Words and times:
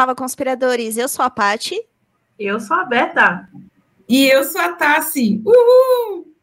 Fala, 0.00 0.14
conspiradores. 0.14 0.96
Eu 0.96 1.06
sou 1.10 1.22
a 1.22 1.28
Pati. 1.28 1.78
Eu 2.38 2.58
sou 2.58 2.74
a 2.74 2.86
Beta. 2.86 3.46
E 4.08 4.26
eu 4.28 4.44
sou 4.44 4.58
a 4.58 4.72
Tassi. 4.72 5.42
Uhul! 5.44 6.34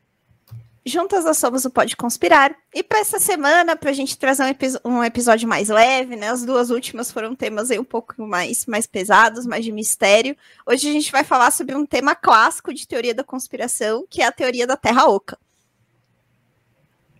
Juntas 0.85 1.25
nós 1.25 1.39
somos 1.39 1.65
o 1.65 1.71
Pode 1.71 1.97
Conspirar. 1.97 2.55
E 2.71 2.83
para 2.83 2.99
essa 2.99 3.19
semana, 3.19 3.75
para 3.75 3.89
a 3.89 3.93
gente 3.93 4.15
trazer 4.15 4.43
um, 4.85 4.97
um, 4.97 5.03
episódio 5.03 5.49
mais 5.49 5.69
leve, 5.69 6.15
né? 6.15 6.29
As 6.29 6.45
duas 6.45 6.69
últimas 6.69 7.11
foram 7.11 7.33
temas 7.33 7.71
aí 7.71 7.79
um 7.79 7.83
pouco 7.83 8.21
mais, 8.27 8.67
mais 8.67 8.85
pesados, 8.85 9.47
mais 9.47 9.65
de 9.65 9.71
mistério. 9.71 10.37
Hoje 10.63 10.87
a 10.87 10.93
gente 10.93 11.11
vai 11.11 11.23
falar 11.23 11.49
sobre 11.49 11.73
um 11.73 11.83
tema 11.83 12.13
clássico 12.13 12.71
de 12.71 12.87
teoria 12.87 13.15
da 13.15 13.23
conspiração, 13.23 14.05
que 14.07 14.21
é 14.21 14.27
a 14.27 14.31
teoria 14.31 14.67
da 14.67 14.77
Terra 14.77 15.07
Oca. 15.07 15.35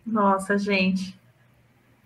Nossa, 0.06 0.56
gente. 0.56 1.18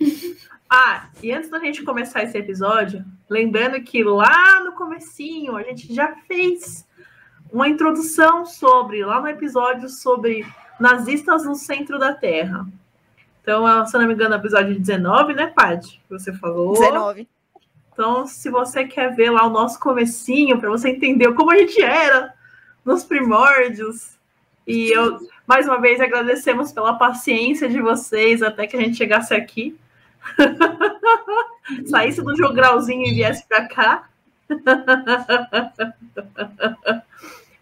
Ah, 0.74 1.10
e 1.22 1.30
antes 1.30 1.50
da 1.50 1.58
gente 1.58 1.84
começar 1.84 2.22
esse 2.22 2.38
episódio, 2.38 3.04
lembrando 3.28 3.78
que 3.82 4.02
lá 4.02 4.64
no 4.64 4.72
comecinho 4.72 5.54
a 5.54 5.62
gente 5.62 5.94
já 5.94 6.14
fez 6.26 6.88
uma 7.52 7.68
introdução 7.68 8.46
sobre, 8.46 9.04
lá 9.04 9.20
no 9.20 9.28
episódio 9.28 9.90
sobre 9.90 10.46
nazistas 10.80 11.44
no 11.44 11.54
centro 11.54 11.98
da 11.98 12.14
Terra. 12.14 12.66
Então, 13.42 13.84
se 13.84 13.98
não 13.98 14.06
me 14.06 14.14
engano, 14.14 14.34
é 14.34 14.38
episódio 14.38 14.80
19, 14.80 15.34
né, 15.34 15.48
Paty? 15.48 16.00
Você 16.08 16.32
falou. 16.32 16.72
19. 16.72 17.28
Então, 17.92 18.26
se 18.26 18.48
você 18.48 18.86
quer 18.86 19.14
ver 19.14 19.28
lá 19.28 19.46
o 19.46 19.50
nosso 19.50 19.78
comecinho, 19.78 20.58
para 20.58 20.70
você 20.70 20.88
entender 20.88 21.34
como 21.34 21.50
a 21.50 21.56
gente 21.58 21.82
era 21.82 22.32
nos 22.82 23.04
primórdios. 23.04 24.16
E 24.66 24.90
eu, 24.90 25.18
mais 25.46 25.66
uma 25.66 25.78
vez, 25.78 26.00
agradecemos 26.00 26.72
pela 26.72 26.94
paciência 26.94 27.68
de 27.68 27.78
vocês 27.78 28.42
até 28.42 28.66
que 28.66 28.74
a 28.74 28.80
gente 28.80 28.96
chegasse 28.96 29.34
aqui. 29.34 29.78
Saísse 31.86 32.22
do 32.22 32.36
jogralzinho 32.36 33.06
e 33.06 33.14
viesse 33.14 33.46
para 33.46 33.68
cá. 33.68 34.08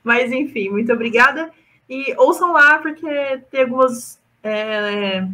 Mas, 0.03 0.33
enfim, 0.33 0.71
muito 0.71 0.93
obrigada. 0.93 1.51
E 1.89 2.15
ouçam 2.17 2.53
lá, 2.53 2.79
porque 2.79 3.41
tem 3.51 3.63
algumas 3.63 4.21
é, 4.43 5.27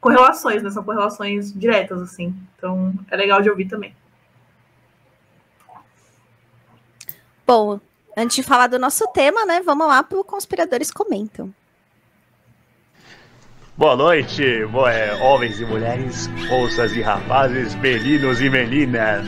correlações, 0.00 0.62
né? 0.62 0.70
São 0.70 0.84
correlações 0.84 1.52
diretas, 1.52 2.00
assim. 2.02 2.34
Então, 2.56 2.92
é 3.10 3.16
legal 3.16 3.40
de 3.40 3.50
ouvir 3.50 3.66
também. 3.66 3.94
Bom, 7.46 7.80
antes 8.16 8.36
de 8.36 8.42
falar 8.42 8.66
do 8.66 8.78
nosso 8.78 9.06
tema, 9.08 9.46
né? 9.46 9.60
Vamos 9.60 9.86
lá 9.86 10.02
para 10.02 10.18
o 10.18 10.24
Conspiradores 10.24 10.90
Comentam. 10.90 11.54
Boa 13.78 13.94
noite, 13.94 14.64
boa, 14.72 14.90
é, 14.90 15.14
homens 15.22 15.60
e 15.60 15.66
mulheres, 15.66 16.28
moças 16.48 16.96
e 16.96 17.02
rapazes, 17.02 17.74
meninos 17.74 18.40
e 18.40 18.48
meninas. 18.48 19.26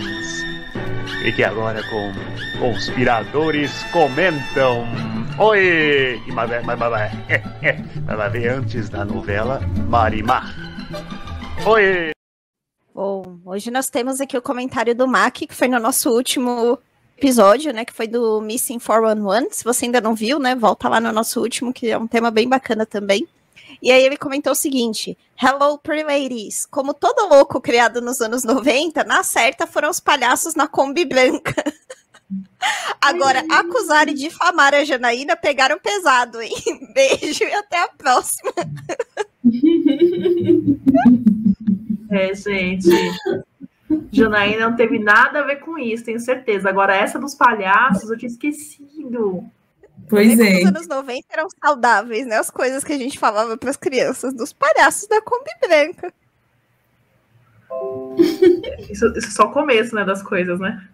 Fique 1.22 1.44
agora 1.44 1.82
com 1.90 2.10
Conspiradores 2.58 3.70
Comentam. 3.92 4.86
Oi! 5.38 6.18
Mas, 6.32 6.48
mas, 6.64 6.64
mas, 6.64 6.78
mas 8.06 8.16
vai 8.16 8.30
ver 8.30 8.48
antes 8.48 8.88
da 8.88 9.04
novela 9.04 9.60
Marimar. 9.86 10.46
Oi! 11.66 12.12
Bom, 12.94 13.40
hoje 13.44 13.70
nós 13.70 13.90
temos 13.90 14.18
aqui 14.18 14.38
o 14.38 14.40
comentário 14.40 14.94
do 14.94 15.06
Mac, 15.06 15.34
que 15.34 15.54
foi 15.54 15.68
no 15.68 15.78
nosso 15.78 16.10
último 16.10 16.78
episódio, 17.18 17.70
né, 17.74 17.84
que 17.84 17.92
foi 17.92 18.08
do 18.08 18.40
Missing 18.40 18.78
411. 18.78 19.48
Se 19.50 19.62
você 19.62 19.84
ainda 19.84 20.00
não 20.00 20.14
viu, 20.14 20.38
né, 20.38 20.54
volta 20.54 20.88
lá 20.88 21.02
no 21.02 21.12
nosso 21.12 21.38
último, 21.38 21.70
que 21.70 21.90
é 21.90 21.98
um 21.98 22.06
tema 22.06 22.30
bem 22.30 22.48
bacana 22.48 22.86
também. 22.86 23.28
E 23.82 23.90
aí 23.92 24.04
ele 24.04 24.16
comentou 24.16 24.52
o 24.52 24.56
seguinte: 24.56 25.16
Hello, 25.40 25.78
pretty 25.78 26.04
ladies. 26.04 26.66
Como 26.66 26.92
todo 26.92 27.28
louco 27.28 27.60
criado 27.60 28.00
nos 28.00 28.20
anos 28.20 28.44
90, 28.44 29.04
na 29.04 29.22
certa 29.22 29.66
foram 29.66 29.90
os 29.90 30.00
palhaços 30.00 30.54
na 30.54 30.66
Kombi 30.66 31.04
branca. 31.04 31.54
Agora, 33.00 33.42
acusar 33.50 34.08
e 34.08 34.14
difamar 34.14 34.74
a 34.74 34.84
Janaína 34.84 35.36
pegaram 35.36 35.78
pesado, 35.78 36.42
hein? 36.42 36.52
Beijo 36.92 37.44
e 37.44 37.54
até 37.54 37.82
a 37.82 37.88
próxima. 37.88 38.52
É, 42.10 42.34
gente. 42.34 42.88
Janaína 44.10 44.70
não 44.70 44.76
teve 44.76 44.98
nada 44.98 45.40
a 45.40 45.42
ver 45.42 45.56
com 45.56 45.76
isso, 45.76 46.06
tenho 46.06 46.18
certeza. 46.18 46.70
Agora, 46.70 46.96
essa 46.96 47.18
dos 47.18 47.34
palhaços, 47.34 48.10
eu 48.10 48.16
tinha 48.16 48.30
esquecido. 48.30 49.44
Pois 50.08 50.38
é. 50.38 50.58
Os 50.58 50.66
anos 50.66 50.88
90 50.88 51.26
eram 51.30 51.48
saudáveis, 51.62 52.26
né? 52.26 52.36
As 52.36 52.50
coisas 52.50 52.84
que 52.84 52.92
a 52.92 52.98
gente 52.98 53.18
falava 53.18 53.56
para 53.56 53.70
as 53.70 53.76
crianças, 53.76 54.32
dos 54.34 54.52
palhaços 54.52 55.08
da 55.08 55.20
Kombi 55.20 55.50
Branca. 55.60 56.12
Isso, 58.90 59.06
isso 59.16 59.28
é 59.28 59.30
só 59.30 59.44
o 59.44 59.52
começo, 59.52 59.94
né, 59.94 60.04
das 60.04 60.22
coisas, 60.22 60.58
né? 60.58 60.88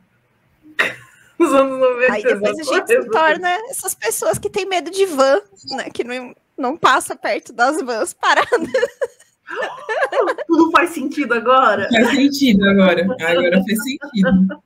Os 1.38 1.52
anos 1.52 1.78
90. 1.78 2.12
Aí 2.12 2.22
depois 2.22 2.58
a 2.58 2.62
gente 2.62 2.86
se 2.86 3.10
torna 3.10 3.48
essas 3.70 3.94
pessoas 3.94 4.38
que 4.38 4.50
têm 4.50 4.66
medo 4.66 4.90
de 4.90 5.06
van, 5.06 5.40
né? 5.70 5.90
Que 5.90 6.04
não, 6.04 6.34
não 6.56 6.76
passa 6.76 7.16
perto 7.16 7.52
das 7.52 7.80
vans 7.80 8.12
paradas. 8.12 8.50
Tudo 10.46 10.70
faz 10.70 10.90
sentido 10.90 11.34
agora? 11.34 11.88
Faz 11.90 12.10
sentido 12.10 12.68
agora. 12.68 13.02
Agora 13.02 13.62
faz 13.62 13.82
sentido. 13.82 14.62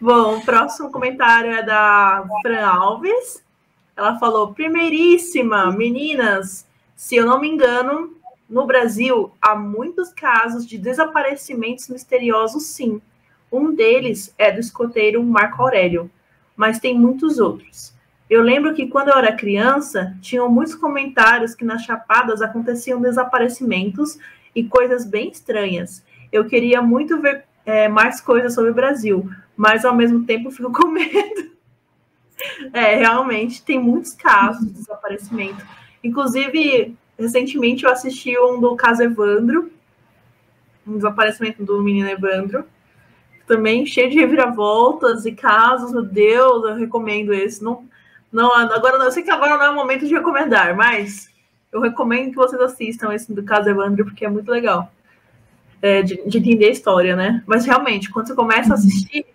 Bom, 0.00 0.38
o 0.38 0.44
próximo 0.44 0.90
comentário 0.90 1.52
é 1.52 1.62
da 1.62 2.24
Fran 2.42 2.66
Alves. 2.66 3.42
Ela 3.96 4.18
falou: 4.18 4.54
primeiríssima, 4.54 5.70
meninas, 5.72 6.66
se 6.94 7.16
eu 7.16 7.26
não 7.26 7.40
me 7.40 7.48
engano, 7.48 8.16
no 8.48 8.66
Brasil 8.66 9.32
há 9.42 9.54
muitos 9.54 10.12
casos 10.12 10.66
de 10.66 10.78
desaparecimentos 10.78 11.88
misteriosos, 11.88 12.64
sim. 12.64 13.00
Um 13.50 13.74
deles 13.74 14.34
é 14.38 14.50
do 14.50 14.60
escoteiro 14.60 15.22
Marco 15.22 15.62
Aurélio, 15.62 16.10
mas 16.56 16.78
tem 16.78 16.98
muitos 16.98 17.38
outros. 17.38 17.94
Eu 18.28 18.42
lembro 18.42 18.74
que 18.74 18.86
quando 18.86 19.08
eu 19.08 19.16
era 19.16 19.34
criança, 19.34 20.14
tinham 20.20 20.50
muitos 20.50 20.74
comentários 20.74 21.54
que 21.54 21.64
nas 21.64 21.82
chapadas 21.82 22.42
aconteciam 22.42 23.00
desaparecimentos 23.00 24.18
e 24.54 24.64
coisas 24.64 25.06
bem 25.06 25.30
estranhas. 25.30 26.04
Eu 26.30 26.44
queria 26.44 26.82
muito 26.82 27.20
ver 27.20 27.44
é, 27.64 27.88
mais 27.88 28.20
coisas 28.20 28.54
sobre 28.54 28.70
o 28.70 28.74
Brasil, 28.74 29.30
mas 29.58 29.84
ao 29.84 29.92
mesmo 29.92 30.24
tempo 30.24 30.52
fico 30.52 30.72
com 30.72 30.86
medo. 30.86 31.50
É, 32.72 32.94
realmente 32.94 33.64
tem 33.64 33.80
muitos 33.80 34.12
casos 34.12 34.64
de 34.64 34.72
desaparecimento. 34.72 35.66
Inclusive, 36.02 36.96
recentemente 37.18 37.84
eu 37.84 37.90
assisti 37.90 38.38
um 38.38 38.60
do 38.60 38.76
caso 38.76 39.02
Evandro, 39.02 39.72
um 40.86 40.94
desaparecimento 40.94 41.64
do 41.64 41.82
menino 41.82 42.08
Evandro, 42.08 42.64
também 43.48 43.84
cheio 43.84 44.08
de 44.08 44.20
reviravoltas 44.20 45.26
e 45.26 45.32
casos, 45.32 45.92
meu 45.92 46.04
Deus, 46.04 46.64
eu 46.64 46.76
recomendo 46.76 47.34
esse. 47.34 47.62
Não, 47.62 47.84
não, 48.30 48.52
agora 48.52 49.02
eu 49.02 49.10
sei 49.10 49.24
que 49.24 49.30
agora 49.30 49.58
não 49.58 49.64
é 49.64 49.70
o 49.70 49.74
momento 49.74 50.06
de 50.06 50.14
recomendar, 50.14 50.76
mas 50.76 51.28
eu 51.72 51.80
recomendo 51.80 52.30
que 52.30 52.36
vocês 52.36 52.60
assistam 52.62 53.12
esse 53.12 53.32
do 53.32 53.42
caso 53.42 53.68
Evandro, 53.68 54.04
porque 54.04 54.24
é 54.24 54.28
muito 54.28 54.50
legal 54.50 54.92
é, 55.82 56.02
de, 56.02 56.22
de, 56.26 56.38
entender 56.38 56.66
a 56.66 56.70
história, 56.70 57.16
né? 57.16 57.42
Mas 57.46 57.64
realmente, 57.64 58.10
quando 58.10 58.28
você 58.28 58.34
começa 58.34 58.72
a 58.72 58.74
assistir, 58.74 59.26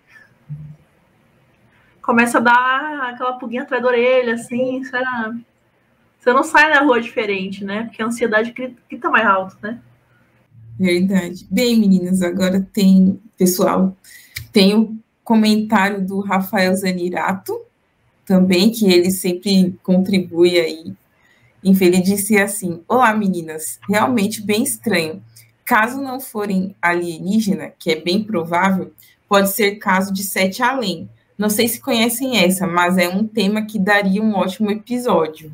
começa 2.04 2.38
a 2.38 2.40
dar 2.40 3.10
aquela 3.10 3.38
pulguinha 3.38 3.62
atrás 3.62 3.82
da 3.82 3.88
orelha, 3.88 4.34
assim, 4.34 4.84
sabe? 4.84 5.44
Você 6.20 6.32
não 6.32 6.42
sai 6.44 6.70
na 6.70 6.80
rua 6.80 7.00
diferente, 7.00 7.64
né? 7.64 7.84
Porque 7.84 8.02
a 8.02 8.06
ansiedade 8.06 8.52
grita 8.52 9.10
mais 9.10 9.26
alto, 9.26 9.56
né? 9.62 9.80
Verdade. 10.78 11.46
Bem, 11.50 11.78
meninas, 11.78 12.22
agora 12.22 12.66
tem, 12.72 13.20
pessoal, 13.38 13.96
tem 14.52 14.76
o 14.76 14.96
comentário 15.22 16.06
do 16.06 16.20
Rafael 16.20 16.74
Zanirato, 16.76 17.60
também, 18.26 18.70
que 18.70 18.90
ele 18.90 19.10
sempre 19.10 19.78
contribui 19.82 20.58
aí. 20.58 20.94
Enfim, 21.62 21.86
ele 21.86 22.00
disse 22.00 22.38
assim: 22.38 22.82
Olá, 22.88 23.14
meninas, 23.14 23.78
realmente 23.88 24.42
bem 24.42 24.62
estranho. 24.62 25.22
Caso 25.64 26.00
não 26.00 26.20
forem 26.20 26.74
alienígena, 26.80 27.72
que 27.78 27.90
é 27.90 28.00
bem 28.00 28.22
provável, 28.22 28.92
pode 29.28 29.50
ser 29.50 29.76
caso 29.76 30.12
de 30.12 30.22
sete 30.22 30.62
além. 30.62 31.08
Não 31.36 31.50
sei 31.50 31.66
se 31.66 31.80
conhecem 31.80 32.38
essa, 32.38 32.66
mas 32.66 32.96
é 32.96 33.08
um 33.08 33.26
tema 33.26 33.66
que 33.66 33.78
daria 33.78 34.22
um 34.22 34.34
ótimo 34.34 34.70
episódio. 34.70 35.52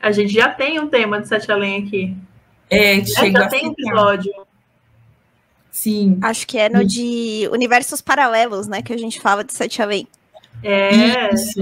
A 0.00 0.12
gente 0.12 0.32
já 0.32 0.50
tem 0.50 0.78
um 0.78 0.88
tema 0.88 1.20
de 1.20 1.28
sete 1.28 1.50
além 1.50 1.84
aqui. 1.84 2.16
É, 2.70 3.04
chega 3.04 3.40
já 3.40 3.48
tem 3.48 3.68
um 3.68 3.72
episódio. 3.72 4.32
Sim. 5.70 6.18
Acho 6.22 6.46
que 6.46 6.58
é 6.58 6.68
no 6.68 6.84
de 6.84 7.48
universos 7.50 8.00
paralelos, 8.00 8.66
né? 8.66 8.82
Que 8.82 8.92
a 8.92 8.96
gente 8.96 9.20
fala 9.20 9.42
de 9.42 9.52
sete 9.52 9.82
além. 9.82 10.06
É. 10.62 11.34
Isso. 11.34 11.60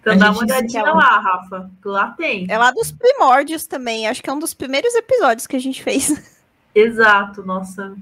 Então 0.00 0.18
dá 0.18 0.30
uma 0.30 0.40
olhadinha 0.40 0.82
é 0.82 0.90
lá, 0.90 1.18
Rafa. 1.18 1.70
Lá 1.84 2.10
tem. 2.10 2.46
É 2.50 2.58
lá 2.58 2.70
dos 2.70 2.92
primórdios 2.92 3.66
também. 3.66 4.06
Acho 4.06 4.22
que 4.22 4.28
é 4.28 4.32
um 4.32 4.38
dos 4.38 4.52
primeiros 4.52 4.94
episódios 4.94 5.46
que 5.46 5.56
a 5.56 5.58
gente 5.58 5.82
fez. 5.82 6.38
Exato, 6.74 7.42
nossa. 7.42 7.96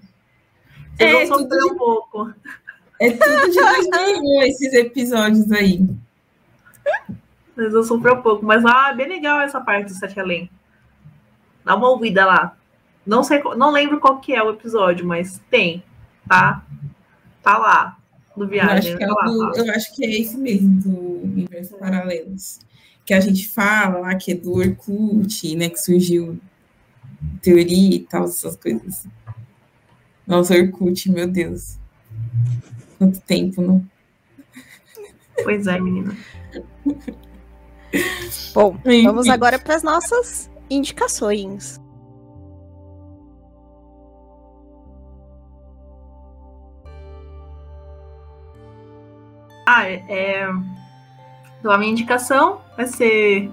Vocês 0.97 1.15
é, 1.15 1.27
vão 1.27 1.39
sofrer 1.39 1.65
um 1.65 1.77
pouco. 1.77 2.35
É 3.03 3.11
tudo 3.11 3.51
de 3.51 3.59
2001 3.59 4.43
esses 4.43 4.73
episódios 4.75 5.51
aí. 5.51 5.85
Vocês 7.53 7.73
vão 7.73 7.83
sofrer 7.83 8.13
um 8.13 8.23
pouco. 8.23 8.47
Mas 8.47 8.65
ah, 8.65 8.93
bem 8.93 9.09
legal 9.09 9.41
essa 9.41 9.61
parte 9.61 9.87
do 9.87 9.95
Sete 9.95 10.21
Além. 10.21 10.49
Dá 11.65 11.75
uma 11.75 11.89
ouvida 11.89 12.25
lá. 12.25 12.57
Não 13.05 13.25
sei, 13.25 13.43
não 13.57 13.73
lembro 13.73 13.99
qual 13.99 14.21
que 14.21 14.33
é 14.33 14.41
o 14.41 14.51
episódio, 14.51 15.05
mas 15.05 15.41
tem, 15.51 15.83
tá? 16.29 16.65
Tá 17.43 17.59
lá, 17.59 17.97
do 18.37 18.47
Viagem. 18.47 18.93
Eu 18.93 18.97
acho, 18.97 18.99
que 18.99 19.05
é, 19.05 19.07
tá 19.09 19.15
lá, 19.15 19.25
do, 19.25 19.53
tá. 19.53 19.59
eu 19.59 19.75
acho 19.75 19.97
que 19.97 20.05
é 20.05 20.21
esse 20.21 20.39
mesmo, 20.39 20.81
do 20.81 21.25
Universo 21.25 21.77
Paralelos. 21.79 22.61
Que 23.05 23.15
a 23.15 23.19
gente 23.19 23.49
fala 23.49 23.99
lá 23.99 24.15
que 24.15 24.31
é 24.31 24.35
do 24.37 24.53
Orkut, 24.53 25.57
né? 25.57 25.69
Que 25.69 25.79
surgiu 25.79 26.39
teoria 27.41 27.97
e 27.97 28.01
tal, 28.01 28.27
essas 28.27 28.55
coisas. 28.55 29.09
Nossa, 30.25 30.55
Orkut, 30.55 31.11
meu 31.11 31.27
Deus. 31.27 31.77
Quanto 33.03 33.21
tempo, 33.23 33.61
não? 33.61 33.85
Pois 35.43 35.67
é, 35.67 35.81
menina. 35.81 36.17
Bom, 38.55 38.77
Enfim. 38.87 39.03
vamos 39.03 39.29
agora 39.29 39.59
para 39.59 39.75
as 39.75 39.83
nossas 39.83 40.49
indicações. 40.71 41.81
Ah, 49.67 49.89
é, 49.89 50.05
é, 50.09 50.49
então, 51.59 51.73
a 51.73 51.79
minha 51.79 51.91
indicação 51.91 52.61
vai 52.77 52.87
ser 52.87 53.51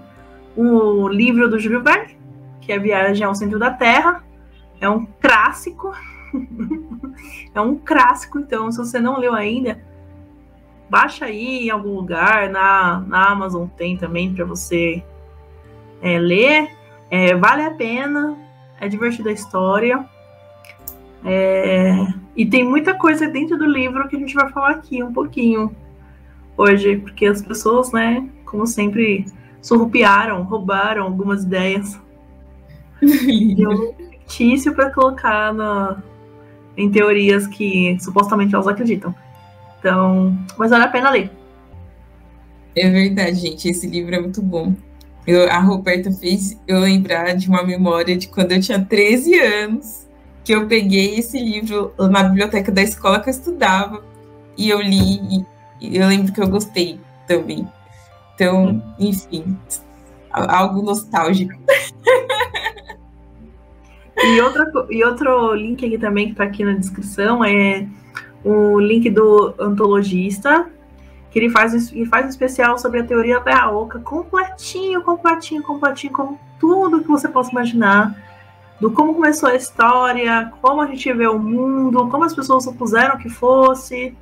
o 0.56 1.07
livro 1.07 1.50
do 1.50 1.57
Júlio 1.57 1.81
Verne, 1.81 2.16
que 2.62 2.72
é 2.72 2.78
Viagem 2.78 3.25
ao 3.25 3.34
Centro 3.34 3.57
da 3.57 3.72
Terra. 3.72 4.24
É 4.80 4.88
um 4.88 5.07
clássico. 5.19 5.92
é 7.53 7.61
um 7.61 7.75
clássico, 7.75 8.39
então, 8.39 8.71
se 8.71 8.77
você 8.77 8.99
não 8.99 9.19
leu 9.19 9.33
ainda, 9.33 9.79
baixa 10.89 11.25
aí 11.25 11.67
em 11.67 11.69
algum 11.69 11.95
lugar, 11.95 12.49
na, 12.49 12.99
na 13.01 13.29
Amazon 13.29 13.67
tem 13.77 13.95
também 13.95 14.33
para 14.33 14.43
você 14.45 15.03
é, 16.01 16.17
ler. 16.17 16.69
É, 17.11 17.35
vale 17.35 17.63
a 17.63 17.71
pena, 17.71 18.37
é 18.79 18.87
divertida 18.87 19.29
a 19.29 19.33
história. 19.33 20.05
É, 21.23 22.07
e 22.35 22.45
tem 22.45 22.63
muita 22.63 22.93
coisa 22.93 23.27
dentro 23.27 23.57
do 23.57 23.65
livro 23.65 24.07
que 24.07 24.15
a 24.15 24.19
gente 24.19 24.33
vai 24.33 24.49
falar 24.49 24.71
aqui 24.71 25.03
um 25.03 25.11
pouquinho 25.11 25.75
hoje, 26.55 26.97
porque 26.97 27.25
as 27.25 27.41
pessoas, 27.41 27.91
né, 27.91 28.27
como 28.45 28.65
sempre, 28.65 29.25
surrupiaram, 29.61 30.43
roubaram 30.43 31.03
algumas 31.03 31.43
ideias 31.43 31.99
de 33.01 33.67
um 33.67 33.93
fictício 33.93 34.73
para 34.73 34.89
colocar 34.91 35.53
na, 35.53 36.01
em 36.77 36.89
teorias 36.89 37.48
que 37.48 37.98
supostamente 38.00 38.54
elas 38.54 38.68
acreditam. 38.68 39.13
Então, 39.80 40.38
mas 40.57 40.71
vale 40.71 40.83
a 40.83 40.88
pena 40.88 41.10
ler. 41.10 41.31
É 42.75 42.89
verdade, 42.89 43.39
gente. 43.39 43.68
Esse 43.69 43.88
livro 43.88 44.16
é 44.16 44.19
muito 44.19 44.42
bom. 44.42 44.74
Eu- 45.27 45.50
a 45.50 45.60
Roberta 45.60 46.12
fez 46.12 46.60
eu 46.68 46.80
lembrar 46.80 47.36
de 47.36 47.48
uma 47.50 47.63
memória 47.63 48.18
de 48.18 48.27
quando 48.27 48.51
eu 48.54 48.62
tinha 48.62 48.83
13 48.83 49.38
anos, 49.39 50.07
que 50.44 50.54
eu 50.54 50.68
peguei 50.68 51.19
esse 51.19 51.38
livro 51.38 51.94
na 51.98 52.24
biblioteca 52.24 52.72
da 52.72 52.81
escola 52.81 53.19
que 53.19 53.30
eu 53.30 53.31
estudava 53.31 54.04
e 54.57 54.69
eu 54.69 54.81
li 54.81 55.45
e 55.81 55.98
eu 55.98 56.07
lembro 56.07 56.33
que 56.33 56.42
eu 56.42 56.48
gostei 56.48 57.00
também. 57.27 57.68
Então, 58.36 58.81
enfim, 58.98 59.57
algo 60.31 60.81
nostálgico. 60.81 61.54
E, 64.24 64.42
outra, 64.42 64.71
e 64.89 65.04
outro 65.04 65.54
link 65.54 65.86
aqui 65.86 65.98
também 65.98 66.25
que 66.27 66.31
está 66.31 66.44
aqui 66.44 66.63
na 66.63 66.74
descrição 66.74 67.44
é 67.44 67.88
o 68.44 68.80
link 68.80 69.10
do 69.10 69.54
antologista, 69.60 70.68
que 71.31 71.39
ele 71.39 71.50
faz, 71.50 71.92
ele 71.92 72.06
faz 72.06 72.25
um 72.25 72.30
especial 72.30 72.77
sobre 72.77 73.00
a 73.00 73.04
teoria 73.04 73.39
da 73.39 73.69
Oca, 73.71 74.00
completinho, 74.00 75.01
completinho, 75.01 75.63
completinho, 75.63 76.12
com 76.12 76.38
tudo 76.60 77.01
que 77.01 77.07
você 77.07 77.27
possa 77.27 77.51
imaginar, 77.51 78.16
do 78.80 78.92
como 78.92 79.13
começou 79.13 79.50
a 79.50 79.56
história, 79.56 80.51
como 80.62 80.81
a 80.81 80.88
gente 80.88 81.12
vê 81.13 81.27
o 81.27 81.38
mundo, 81.38 82.07
como 82.07 82.24
as 82.24 82.33
pessoas 82.33 82.63
supuseram 82.63 83.18
que 83.18 83.30
fosse, 83.30 84.15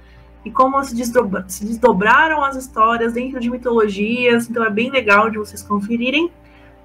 e 0.44 0.52
como 0.52 0.84
se, 0.84 0.96
desdobra- 0.96 1.46
se 1.48 1.66
desdobraram 1.66 2.44
as 2.44 2.56
histórias 2.56 3.14
dentro 3.14 3.40
de 3.40 3.50
mitologias. 3.50 4.50
Então 4.50 4.64
é 4.64 4.70
bem 4.70 4.90
legal 4.90 5.30
de 5.30 5.38
vocês 5.38 5.62
conferirem. 5.62 6.32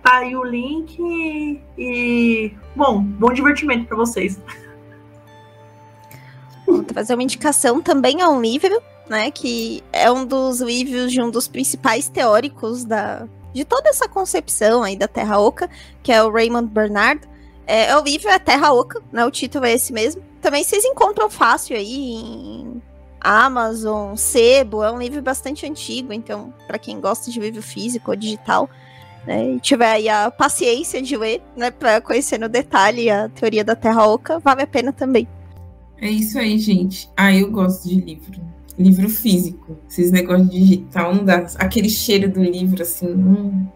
Tá 0.02 0.18
aí 0.18 0.34
o 0.34 0.42
link 0.42 0.98
e, 0.98 1.60
e, 1.78 2.52
bom, 2.74 3.00
bom 3.00 3.32
divertimento 3.32 3.86
para 3.86 3.96
vocês. 3.96 4.40
Vou 6.66 6.82
trazer 6.82 7.14
uma 7.14 7.22
indicação 7.22 7.80
também 7.80 8.20
a 8.20 8.28
um 8.28 8.40
livro, 8.40 8.82
né? 9.08 9.30
Que 9.30 9.82
é 9.92 10.10
um 10.10 10.24
dos 10.24 10.60
livros 10.60 11.12
de 11.12 11.20
um 11.20 11.30
dos 11.30 11.46
principais 11.46 12.08
teóricos 12.08 12.84
da, 12.84 13.28
de 13.52 13.64
toda 13.64 13.90
essa 13.90 14.08
concepção 14.08 14.82
aí 14.82 14.96
da 14.96 15.06
Terra 15.06 15.38
Oca, 15.38 15.70
que 16.02 16.10
é 16.10 16.22
o 16.22 16.32
Raymond 16.32 16.68
Bernard. 16.68 17.20
É, 17.66 17.90
é 17.90 17.96
o 17.96 18.02
livro 18.02 18.28
é 18.28 18.38
Terra 18.38 18.72
Oca, 18.72 19.00
né? 19.12 19.24
O 19.24 19.30
título 19.30 19.66
é 19.66 19.72
esse 19.72 19.92
mesmo. 19.92 20.22
Também 20.40 20.64
vocês 20.64 20.84
encontram 20.84 21.30
fácil 21.30 21.76
aí 21.76 21.94
em 21.94 22.82
Amazon, 23.20 24.16
Sebo, 24.16 24.82
é 24.82 24.90
um 24.90 24.98
livro 24.98 25.22
bastante 25.22 25.64
antigo, 25.64 26.12
então, 26.12 26.52
para 26.66 26.78
quem 26.78 27.00
gosta 27.00 27.30
de 27.30 27.38
livro 27.38 27.62
físico 27.62 28.10
ou 28.10 28.16
digital, 28.16 28.68
né, 29.26 29.52
e 29.52 29.60
tiver 29.60 29.90
aí 29.92 30.08
a 30.08 30.30
paciência 30.30 31.00
de 31.00 31.16
ler, 31.16 31.42
né, 31.56 31.70
para 31.70 32.00
conhecer 32.00 32.38
no 32.38 32.48
detalhe 32.48 33.10
a 33.10 33.28
teoria 33.28 33.64
da 33.64 33.76
Terra 33.76 34.06
Oca, 34.06 34.38
vale 34.38 34.62
a 34.62 34.66
pena 34.66 34.92
também. 34.92 35.28
É 35.98 36.10
isso 36.10 36.38
aí, 36.38 36.58
gente. 36.58 37.08
Ah, 37.16 37.32
eu 37.34 37.50
gosto 37.50 37.88
de 37.88 38.00
livro. 38.00 38.40
Livro 38.76 39.08
físico. 39.08 39.78
Esses 39.88 40.10
negócios 40.10 40.50
de 40.50 40.58
digital, 40.58 41.14
não 41.14 41.24
dá. 41.24 41.46
Aquele 41.58 41.88
cheiro 41.88 42.28
do 42.28 42.42
livro, 42.42 42.82
assim. 42.82 43.06
hum, 43.06 43.66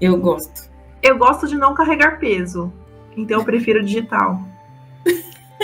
eu 0.00 0.16
gosto. 0.16 0.70
Eu 1.02 1.18
gosto 1.18 1.46
de 1.46 1.56
não 1.56 1.74
carregar 1.74 2.18
peso, 2.18 2.72
então 3.16 3.40
eu 3.40 3.44
prefiro 3.44 3.84
digital. 3.84 4.40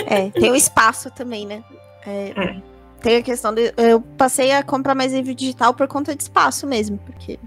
É, 0.05 0.29
tem 0.29 0.51
o 0.51 0.55
espaço 0.55 1.09
também, 1.11 1.45
né? 1.45 1.63
É, 2.05 2.33
É. 2.35 2.61
Tem 3.01 3.15
a 3.17 3.21
questão 3.21 3.53
de. 3.53 3.73
Eu 3.77 4.01
passei 4.01 4.51
a 4.51 4.61
comprar 4.61 4.93
mais 4.93 5.13
livro 5.13 5.33
digital 5.33 5.73
por 5.73 5.87
conta 5.87 6.13
de 6.15 6.23
espaço 6.23 6.67
mesmo, 6.67 6.97
porque 7.05 7.39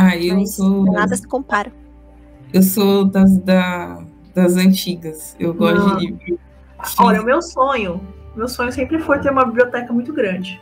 Ah, 0.00 0.16
eu 0.16 0.36
mas 0.36 0.54
sou. 0.54 0.84
nada 0.84 1.16
se 1.16 1.26
compara. 1.26 1.72
Eu 2.52 2.62
sou 2.62 3.04
das, 3.04 3.36
da- 3.38 4.02
das 4.34 4.56
antigas. 4.56 5.34
Eu 5.38 5.52
gosto 5.54 5.86
Não. 5.86 5.96
de 5.96 6.06
livro. 6.06 6.38
Olha, 6.98 7.20
o 7.20 7.24
meu 7.24 7.42
sonho, 7.42 8.00
meu 8.36 8.48
sonho 8.48 8.70
sempre 8.72 8.98
foi 9.00 9.18
ter 9.18 9.30
uma 9.30 9.44
biblioteca 9.44 9.92
muito 9.92 10.12
grande. 10.12 10.60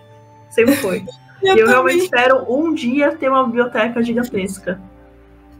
Sempre 0.50 0.76
foi. 0.76 1.04
eu 1.42 1.54
E 1.56 1.60
eu 1.60 1.66
realmente 1.68 2.04
espero 2.04 2.44
um 2.52 2.72
dia 2.72 3.14
ter 3.14 3.28
uma 3.28 3.44
biblioteca 3.44 4.02
gigantesca. 4.02 4.80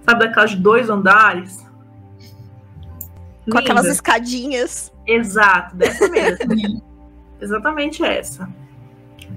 Sabe 0.08 0.20
daquelas 0.20 0.50
de 0.50 0.56
dois 0.56 0.88
andares? 0.88 1.64
Com 3.50 3.58
aquelas 3.58 3.82
Linda. 3.82 3.94
escadinhas. 3.94 4.92
Exato, 5.06 5.76
dessa 5.76 6.08
mesmo. 6.10 6.82
Exatamente 7.40 8.02
essa. 8.02 8.48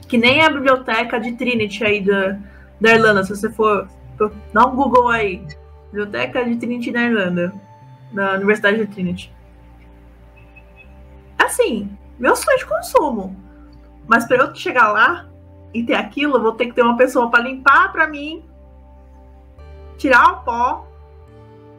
Que 0.07 0.17
nem 0.17 0.41
a 0.41 0.49
biblioteca 0.49 1.19
de 1.19 1.33
Trinity 1.33 1.83
aí 1.83 2.03
da, 2.03 2.37
da 2.79 2.91
Irlanda. 2.93 3.23
Se 3.23 3.35
você 3.35 3.49
for 3.51 3.87
dá 4.53 4.65
um 4.65 4.75
Google 4.75 5.09
aí. 5.09 5.45
Biblioteca 5.91 6.43
de 6.45 6.55
Trinity 6.57 6.91
na 6.91 7.03
Irlanda. 7.03 7.53
Na 8.11 8.33
Universidade 8.33 8.77
de 8.77 8.87
Trinity. 8.87 9.33
Assim, 11.37 11.89
meu 12.19 12.35
sonho 12.35 12.57
de 12.57 12.65
consumo. 12.65 13.35
Mas 14.07 14.25
para 14.25 14.37
eu 14.37 14.55
chegar 14.55 14.91
lá 14.91 15.27
e 15.73 15.83
ter 15.83 15.95
aquilo, 15.95 16.37
eu 16.37 16.41
vou 16.41 16.51
ter 16.53 16.65
que 16.65 16.73
ter 16.73 16.81
uma 16.81 16.97
pessoa 16.97 17.29
para 17.29 17.43
limpar 17.43 17.91
para 17.91 18.07
mim, 18.07 18.43
tirar 19.97 20.33
o 20.33 20.43
pó 20.43 20.87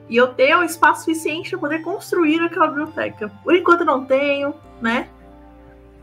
e 0.08 0.16
eu 0.16 0.28
ter 0.34 0.56
o 0.56 0.62
espaço 0.62 1.04
suficiente 1.04 1.50
para 1.50 1.58
poder 1.58 1.78
construir 1.80 2.40
aquela 2.40 2.68
biblioteca. 2.68 3.30
Por 3.42 3.54
enquanto 3.54 3.80
eu 3.80 3.86
não 3.86 4.04
tenho, 4.04 4.54
né? 4.80 5.08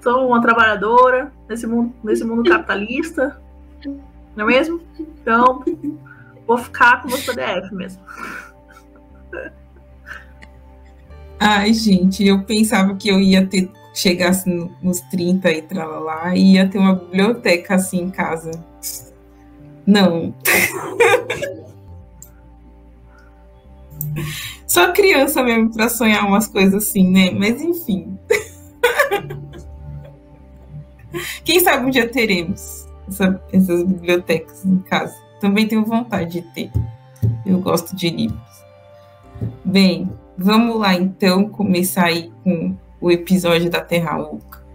Sou 0.01 0.27
uma 0.27 0.41
trabalhadora 0.41 1.31
nesse 1.49 1.65
mundo, 1.67 1.93
nesse 2.03 2.23
mundo 2.23 2.43
capitalista, 2.49 3.41
não 4.35 4.45
é 4.45 4.47
mesmo? 4.47 4.81
Então, 4.99 5.63
vou 6.47 6.57
ficar 6.57 7.01
com 7.01 7.09
meus 7.09 7.25
PDF 7.25 7.71
mesmo. 7.71 8.01
Ai, 11.39 11.73
gente, 11.73 12.25
eu 12.25 12.43
pensava 12.43 12.95
que 12.95 13.09
eu 13.09 13.19
ia 13.19 13.45
ter, 13.45 13.69
chegasse 13.93 14.49
no- 14.49 14.71
nos 14.81 15.01
30 15.01 15.51
e 15.51 15.61
tralalá, 15.61 16.35
e 16.35 16.53
ia 16.53 16.67
ter 16.67 16.77
uma 16.79 16.95
biblioteca 16.95 17.75
assim 17.75 18.01
em 18.03 18.09
casa. 18.09 18.51
Não. 19.85 20.33
Só 24.65 24.91
criança 24.91 25.43
mesmo 25.43 25.71
para 25.73 25.89
sonhar 25.89 26.25
umas 26.25 26.47
coisas 26.47 26.83
assim, 26.87 27.07
né? 27.09 27.31
Mas 27.31 27.61
enfim. 27.61 28.17
Quem 31.43 31.59
sabe 31.59 31.85
um 31.85 31.89
dia 31.89 32.07
teremos 32.09 32.87
essa- 33.07 33.41
essas 33.53 33.83
bibliotecas 33.83 34.65
em 34.65 34.79
casa 34.79 35.15
também 35.39 35.67
tenho 35.67 35.85
vontade 35.85 36.31
de 36.31 36.41
ter. 36.41 36.71
Eu 37.45 37.59
gosto 37.59 37.95
de 37.95 38.09
livros. 38.09 38.39
Bem, 39.63 40.09
vamos 40.37 40.79
lá 40.79 40.93
então 40.93 41.49
começar 41.49 42.05
aí 42.05 42.31
com 42.43 42.75
o 42.99 43.11
episódio 43.11 43.69
da 43.69 43.81
Terra 43.81 44.17
Oca. 44.17 44.65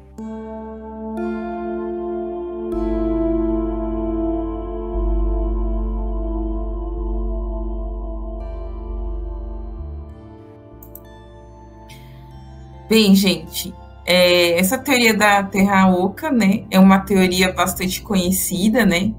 Bem, 12.88 13.14
gente, 13.14 13.72
é, 14.04 14.58
essa 14.58 14.76
teoria 14.76 15.14
da 15.14 15.42
Terra 15.42 15.88
Oca, 15.88 16.30
né, 16.30 16.64
é 16.70 16.78
uma 16.78 16.98
teoria 16.98 17.50
bastante 17.50 18.02
conhecida, 18.02 18.84
né, 18.84 19.14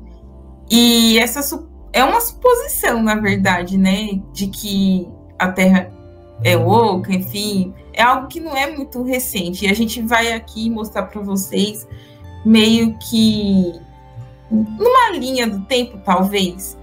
e 0.70 1.20
essa 1.20 1.42
é 1.92 2.04
uma 2.04 2.20
suposição, 2.20 3.02
na 3.02 3.16
verdade, 3.16 3.78
né, 3.78 4.20
de 4.34 4.48
que 4.48 5.08
a 5.38 5.52
Terra 5.52 5.92
é 6.44 6.58
oca, 6.58 7.14
enfim, 7.14 7.74
é 7.94 8.02
algo 8.02 8.28
que 8.28 8.40
não 8.40 8.56
é 8.56 8.76
muito 8.76 9.04
recente. 9.04 9.66
E 9.66 9.70
a 9.70 9.74
gente 9.74 10.02
vai 10.02 10.34
aqui 10.34 10.70
mostrar 10.70 11.04
para 11.04 11.22
vocês 11.22 11.88
meio 12.46 12.98
que 12.98 13.74
numa 14.52 15.12
linha 15.18 15.48
do 15.48 15.62
tempo, 15.62 16.00
talvez, 16.04 16.78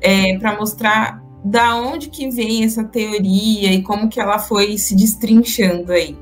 é, 0.00 0.38
para 0.38 0.56
mostrar 0.56 1.22
da 1.44 1.76
onde 1.76 2.08
que 2.08 2.28
vem 2.30 2.64
essa 2.64 2.84
teoria 2.84 3.72
e 3.72 3.82
como 3.82 4.08
que 4.08 4.20
ela 4.20 4.38
foi 4.38 4.76
se 4.78 4.96
destrinchando 4.96 5.92
aí. 5.92 6.16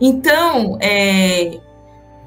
Então, 0.00 0.78
é, 0.80 1.60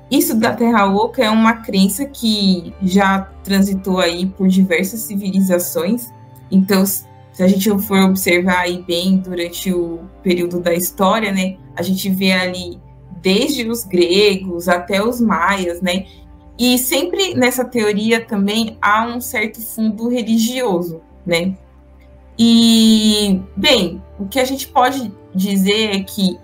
isso 0.09 0.35
da 0.35 0.53
Terra 0.53 0.87
Oca 0.87 1.23
é 1.23 1.29
uma 1.29 1.53
crença 1.53 2.05
que 2.05 2.73
já 2.81 3.21
transitou 3.43 3.99
aí 3.99 4.25
por 4.25 4.47
diversas 4.47 5.01
civilizações. 5.01 6.13
Então, 6.51 6.85
se 6.85 7.07
a 7.39 7.47
gente 7.47 7.69
for 7.79 7.99
observar 8.01 8.59
aí 8.59 8.83
bem 8.83 9.17
durante 9.17 9.73
o 9.73 9.99
período 10.21 10.59
da 10.59 10.73
história, 10.73 11.31
né, 11.31 11.57
a 11.75 11.81
gente 11.81 12.09
vê 12.09 12.31
ali 12.31 12.79
desde 13.21 13.67
os 13.67 13.83
gregos 13.83 14.69
até 14.69 15.03
os 15.03 15.19
maias, 15.19 15.81
né? 15.81 16.05
E 16.57 16.77
sempre 16.77 17.33
nessa 17.33 17.65
teoria 17.65 18.23
também 18.23 18.77
há 18.81 19.05
um 19.05 19.19
certo 19.19 19.59
fundo 19.59 20.07
religioso, 20.07 21.01
né? 21.25 21.57
E, 22.37 23.41
bem, 23.57 24.01
o 24.19 24.25
que 24.27 24.39
a 24.39 24.45
gente 24.45 24.67
pode 24.67 25.11
dizer 25.33 25.95
é 25.95 25.99
que 26.03 26.37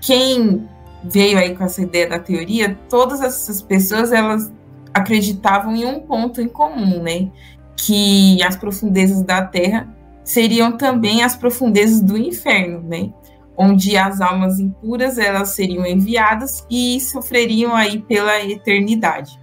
quem 0.00 0.68
veio 1.04 1.38
aí 1.38 1.54
com 1.54 1.64
essa 1.64 1.82
ideia 1.82 2.08
da 2.08 2.18
teoria, 2.18 2.78
todas 2.88 3.20
essas 3.20 3.60
pessoas, 3.60 4.10
elas 4.10 4.52
acreditavam 4.92 5.76
em 5.76 5.84
um 5.84 6.00
ponto 6.00 6.40
em 6.40 6.48
comum, 6.48 7.02
né? 7.02 7.30
Que 7.76 8.42
as 8.42 8.56
profundezas 8.56 9.22
da 9.22 9.44
Terra 9.44 9.88
seriam 10.24 10.76
também 10.76 11.22
as 11.22 11.36
profundezas 11.36 12.00
do 12.00 12.16
inferno, 12.16 12.80
né? 12.80 13.12
Onde 13.56 13.96
as 13.96 14.20
almas 14.20 14.58
impuras 14.58 15.18
elas 15.18 15.50
seriam 15.50 15.86
enviadas 15.86 16.66
e 16.70 16.98
sofreriam 17.00 17.74
aí 17.74 18.00
pela 18.00 18.42
eternidade. 18.42 19.38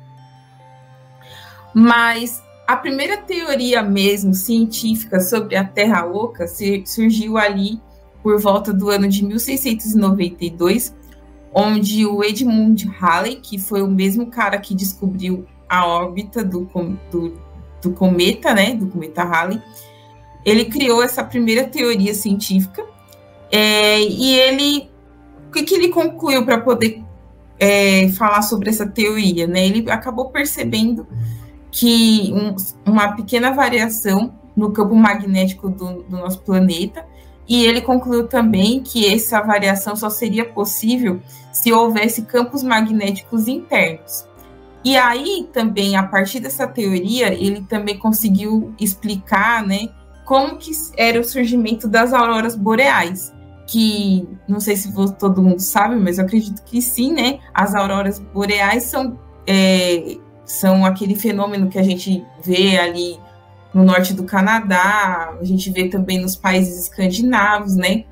Mas 1.74 2.42
a 2.68 2.76
primeira 2.76 3.18
teoria 3.18 3.84
mesmo 3.84 4.34
científica 4.34 5.20
sobre 5.20 5.56
a 5.56 5.64
Terra 5.64 6.06
Oca 6.06 6.46
surgiu 6.86 7.38
ali 7.38 7.80
por 8.24 8.40
volta 8.40 8.74
do 8.74 8.90
ano 8.90 9.08
de 9.08 9.26
1692, 9.26 10.96
onde 11.54 12.06
o 12.06 12.24
Edmund 12.24 12.88
Halley, 13.00 13.38
que 13.38 13.58
foi 13.58 13.82
o 13.82 13.88
mesmo 13.88 14.28
cara 14.28 14.58
que 14.58 14.74
descobriu 14.74 15.46
a 15.68 15.86
órbita 15.86 16.44
do, 16.44 16.70
do, 17.12 17.42
do 17.82 17.92
cometa, 17.92 18.54
né, 18.54 18.74
do 18.76 18.88
cometa 18.88 19.24
Halley, 19.24 19.62
ele 20.46 20.66
criou 20.66 21.04
essa 21.04 21.24
primeira 21.24 21.66
teoria 21.66 22.14
científica 22.14 22.84
é, 23.52 24.02
e 24.02 24.36
ele, 24.40 24.90
o 25.48 25.52
que, 25.52 25.64
que 25.64 25.76
ele 25.76 25.90
concluiu 25.90 26.46
para 26.46 26.60
poder 26.60 27.04
é, 27.60 28.10
falar 28.10 28.42
sobre 28.42 28.70
essa 28.70 28.88
teoria, 28.88 29.46
né? 29.46 29.66
Ele 29.66 29.92
acabou 29.92 30.30
percebendo 30.30 31.06
que 31.70 32.32
um, 32.34 32.56
uma 32.92 33.16
pequena 33.16 33.52
variação 33.52 34.34
no 34.56 34.72
campo 34.72 34.96
magnético 34.96 35.70
do, 35.70 36.04
do, 36.04 36.18
nosso 36.18 36.42
planeta, 36.42 37.06
e 37.48 37.66
ele 37.66 37.82
concluiu 37.82 38.28
também 38.28 38.82
que 38.82 39.12
essa 39.12 39.42
variação 39.42 39.96
só 39.96 40.10
seria 40.10 40.46
possível 40.46 41.20
se 41.52 41.72
houvesse 41.72 42.24
campos 42.24 42.64
magnéticos 42.64 43.48
internos. 43.48 44.26
E 44.84 44.98
aí 44.98 45.48
também, 45.54 45.96
a 45.96 46.04
partir 46.04 46.40
dessa 46.40 46.68
teoria, 46.68 47.34
ele 47.34 47.62
também 47.62 47.98
conseguiu 47.98 48.74
explicar, 48.80 49.66
né, 49.66 49.90
como 50.26 50.58
que 50.58 50.72
era 50.98 51.20
o 51.20 51.24
surgimento 51.24 51.88
das 51.88 52.14
auroras 52.14 52.56
boreais, 52.56 53.34
que 53.68 54.28
não 54.48 54.60
sei 54.60 54.76
se 54.76 54.94
todo 55.20 55.42
mundo 55.42 55.60
sabe, 55.60 55.96
mas 55.96 56.18
eu 56.18 56.26
acredito 56.26 56.64
que 56.64 56.82
sim, 56.82 57.14
né? 57.14 57.40
As 57.54 57.76
auroras 57.76 58.20
boreais 58.20 58.84
são 58.84 59.20
é, 59.48 60.18
são 60.46 60.86
aquele 60.86 61.16
fenômeno 61.16 61.70
que 61.70 61.80
a 61.80 61.84
gente 61.84 62.26
vê 62.44 62.78
ali 62.78 63.18
no 63.74 63.84
norte 63.84 64.14
do 64.14 64.24
Canadá, 64.24 65.36
a 65.40 65.44
gente 65.44 65.70
vê 65.70 65.88
também 65.88 66.20
nos 66.20 66.36
países 66.36 66.84
escandinavos, 66.84 67.76
né? 67.76 68.04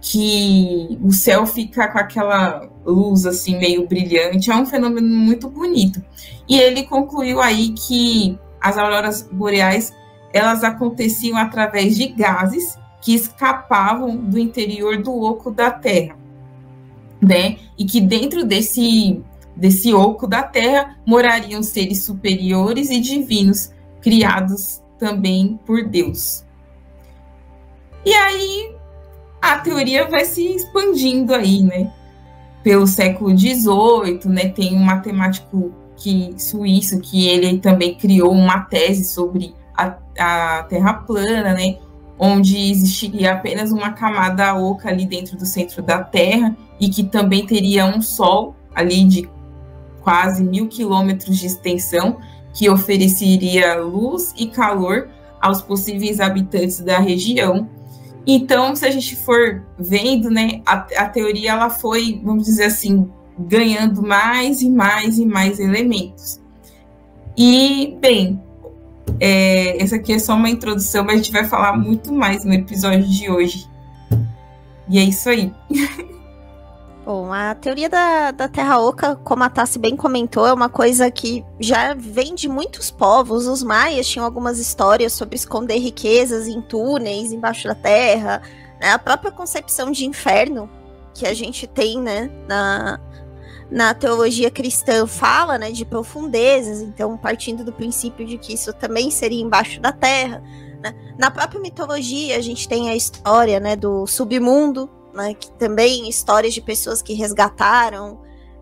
Que 0.00 0.98
o 1.02 1.10
céu 1.10 1.46
fica 1.46 1.88
com 1.88 1.98
aquela 1.98 2.68
luz 2.84 3.26
assim 3.26 3.58
meio 3.58 3.86
brilhante, 3.88 4.50
é 4.50 4.54
um 4.54 4.66
fenômeno 4.66 5.08
muito 5.08 5.48
bonito. 5.48 6.02
E 6.48 6.58
ele 6.58 6.84
concluiu 6.84 7.40
aí 7.40 7.72
que 7.72 8.38
as 8.60 8.78
auroras 8.78 9.22
boreais 9.22 9.92
elas 10.32 10.62
aconteciam 10.62 11.38
através 11.38 11.96
de 11.96 12.08
gases 12.08 12.78
que 13.00 13.14
escapavam 13.14 14.16
do 14.16 14.38
interior 14.38 15.02
do 15.02 15.12
oco 15.12 15.50
da 15.50 15.70
Terra, 15.70 16.16
né? 17.20 17.56
E 17.78 17.84
que 17.84 18.00
dentro 18.00 18.44
desse 18.44 19.22
Desse 19.56 19.94
oco 19.94 20.26
da 20.26 20.42
terra 20.42 20.98
morariam 21.06 21.62
seres 21.62 22.04
superiores 22.04 22.90
e 22.90 23.00
divinos, 23.00 23.72
criados 24.02 24.82
também 24.98 25.58
por 25.64 25.84
Deus. 25.84 26.44
E 28.04 28.12
aí 28.12 28.76
a 29.40 29.58
teoria 29.58 30.08
vai 30.08 30.24
se 30.24 30.44
expandindo 30.54 31.34
aí, 31.34 31.62
né? 31.62 31.92
Pelo 32.62 32.86
século 32.86 33.36
XVIII, 33.36 34.20
né? 34.26 34.48
Tem 34.48 34.74
um 34.74 34.84
matemático 34.84 35.72
que 35.96 36.34
suíço 36.36 37.00
que 37.00 37.28
ele 37.28 37.58
também 37.58 37.94
criou 37.94 38.32
uma 38.32 38.60
tese 38.60 39.04
sobre 39.04 39.54
a, 39.76 39.96
a 40.18 40.62
Terra 40.64 40.94
plana, 40.94 41.54
né? 41.54 41.78
Onde 42.18 42.70
existiria 42.70 43.32
apenas 43.32 43.72
uma 43.72 43.92
camada 43.92 44.54
oca 44.54 44.88
ali 44.88 45.04
dentro 45.06 45.36
do 45.36 45.44
centro 45.44 45.82
da 45.82 46.02
Terra 46.02 46.56
e 46.80 46.88
que 46.88 47.04
também 47.04 47.46
teria 47.46 47.86
um 47.86 48.00
Sol 48.00 48.54
ali 48.74 49.04
de 49.04 49.28
quase 50.00 50.44
mil 50.44 50.68
quilômetros 50.68 51.36
de 51.36 51.46
extensão, 51.46 52.18
que 52.56 52.70
ofereceria 52.70 53.76
luz 53.76 54.32
e 54.34 54.46
calor 54.46 55.10
aos 55.40 55.60
possíveis 55.60 56.20
habitantes 56.20 56.80
da 56.80 56.98
região. 56.98 57.68
Então, 58.26 58.74
se 58.74 58.86
a 58.86 58.90
gente 58.90 59.14
for 59.14 59.62
vendo, 59.78 60.30
né, 60.30 60.62
a, 60.64 60.74
a 60.96 61.08
teoria 61.08 61.50
ela 61.50 61.68
foi, 61.68 62.18
vamos 62.24 62.46
dizer 62.46 62.64
assim, 62.64 63.10
ganhando 63.38 64.02
mais 64.02 64.62
e 64.62 64.70
mais 64.70 65.18
e 65.18 65.26
mais 65.26 65.60
elementos. 65.60 66.40
E, 67.36 67.94
bem, 68.00 68.42
é, 69.20 69.80
essa 69.80 69.96
aqui 69.96 70.14
é 70.14 70.18
só 70.18 70.34
uma 70.34 70.48
introdução, 70.48 71.04
mas 71.04 71.14
a 71.14 71.18
gente 71.18 71.32
vai 71.32 71.44
falar 71.44 71.76
muito 71.76 72.10
mais 72.10 72.42
no 72.42 72.54
episódio 72.54 73.06
de 73.06 73.30
hoje. 73.30 73.68
E 74.88 74.98
é 74.98 75.02
isso 75.02 75.28
aí. 75.28 75.52
Bom, 77.06 77.32
a 77.32 77.54
teoria 77.54 77.88
da, 77.88 78.32
da 78.32 78.48
Terra 78.48 78.80
Oca, 78.80 79.14
como 79.14 79.44
a 79.44 79.48
Tassi 79.48 79.78
bem 79.78 79.94
comentou, 79.94 80.44
é 80.44 80.52
uma 80.52 80.68
coisa 80.68 81.08
que 81.08 81.44
já 81.60 81.94
vem 81.94 82.34
de 82.34 82.48
muitos 82.48 82.90
povos. 82.90 83.46
Os 83.46 83.62
maias 83.62 84.08
tinham 84.08 84.26
algumas 84.26 84.58
histórias 84.58 85.12
sobre 85.12 85.36
esconder 85.36 85.78
riquezas 85.78 86.48
em 86.48 86.60
túneis 86.60 87.30
embaixo 87.30 87.68
da 87.68 87.76
terra. 87.76 88.42
Né? 88.80 88.90
A 88.90 88.98
própria 88.98 89.30
concepção 89.30 89.92
de 89.92 90.04
inferno 90.04 90.68
que 91.14 91.24
a 91.28 91.32
gente 91.32 91.68
tem 91.68 92.00
né, 92.00 92.28
na, 92.48 92.98
na 93.70 93.94
teologia 93.94 94.50
cristã 94.50 95.06
fala 95.06 95.58
né, 95.58 95.70
de 95.70 95.84
profundezas, 95.84 96.80
então 96.80 97.16
partindo 97.16 97.62
do 97.62 97.72
princípio 97.72 98.26
de 98.26 98.36
que 98.36 98.52
isso 98.52 98.72
também 98.72 99.12
seria 99.12 99.40
embaixo 99.40 99.80
da 99.80 99.92
terra. 99.92 100.42
Né? 100.82 100.92
Na 101.16 101.30
própria 101.30 101.60
mitologia, 101.60 102.36
a 102.36 102.40
gente 102.40 102.68
tem 102.68 102.90
a 102.90 102.96
história 102.96 103.60
né, 103.60 103.76
do 103.76 104.08
submundo, 104.08 104.90
né? 105.16 105.34
Que 105.34 105.50
também 105.52 106.08
histórias 106.08 106.52
de 106.52 106.60
pessoas 106.60 107.00
que 107.00 107.14
resgataram, 107.14 108.20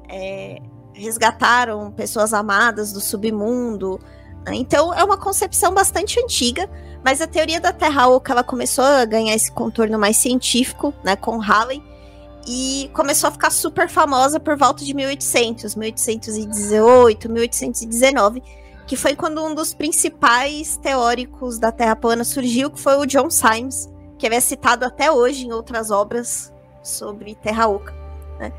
é, 0.08 0.62
resgataram 0.94 1.90
pessoas 1.90 2.32
amadas 2.32 2.92
do 2.92 3.00
submundo. 3.00 4.00
Né? 4.46 4.54
Então 4.54 4.94
é 4.94 5.02
uma 5.02 5.18
concepção 5.18 5.74
bastante 5.74 6.20
antiga, 6.20 6.70
mas 7.04 7.20
a 7.20 7.26
teoria 7.26 7.60
da 7.60 7.72
Terra 7.72 8.08
Oca 8.08 8.32
ela 8.32 8.44
começou 8.44 8.84
a 8.84 9.04
ganhar 9.04 9.34
esse 9.34 9.50
contorno 9.50 9.98
mais 9.98 10.16
científico, 10.16 10.94
né, 11.02 11.16
com 11.16 11.38
Halley, 11.38 11.82
e 12.46 12.90
começou 12.94 13.28
a 13.28 13.32
ficar 13.32 13.50
super 13.50 13.88
famosa 13.88 14.38
por 14.38 14.56
volta 14.56 14.84
de 14.84 14.94
1800, 14.94 15.74
1818, 15.74 17.30
1819, 17.30 18.42
que 18.86 18.96
foi 18.96 19.16
quando 19.16 19.42
um 19.42 19.54
dos 19.54 19.74
principais 19.74 20.76
teóricos 20.76 21.58
da 21.58 21.72
Terra 21.72 21.96
plana 21.96 22.22
surgiu, 22.22 22.70
que 22.70 22.78
foi 22.78 22.96
o 22.96 23.06
John 23.06 23.30
Symes, 23.30 23.88
que 24.18 24.26
é 24.26 24.40
citado 24.40 24.84
até 24.84 25.10
hoje 25.10 25.46
em 25.46 25.52
outras 25.52 25.90
obras 25.90 26.52
sobre 26.82 27.34
Terra 27.34 27.68
Oca. 27.68 27.94
Né? 28.38 28.52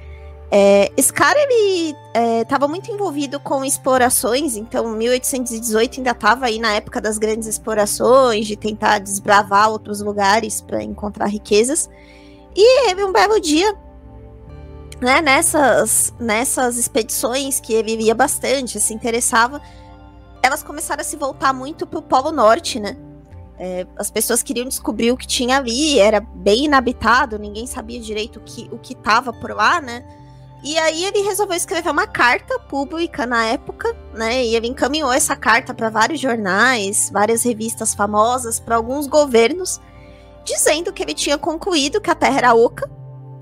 É, 0.52 0.92
esse 0.96 1.12
cara 1.12 1.38
ele 1.40 1.96
estava 2.42 2.66
é, 2.66 2.68
muito 2.68 2.92
envolvido 2.92 3.40
com 3.40 3.66
explorações, 3.66 4.56
então 4.56 4.90
1818 4.90 6.00
ainda 6.00 6.12
estava 6.12 6.46
aí 6.46 6.60
na 6.60 6.74
época 6.74 7.02
das 7.02 7.18
grandes 7.18 7.48
explorações, 7.48 8.46
de 8.46 8.56
tentar 8.56 9.00
desbravar 9.00 9.70
outros 9.70 10.02
lugares 10.02 10.62
para 10.62 10.84
encontrar 10.84 11.28
riquezas. 11.28 11.90
E 12.56 12.94
um 13.04 13.12
belo 13.12 13.40
dia 13.40 13.76
né, 15.02 15.22
nessas, 15.22 16.14
nessas 16.20 16.78
expedições 16.78 17.60
que 17.60 17.74
ele 17.74 17.98
via 17.98 18.16
bastante, 18.16 18.80
se 18.80 18.94
interessava, 18.94 19.62
elas 20.42 20.64
começaram 20.64 21.02
a 21.02 21.04
se 21.04 21.18
voltar 21.18 21.54
muito 21.54 21.86
para 21.86 22.00
o 22.00 22.02
Polo 22.02 22.32
Norte, 22.32 22.80
né? 22.80 22.96
É, 23.58 23.88
as 23.98 24.12
pessoas 24.12 24.44
queriam 24.44 24.68
descobrir 24.68 25.12
o 25.12 25.18
que 25.18 25.26
tinha 25.26 25.58
ali, 25.58 25.98
era 25.98 26.20
bem 26.20 26.66
inabitado, 26.66 27.40
ninguém 27.40 27.66
sabia 27.66 28.00
direito 28.00 28.38
o 28.38 28.42
que 28.42 28.70
o 28.72 28.80
estava 28.84 29.32
por 29.32 29.52
lá, 29.52 29.80
né? 29.80 30.04
E 30.64 30.78
aí 30.80 31.06
ele 31.06 31.22
resolveu 31.22 31.56
escrever 31.56 31.92
uma 31.92 32.08
carta 32.08 32.58
pública 32.60 33.26
na 33.26 33.46
época, 33.46 33.96
né? 34.14 34.44
E 34.44 34.56
ele 34.56 34.68
encaminhou 34.68 35.14
essa 35.14 35.36
carta 35.36 35.74
para 35.74 35.90
vários 35.90 36.20
jornais, 36.20 37.10
várias 37.14 37.44
revistas 37.44 37.94
famosas, 37.94 38.60
para 38.60 38.76
alguns 38.76 39.06
governos, 39.06 39.80
dizendo 40.44 40.92
que 40.92 41.04
ele 41.04 41.14
tinha 41.14 41.38
concluído 41.38 42.02
que 42.02 42.10
a 42.10 42.16
Terra 42.16 42.38
era 42.40 42.56
oca, 42.56 42.90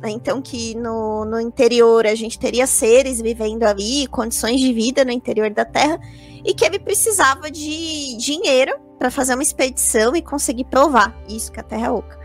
né? 0.02 0.10
Então 0.12 0.42
que 0.42 0.76
no, 0.76 1.24
no 1.24 1.40
interior 1.40 2.06
a 2.06 2.14
gente 2.14 2.38
teria 2.38 2.68
seres 2.68 3.22
vivendo 3.22 3.64
ali, 3.64 4.06
condições 4.08 4.60
de 4.60 4.74
vida 4.74 5.06
no 5.06 5.12
interior 5.12 5.50
da 5.50 5.64
Terra, 5.64 5.98
e 6.44 6.54
que 6.54 6.66
ele 6.66 6.78
precisava 6.78 7.50
de 7.50 8.18
dinheiro 8.18 8.76
para 8.98 9.12
fazer 9.12 9.34
uma 9.34 9.44
expedição 9.44 10.16
e 10.16 10.22
conseguir 10.22 10.66
provar 10.66 11.16
isso 11.28 11.52
que 11.52 11.60
a 11.60 11.64
Terra 11.64 11.88
é 11.88 11.92
oca. 11.92 12.24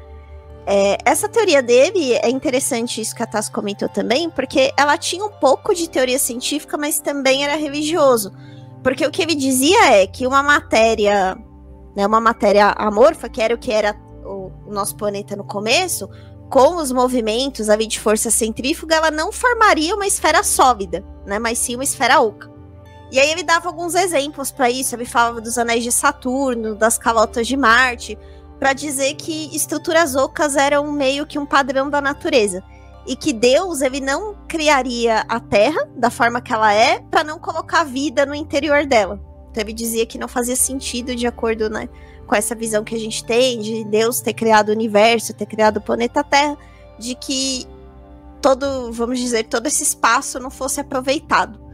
É, 0.70 0.98
essa 1.02 1.26
teoria 1.28 1.62
dele 1.62 2.12
é 2.12 2.28
interessante 2.28 3.00
isso 3.00 3.16
que 3.16 3.22
a 3.22 3.26
Tassi 3.26 3.50
comentou 3.50 3.88
também, 3.88 4.28
porque 4.28 4.70
ela 4.76 4.98
tinha 4.98 5.24
um 5.24 5.30
pouco 5.30 5.74
de 5.74 5.88
teoria 5.88 6.18
científica, 6.18 6.76
mas 6.76 7.00
também 7.00 7.42
era 7.42 7.56
religioso. 7.56 8.32
Porque 8.82 9.06
o 9.06 9.10
que 9.10 9.22
ele 9.22 9.34
dizia 9.34 9.94
é 9.94 10.06
que 10.06 10.26
uma 10.26 10.42
matéria, 10.42 11.38
né, 11.96 12.06
uma 12.06 12.20
matéria 12.20 12.74
amorfa, 12.76 13.30
que 13.30 13.40
era 13.40 13.54
o 13.54 13.58
que 13.58 13.72
era 13.72 13.96
o, 14.22 14.52
o 14.66 14.70
nosso 14.70 14.94
planeta 14.94 15.34
no 15.34 15.44
começo, 15.44 16.06
com 16.50 16.76
os 16.76 16.92
movimentos 16.92 17.70
ali 17.70 17.86
de 17.86 17.98
força 17.98 18.30
centrífuga, 18.30 18.96
ela 18.96 19.10
não 19.10 19.32
formaria 19.32 19.94
uma 19.94 20.06
esfera 20.06 20.42
sólida, 20.42 21.02
né, 21.26 21.38
mas 21.38 21.58
sim 21.58 21.76
uma 21.76 21.84
esfera 21.84 22.20
oca. 22.20 22.57
E 23.10 23.18
aí 23.18 23.30
ele 23.30 23.42
dava 23.42 23.68
alguns 23.68 23.94
exemplos 23.94 24.50
para 24.50 24.70
isso, 24.70 24.94
ele 24.94 25.04
falava 25.04 25.40
dos 25.40 25.56
anéis 25.56 25.82
de 25.82 25.90
Saturno, 25.90 26.74
das 26.74 26.98
calotas 26.98 27.46
de 27.46 27.56
Marte, 27.56 28.18
para 28.58 28.72
dizer 28.72 29.14
que 29.14 29.54
estruturas 29.54 30.14
ocas 30.14 30.56
eram 30.56 30.90
meio 30.92 31.26
que 31.26 31.38
um 31.38 31.46
padrão 31.46 31.88
da 31.88 32.00
natureza 32.00 32.62
e 33.06 33.16
que 33.16 33.32
Deus 33.32 33.80
ele 33.80 34.00
não 34.00 34.36
criaria 34.46 35.20
a 35.28 35.40
Terra 35.40 35.88
da 35.96 36.10
forma 36.10 36.42
que 36.42 36.52
ela 36.52 36.72
é 36.74 37.00
para 37.00 37.24
não 37.24 37.38
colocar 37.38 37.84
vida 37.84 38.26
no 38.26 38.34
interior 38.34 38.84
dela. 38.84 39.18
Então 39.50 39.62
ele 39.62 39.72
dizia 39.72 40.04
que 40.04 40.18
não 40.18 40.28
fazia 40.28 40.56
sentido 40.56 41.16
de 41.16 41.26
acordo 41.26 41.70
né, 41.70 41.88
com 42.26 42.34
essa 42.34 42.54
visão 42.54 42.84
que 42.84 42.94
a 42.94 42.98
gente 42.98 43.24
tem 43.24 43.60
de 43.60 43.84
Deus 43.84 44.20
ter 44.20 44.34
criado 44.34 44.68
o 44.68 44.72
universo, 44.72 45.32
ter 45.32 45.46
criado 45.46 45.78
o 45.78 45.80
planeta 45.80 46.22
Terra, 46.22 46.58
de 46.98 47.14
que 47.14 47.66
todo, 48.42 48.92
vamos 48.92 49.18
dizer, 49.18 49.44
todo 49.44 49.66
esse 49.66 49.82
espaço 49.82 50.38
não 50.38 50.50
fosse 50.50 50.80
aproveitado. 50.80 51.67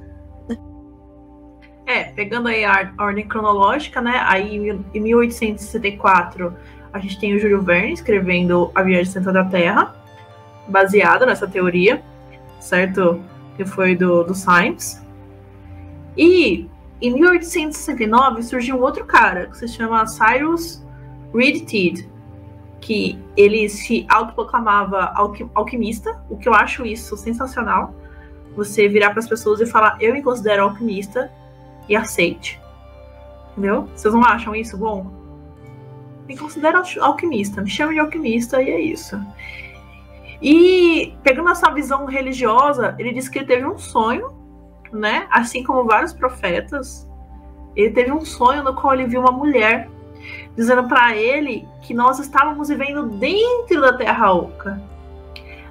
É, 1.87 2.05
pegando 2.05 2.49
aí 2.49 2.64
a 2.64 2.93
ordem 2.99 3.26
cronológica, 3.26 4.00
né? 4.00 4.23
Aí 4.26 4.57
em 4.95 5.00
1864 5.00 6.55
a 6.93 6.99
gente 6.99 7.19
tem 7.19 7.35
o 7.35 7.38
Júlio 7.38 7.61
Verne 7.61 7.93
escrevendo 7.93 8.71
A 8.75 8.83
Viagem 8.83 9.12
Central 9.12 9.35
da 9.35 9.45
Terra, 9.45 9.95
baseado 10.67 11.26
nessa 11.26 11.47
teoria, 11.47 12.03
certo? 12.61 13.20
Que 13.57 13.64
foi 13.64 13.94
do, 13.94 14.23
do 14.23 14.35
Science. 14.35 15.03
E 16.16 16.68
em 17.03 17.12
1869 17.12 18.42
surgiu 18.42 18.77
um 18.77 18.81
outro 18.81 19.05
cara, 19.05 19.47
que 19.47 19.59
se 19.59 19.68
chama 19.68 20.07
Cyrus 20.07 20.83
Reed 21.35 21.66
Teed, 21.66 22.09
que 22.81 23.18
ele 23.37 23.68
se 23.68 24.07
autoproclamava 24.09 25.12
alquimista, 25.55 26.23
o 26.31 26.37
que 26.37 26.49
eu 26.49 26.55
acho 26.55 26.87
isso 26.87 27.16
sensacional. 27.16 27.94
Você 28.57 28.88
virar 28.88 29.11
para 29.11 29.18
as 29.18 29.29
pessoas 29.29 29.61
e 29.61 29.66
falar, 29.66 29.97
eu 30.01 30.12
me 30.12 30.23
considero 30.23 30.62
alquimista, 30.62 31.31
e 31.88 31.97
aceite. 31.97 32.61
Entendeu? 33.53 33.88
Vocês 33.94 34.12
não 34.12 34.25
acham 34.25 34.55
isso 34.55 34.77
bom? 34.77 35.11
Me 36.27 36.37
considero 36.37 36.83
alquimista, 37.01 37.62
me 37.62 37.70
chame 37.70 37.94
de 37.94 38.01
alquimista 38.01 38.62
e 38.62 38.70
é 38.70 38.81
isso. 38.81 39.20
E 40.42 41.14
pegando 41.23 41.51
essa 41.51 41.70
visão 41.70 42.07
religiosa, 42.07 42.94
ele 42.99 43.12
disse 43.12 43.31
que 43.31 43.38
ele 43.38 43.47
teve 43.47 43.66
um 43.66 43.79
sonho, 43.79 44.33
né? 44.92 45.27
Assim 45.31 45.62
como 45.62 45.85
vários 45.85 46.12
profetas, 46.12 47.09
ele 47.77 47.90
teve 47.90 48.11
um 48.11 48.25
sonho 48.25 48.62
no 48.62 48.75
qual 48.75 48.94
ele 48.94 49.07
viu 49.07 49.20
uma 49.20 49.33
mulher 49.33 49.88
dizendo 50.57 50.88
para 50.88 51.14
ele 51.14 51.68
que 51.83 51.92
nós 51.92 52.18
estávamos 52.18 52.68
vivendo 52.68 53.07
dentro 53.07 53.81
da 53.81 53.92
Terra 53.97 54.33
Oca. 54.33 54.83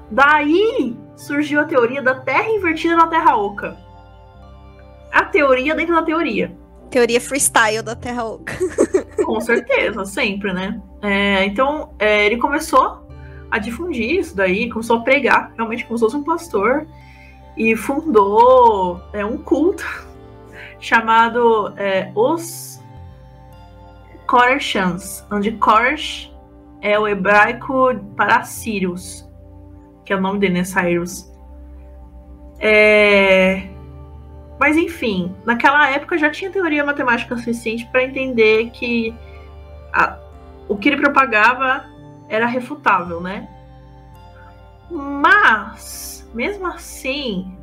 Daí 0.10 0.96
surgiu 1.16 1.62
a 1.62 1.66
teoria 1.66 2.02
da 2.02 2.16
Terra 2.16 2.50
invertida 2.50 2.96
na 2.96 3.08
Terra 3.08 3.36
Oca 3.36 3.78
teoria 5.34 5.76
dentro 5.76 5.96
da 5.96 6.04
teoria. 6.04 6.56
Teoria 6.90 7.20
freestyle 7.20 7.82
da 7.82 7.96
Terra 7.96 8.24
Oca. 8.24 8.54
Com 9.26 9.42
certeza, 9.42 10.06
sempre, 10.06 10.54
né? 10.54 10.80
É, 11.02 11.44
então, 11.46 11.94
é, 11.98 12.28
ele 12.28 12.38
começou 12.38 13.06
a 13.50 13.58
difundir 13.58 14.20
isso 14.20 14.36
daí, 14.36 14.70
começou 14.70 14.98
a 14.98 15.02
pregar, 15.02 15.52
realmente 15.56 15.86
como 15.86 15.98
se 15.98 16.04
fosse 16.04 16.16
um 16.16 16.24
pastor, 16.24 16.88
e 17.58 17.76
fundou 17.76 19.02
é, 19.12 19.26
um 19.26 19.38
culto 19.38 19.84
chamado 20.80 21.74
é, 21.78 22.12
Os 22.16 22.80
Koreshans, 24.28 25.26
onde 25.32 25.52
Koresh 25.52 26.32
é 26.82 26.98
o 27.00 27.08
hebraico 27.08 27.96
para 28.16 28.44
Sirius, 28.44 29.28
que 30.06 30.14
é 30.14 30.16
o 30.16 30.22
nome 30.22 30.40
dele, 30.40 30.56
né? 30.56 30.64
Cyrus. 30.64 31.32
É, 32.60 33.73
mas 34.64 34.78
enfim, 34.78 35.36
naquela 35.44 35.90
época 35.90 36.18
já 36.18 36.30
tinha 36.30 36.50
teoria 36.50 36.86
matemática 36.86 37.36
suficiente 37.36 37.86
para 37.88 38.02
entender 38.02 38.70
que 38.70 39.14
a, 39.92 40.18
o 40.70 40.78
que 40.78 40.88
ele 40.88 41.02
propagava 41.02 41.84
era 42.30 42.46
refutável, 42.46 43.20
né? 43.20 43.50
Mas, 44.90 46.26
mesmo 46.34 46.66
assim, 46.66 47.54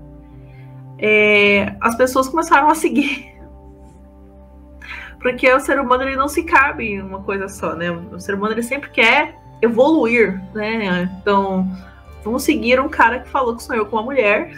é, 0.98 1.74
as 1.80 1.96
pessoas 1.96 2.28
começaram 2.28 2.68
a 2.68 2.74
seguir. 2.74 3.34
Porque 5.22 5.50
o 5.50 5.58
ser 5.58 5.80
humano 5.80 6.02
ele 6.02 6.16
não 6.16 6.28
se 6.28 6.42
cabe 6.42 6.84
em 6.84 7.00
uma 7.00 7.22
coisa 7.22 7.48
só, 7.48 7.74
né? 7.74 7.90
O 7.90 8.20
ser 8.20 8.34
humano 8.34 8.52
ele 8.52 8.62
sempre 8.62 8.90
quer 8.90 9.38
evoluir, 9.62 10.38
né? 10.52 11.10
Então, 11.18 11.66
vamos 12.22 12.42
seguir 12.42 12.78
um 12.78 12.90
cara 12.90 13.20
que 13.20 13.28
falou 13.30 13.56
que 13.56 13.62
sonhou 13.62 13.86
com 13.86 13.96
uma 13.96 14.02
mulher 14.02 14.52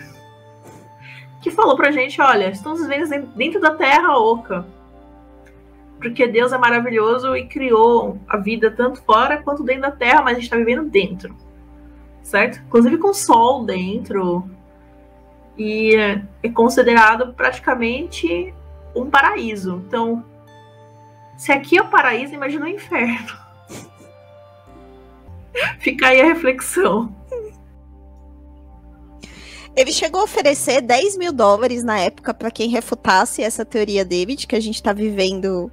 que 1.42 1.50
falou 1.50 1.76
pra 1.76 1.90
gente: 1.90 2.20
olha, 2.20 2.48
estamos 2.48 2.80
vivendo 2.86 3.26
dentro 3.34 3.60
da 3.60 3.74
terra 3.74 4.16
oca. 4.16 4.64
Porque 5.98 6.26
Deus 6.26 6.52
é 6.52 6.58
maravilhoso 6.58 7.36
e 7.36 7.46
criou 7.46 8.18
a 8.26 8.36
vida 8.36 8.70
tanto 8.70 9.02
fora 9.02 9.42
quanto 9.42 9.62
dentro 9.62 9.82
da 9.82 9.90
terra, 9.90 10.22
mas 10.22 10.32
a 10.32 10.34
gente 10.34 10.44
está 10.44 10.56
vivendo 10.56 10.88
dentro. 10.88 11.36
Certo? 12.22 12.60
Inclusive 12.66 12.98
com 12.98 13.12
sol 13.12 13.64
dentro. 13.64 14.48
E 15.56 15.94
é 16.42 16.48
considerado 16.48 17.34
praticamente 17.34 18.54
um 18.96 19.08
paraíso. 19.08 19.82
Então, 19.86 20.24
se 21.36 21.52
aqui 21.52 21.78
é 21.78 21.82
o 21.82 21.88
paraíso, 21.88 22.34
imagina 22.34 22.64
o 22.66 22.68
inferno. 22.68 23.36
Fica 25.78 26.08
aí 26.08 26.20
a 26.20 26.26
reflexão. 26.26 27.14
Ele 29.74 29.92
chegou 29.92 30.20
a 30.20 30.24
oferecer 30.24 30.82
10 30.82 31.16
mil 31.16 31.32
dólares 31.32 31.82
na 31.82 31.98
época 31.98 32.34
para 32.34 32.50
quem 32.50 32.68
refutasse 32.68 33.42
essa 33.42 33.64
teoria 33.64 34.04
dele 34.04 34.36
de 34.36 34.46
que 34.46 34.54
a 34.54 34.60
gente 34.60 34.82
tá 34.82 34.92
vivendo 34.92 35.70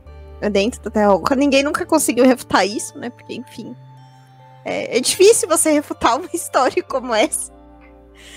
dentro 0.51 0.81
da 0.81 0.89
Terra 0.89 1.13
Oca. 1.13 1.35
Ninguém 1.35 1.63
nunca 1.63 1.85
conseguiu 1.85 2.25
refutar 2.25 2.65
isso, 2.65 2.97
né? 2.97 3.09
Porque, 3.09 3.33
enfim. 3.33 3.75
É, 4.63 4.97
é, 4.97 5.01
difícil 5.01 5.49
você 5.49 5.71
refutar 5.71 6.17
uma 6.17 6.29
história 6.33 6.81
como 6.83 7.13
essa. 7.13 7.51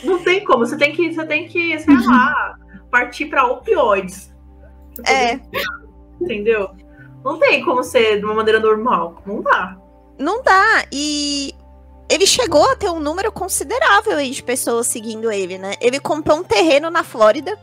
Não 0.03 0.23
tem 0.23 0.45
como, 0.45 0.67
você 0.67 0.77
tem 0.77 0.93
que, 0.93 1.13
você 1.13 1.25
tem 1.27 1.47
que, 1.47 1.79
sei 1.79 1.95
uhum. 1.95 2.11
lá, 2.11 2.57
partir 2.91 3.27
para 3.27 3.47
opioides. 3.47 4.33
É. 5.07 5.41
Entendeu? 6.21 6.71
Não 7.25 7.39
tem 7.39 7.65
como 7.65 7.83
ser 7.85 8.19
de 8.19 8.25
uma 8.25 8.35
maneira 8.35 8.59
normal. 8.59 9.23
Não 9.25 9.41
dá. 9.43 9.77
Não 10.19 10.43
dá. 10.43 10.85
E 10.93 11.55
ele 12.13 12.27
chegou 12.27 12.63
a 12.71 12.77
ter 12.77 12.91
um 12.91 13.01
número 13.01 13.33
considerável 13.33 14.19
aí 14.19 14.31
de 14.31 14.43
pessoas 14.43 14.87
seguindo 14.87 15.33
ele, 15.33 15.57
né? 15.57 15.77
Ele 15.81 15.99
comprou 15.99 16.39
um 16.39 16.45
terreno 16.45 16.91
na 16.91 17.03
Flórida 17.03 17.59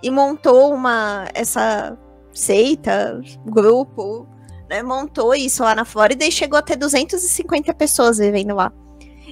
e 0.00 0.08
montou 0.08 0.72
uma 0.72 1.26
essa 1.34 1.98
seita, 2.32 3.20
grupo, 3.44 4.28
né? 4.70 4.84
Montou 4.84 5.34
isso 5.34 5.64
lá 5.64 5.74
na 5.74 5.84
Flórida 5.84 6.24
e 6.24 6.30
chegou 6.30 6.56
a 6.56 6.62
ter 6.62 6.76
250 6.76 7.74
pessoas 7.74 8.18
vivendo 8.18 8.54
lá. 8.54 8.72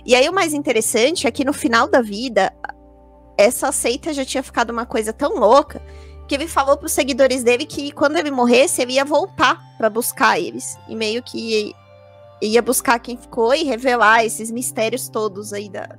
E 0.05 0.16
aí 0.16 0.29
o 0.29 0.33
mais 0.33 0.52
interessante 0.52 1.29
é 1.29 1.31
que 1.31 1.44
no 1.44 1.52
final 1.52 1.87
da 1.88 2.02
vida 2.02 2.52
essa 3.38 3.70
seita 3.70 4.12
já 4.12 4.24
tinha 4.24 4.42
ficado 4.42 4.70
uma 4.70 4.85
coisa 4.85 5.12
tão 5.12 5.37
louca 5.37 5.81
que 6.26 6.35
ele 6.35 6.48
falou 6.48 6.76
para 6.76 6.87
os 6.87 6.92
seguidores 6.92 7.44
dele 7.44 7.66
que 7.66 7.92
quando 7.92 8.16
ele 8.16 8.33
morresse 8.33 8.83
ele 8.83 8.94
ia 8.94 9.05
voltar 9.05 9.61
para 9.79 9.88
buscar 9.88 10.40
eles 10.40 10.76
e 10.88 10.96
meio 10.96 11.22
que 11.22 11.72
ia 12.42 12.62
buscar 12.62 12.99
quem 12.99 13.16
ficou 13.16 13.55
e 13.55 13.64
revelar 13.64 14.25
esses 14.25 14.51
mistérios 14.51 15.09
todos 15.09 15.53
aí 15.53 15.68
da, 15.68 15.96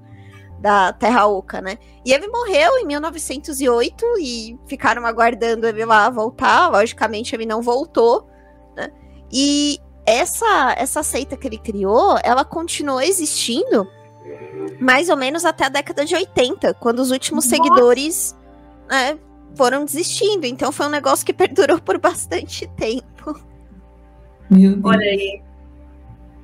da 0.60 0.94
Terra 0.94 1.26
Oca, 1.28 1.62
né? 1.62 1.78
E 2.06 2.14
ele 2.14 2.28
morreu 2.28 2.78
em 2.78 2.86
1908 2.86 4.06
e 4.20 4.60
ficaram 4.68 5.06
aguardando 5.06 5.68
ele 5.68 5.86
lá 5.86 6.10
voltar. 6.10 6.70
Logicamente, 6.70 7.36
ele 7.36 7.46
não 7.46 7.62
voltou, 7.62 8.28
né? 8.76 8.92
E 9.32 9.80
essa, 10.06 10.74
essa 10.78 11.04
seita 11.04 11.36
que 11.36 11.48
ele 11.48 11.58
criou, 11.58 12.18
ela 12.24 12.46
continuou 12.46 13.02
existindo 13.02 13.88
mais 14.80 15.10
ou 15.10 15.18
menos 15.18 15.46
até 15.46 15.66
a 15.66 15.70
década 15.70 16.06
de 16.06 16.16
80, 16.16 16.74
quando 16.76 17.00
os 17.00 17.12
últimos 17.12 17.46
Nossa. 17.46 17.56
seguidores 17.56 18.36
né, 18.90 19.18
foram 19.56 19.86
desistindo. 19.86 20.46
Então 20.46 20.72
foi 20.72 20.86
um 20.86 20.90
negócio 20.90 21.26
que 21.26 21.34
perdurou 21.34 21.80
por 21.82 21.98
bastante 21.98 22.68
tempo. 22.76 23.40
Olha 24.84 25.02
aí. 25.02 25.47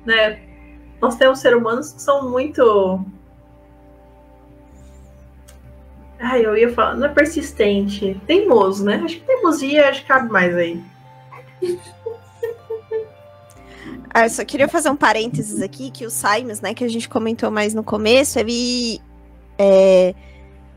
Né? 0.04 0.40
Nós 1.00 1.16
temos 1.16 1.38
seres 1.38 1.58
humanos 1.58 1.92
que 1.92 2.02
são 2.02 2.30
muito. 2.30 3.04
Ai, 6.18 6.44
eu 6.44 6.56
ia 6.56 6.72
falar, 6.72 6.96
não 6.96 7.06
é 7.06 7.10
persistente, 7.10 8.20
teimoso, 8.26 8.84
né? 8.84 9.02
Acho 9.04 9.16
que 9.16 9.26
teimosia 9.26 9.88
acho 9.88 10.02
que 10.02 10.08
cabe 10.08 10.30
mais 10.30 10.54
aí. 10.56 10.82
Ah, 14.16 14.26
eu 14.26 14.30
só 14.30 14.44
queria 14.44 14.68
fazer 14.68 14.90
um 14.90 14.96
parênteses 14.96 15.60
aqui, 15.60 15.90
que 15.90 16.06
o 16.06 16.10
Simons, 16.10 16.60
né, 16.60 16.72
que 16.72 16.84
a 16.84 16.88
gente 16.88 17.08
comentou 17.08 17.50
mais 17.50 17.74
no 17.74 17.82
começo, 17.82 18.38
ele. 18.38 19.00
É, 19.58 20.14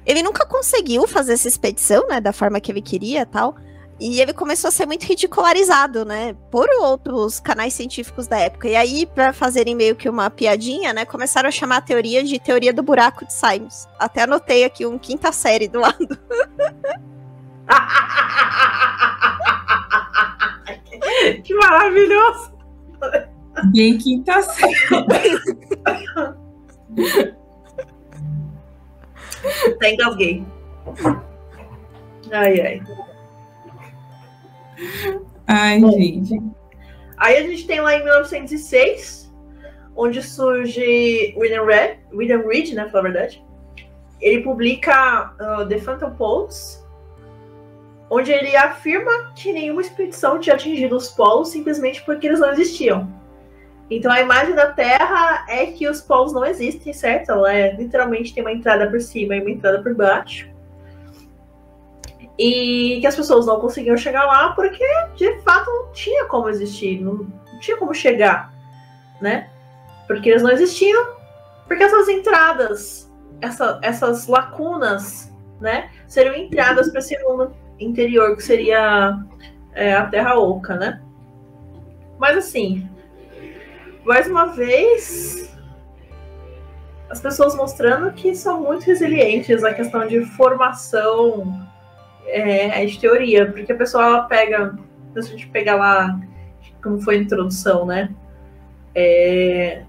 ele 0.07 0.23
nunca 0.23 0.43
conseguiu 0.45 1.07
fazer 1.07 1.33
essa 1.33 1.47
expedição, 1.47 2.07
né, 2.07 2.19
da 2.19 2.33
forma 2.33 2.59
que 2.59 2.71
ele 2.71 2.81
queria 2.81 3.25
tal. 3.27 3.55
E 3.99 4.21
ele 4.21 4.31
começou 4.31 4.67
a 4.67 4.71
ser 4.71 4.85
muito 4.85 5.05
ridicularizado, 5.05 6.05
né, 6.05 6.35
por 6.51 6.69
outros 6.81 7.39
canais 7.39 7.73
científicos 7.73 8.27
da 8.27 8.37
época. 8.37 8.67
E 8.67 8.75
aí, 8.75 9.07
para 9.07 9.33
fazerem 9.33 9.73
meio 9.73 9.95
que 9.95 10.07
uma 10.07 10.29
piadinha, 10.29 10.93
né, 10.93 11.03
começaram 11.03 11.49
a 11.49 11.51
chamar 11.51 11.77
a 11.77 11.81
teoria 11.81 12.23
de 12.23 12.37
teoria 12.39 12.71
do 12.71 12.83
buraco 12.83 13.25
de 13.25 13.33
Simons. 13.33 13.87
Até 13.97 14.21
anotei 14.23 14.63
aqui 14.63 14.85
um 14.85 14.99
quinta 14.99 15.31
série 15.31 15.67
do 15.67 15.79
lado. 15.79 15.97
que 21.43 21.55
maravilhoso! 21.55 22.51
Bem 23.73 23.97
quinta 23.97 24.43
série. 24.43 24.75
Até 29.75 29.93
engasguei. 29.93 30.45
Ai, 32.31 32.61
ai. 32.61 32.81
Ai, 35.47 35.79
Bom, 35.79 35.91
gente. 35.91 36.41
Aí 37.17 37.37
a 37.37 37.43
gente 37.43 37.65
tem 37.65 37.81
lá 37.81 37.95
em 37.95 38.03
1906, 38.03 39.33
onde 39.95 40.21
surge 40.21 41.33
William 41.37 41.65
Reed, 41.65 41.97
William 42.13 42.47
Reed, 42.47 42.73
né, 42.73 42.85
pela 42.85 43.03
verdade. 43.03 43.43
Ele 44.21 44.41
publica 44.41 45.33
uh, 45.39 45.67
The 45.67 45.79
Phantom 45.79 46.11
Poles, 46.11 46.85
onde 48.09 48.31
ele 48.31 48.55
afirma 48.55 49.33
que 49.35 49.51
nenhuma 49.51 49.81
expedição 49.81 50.39
tinha 50.39 50.55
atingido 50.55 50.95
os 50.95 51.09
polos 51.09 51.49
simplesmente 51.49 52.03
porque 52.03 52.27
eles 52.27 52.39
não 52.39 52.51
existiam. 52.51 53.11
Então 53.89 54.11
a 54.11 54.21
imagem 54.21 54.53
da 54.53 54.71
Terra 54.71 55.45
é 55.47 55.67
que 55.67 55.87
os 55.87 56.01
polos 56.01 56.33
não 56.33 56.45
existem, 56.45 56.91
certo? 56.93 57.31
Ela 57.31 57.53
é, 57.53 57.75
literalmente 57.75 58.33
tem 58.33 58.43
uma 58.43 58.51
entrada 58.51 58.89
por 58.89 58.99
cima 58.99 59.35
e 59.35 59.41
uma 59.41 59.51
entrada 59.51 59.81
por 59.81 59.93
baixo. 59.95 60.49
E 62.37 62.99
que 63.01 63.07
as 63.07 63.15
pessoas 63.15 63.45
não 63.45 63.59
conseguiam 63.59 63.97
chegar 63.97 64.25
lá 64.25 64.49
porque 64.53 64.85
de 65.15 65.39
fato 65.41 65.69
não 65.69 65.91
tinha 65.91 66.25
como 66.25 66.49
existir, 66.49 67.01
não, 67.01 67.27
tinha 67.59 67.77
como 67.77 67.93
chegar, 67.93 68.53
né? 69.19 69.49
Porque 70.05 70.29
eles 70.29 70.43
não 70.43 70.51
existiam, 70.51 71.15
porque 71.67 71.83
essas 71.83 72.07
entradas, 72.07 73.11
essa, 73.41 73.79
essas 73.81 74.27
lacunas, 74.27 75.33
né, 75.59 75.89
seriam 76.07 76.35
entradas 76.35 76.89
para 76.89 76.99
esse 76.99 77.17
mundo 77.23 77.55
interior, 77.79 78.35
que 78.35 78.43
seria 78.43 79.17
é, 79.73 79.95
a 79.95 80.05
Terra 80.05 80.37
Oca, 80.37 80.75
né? 80.75 81.01
Mas 82.19 82.37
assim, 82.37 82.87
mais 84.05 84.27
uma 84.27 84.45
vez, 84.47 85.57
as 87.09 87.19
pessoas 87.19 87.55
mostrando 87.55 88.11
que 88.13 88.35
são 88.35 88.61
muito 88.61 88.83
resilientes 88.85 89.63
a 89.63 89.73
questão 89.73 90.07
de 90.07 90.23
formação 90.23 91.66
é, 92.27 92.85
de 92.85 92.99
teoria, 92.99 93.51
porque 93.51 93.71
a 93.71 93.75
pessoa 93.75 94.03
ela 94.03 94.21
pega, 94.23 94.77
se 95.13 95.19
a 95.19 95.21
gente 95.23 95.47
pegar 95.47 95.75
lá, 95.75 96.19
como 96.81 97.01
foi 97.01 97.15
a 97.15 97.19
introdução, 97.19 97.85
né? 97.85 98.09
É, 98.93 99.83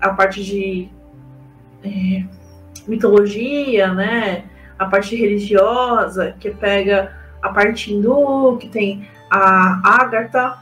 a 0.00 0.10
parte 0.10 0.42
de 0.42 0.88
é, 1.84 2.24
mitologia, 2.86 3.92
né? 3.92 4.44
A 4.78 4.86
parte 4.86 5.14
religiosa, 5.14 6.34
que 6.40 6.50
pega 6.50 7.14
a 7.42 7.50
parte 7.50 7.92
hindu, 7.92 8.56
que 8.58 8.68
tem 8.68 9.08
a 9.30 10.02
Agartha, 10.02 10.58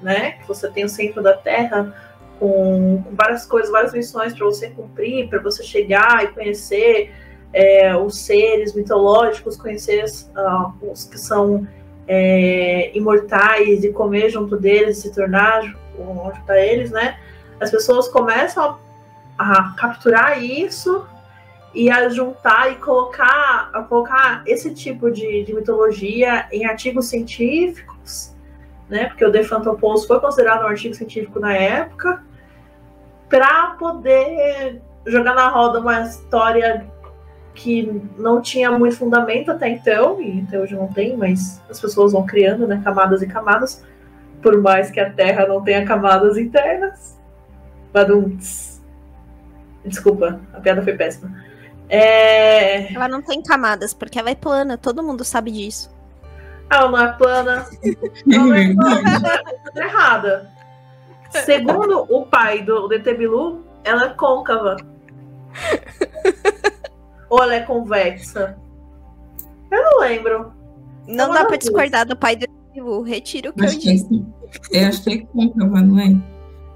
né? 0.00 0.32
Que 0.32 0.48
você 0.48 0.70
tem 0.70 0.84
o 0.84 0.88
centro 0.88 1.22
da 1.22 1.34
Terra 1.34 1.94
com, 2.38 3.02
com 3.02 3.14
várias 3.14 3.46
coisas, 3.46 3.70
várias 3.70 3.92
missões 3.92 4.34
para 4.34 4.44
você 4.44 4.70
cumprir, 4.70 5.28
para 5.28 5.40
você 5.40 5.62
chegar 5.62 6.24
e 6.24 6.28
conhecer 6.28 7.12
é, 7.56 7.96
os 7.96 8.18
seres 8.18 8.74
mitológicos, 8.74 9.56
conhecer 9.56 10.04
uh, 10.04 10.92
os 10.92 11.06
que 11.06 11.18
são 11.18 11.66
é, 12.06 12.94
imortais 12.94 13.82
e 13.82 13.90
comer 13.94 14.28
junto 14.28 14.58
deles, 14.58 14.98
se 14.98 15.10
tornar 15.10 15.62
junto 15.62 16.52
a 16.52 16.60
eles, 16.60 16.90
né? 16.90 17.18
As 17.58 17.70
pessoas 17.70 18.08
começam 18.08 18.78
a, 19.38 19.52
a 19.58 19.74
capturar 19.74 20.44
isso 20.44 21.06
e 21.74 21.88
a 21.88 22.10
juntar 22.10 22.72
e 22.72 22.74
colocar, 22.74 23.70
a 23.72 23.82
colocar 23.84 24.42
esse 24.46 24.74
tipo 24.74 25.10
de, 25.10 25.42
de 25.44 25.54
mitologia 25.54 26.46
em 26.52 26.66
artigos 26.66 27.06
científicos, 27.06 28.36
né? 28.86 29.06
Porque 29.06 29.24
o 29.24 29.32
The 29.32 29.42
Phantom 29.44 29.78
foi 30.06 30.20
considerado 30.20 30.62
um 30.62 30.66
artigo 30.66 30.94
científico 30.94 31.40
na 31.40 31.54
época, 31.54 32.22
para 33.30 33.68
poder 33.78 34.82
jogar 35.06 35.34
na 35.34 35.48
roda 35.48 35.80
uma 35.80 36.02
história 36.02 36.86
que 37.56 38.02
não 38.18 38.40
tinha 38.40 38.70
muito 38.70 38.96
fundamento 38.96 39.50
até 39.50 39.68
então, 39.68 40.20
e 40.20 40.44
até 40.46 40.60
hoje 40.60 40.74
não 40.74 40.86
tem, 40.88 41.16
mas 41.16 41.60
as 41.68 41.80
pessoas 41.80 42.12
vão 42.12 42.24
criando, 42.24 42.66
né, 42.66 42.80
camadas 42.84 43.22
e 43.22 43.26
camadas, 43.26 43.82
por 44.42 44.60
mais 44.60 44.90
que 44.90 45.00
a 45.00 45.10
Terra 45.10 45.46
não 45.46 45.62
tenha 45.62 45.84
camadas 45.84 46.36
internas. 46.36 47.18
Badunts. 47.92 48.82
Desculpa, 49.84 50.38
a 50.52 50.60
piada 50.60 50.82
foi 50.82 50.94
péssima. 50.94 51.34
É... 51.88 52.92
Ela 52.92 53.08
não 53.08 53.22
tem 53.22 53.42
camadas, 53.42 53.94
porque 53.94 54.18
ela 54.18 54.30
é 54.30 54.34
plana, 54.34 54.76
todo 54.76 55.02
mundo 55.02 55.24
sabe 55.24 55.50
disso. 55.50 55.90
Ela 56.70 56.90
não 56.90 57.00
é 57.00 57.12
plana. 57.12 57.66
Ela 58.30 58.44
não 58.44 58.54
é 58.54 58.74
plana. 58.74 59.20
tá 59.74 59.84
errada. 59.84 60.50
Segundo 61.30 62.06
o 62.10 62.26
pai 62.26 62.62
do 62.62 62.86
DT 62.88 63.14
Bilu, 63.14 63.64
ela 63.82 64.06
é 64.06 64.08
côncava. 64.10 64.76
Ou 67.28 67.42
ela 67.42 67.54
é 67.56 67.60
convexa? 67.60 68.56
Eu 69.70 69.82
não 69.82 70.00
lembro. 70.00 70.52
Não 71.06 71.30
dá 71.30 71.44
pra 71.44 71.56
discordar 71.56 72.06
do 72.06 72.16
pai 72.16 72.36
do 72.36 72.46
Bilu. 72.72 73.02
Retiro 73.02 73.50
o 73.50 73.52
que 73.52 73.64
acho 73.64 73.76
eu 73.76 73.80
disse. 73.80 74.24
É, 74.72 74.84
eu 74.84 74.88
acho 74.88 75.02
que 75.02 75.10
é 75.10 75.18
côncava, 75.18 75.80
não 75.82 75.98
é? 75.98 76.16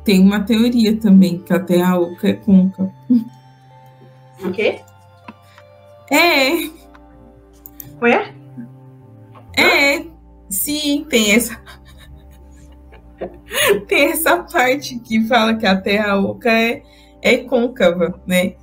Tem 0.04 0.20
uma 0.20 0.40
teoria 0.40 0.96
também, 0.96 1.38
que 1.38 1.52
a 1.52 1.60
Terra 1.60 1.98
Oca 1.98 2.28
é 2.28 2.32
côncava. 2.32 2.92
O 4.42 4.50
quê? 4.52 4.80
É. 6.10 6.70
Ué? 8.02 8.34
É, 9.56 10.06
sim, 10.48 11.06
tem 11.08 11.32
essa. 11.32 11.60
tem 13.86 14.10
essa 14.10 14.42
parte 14.42 14.98
que 14.98 15.26
fala 15.26 15.54
que 15.54 15.66
a 15.66 15.80
Terra 15.80 16.18
oca 16.18 16.50
é, 16.50 16.82
é 17.20 17.36
côncava, 17.38 18.20
né? 18.26 18.54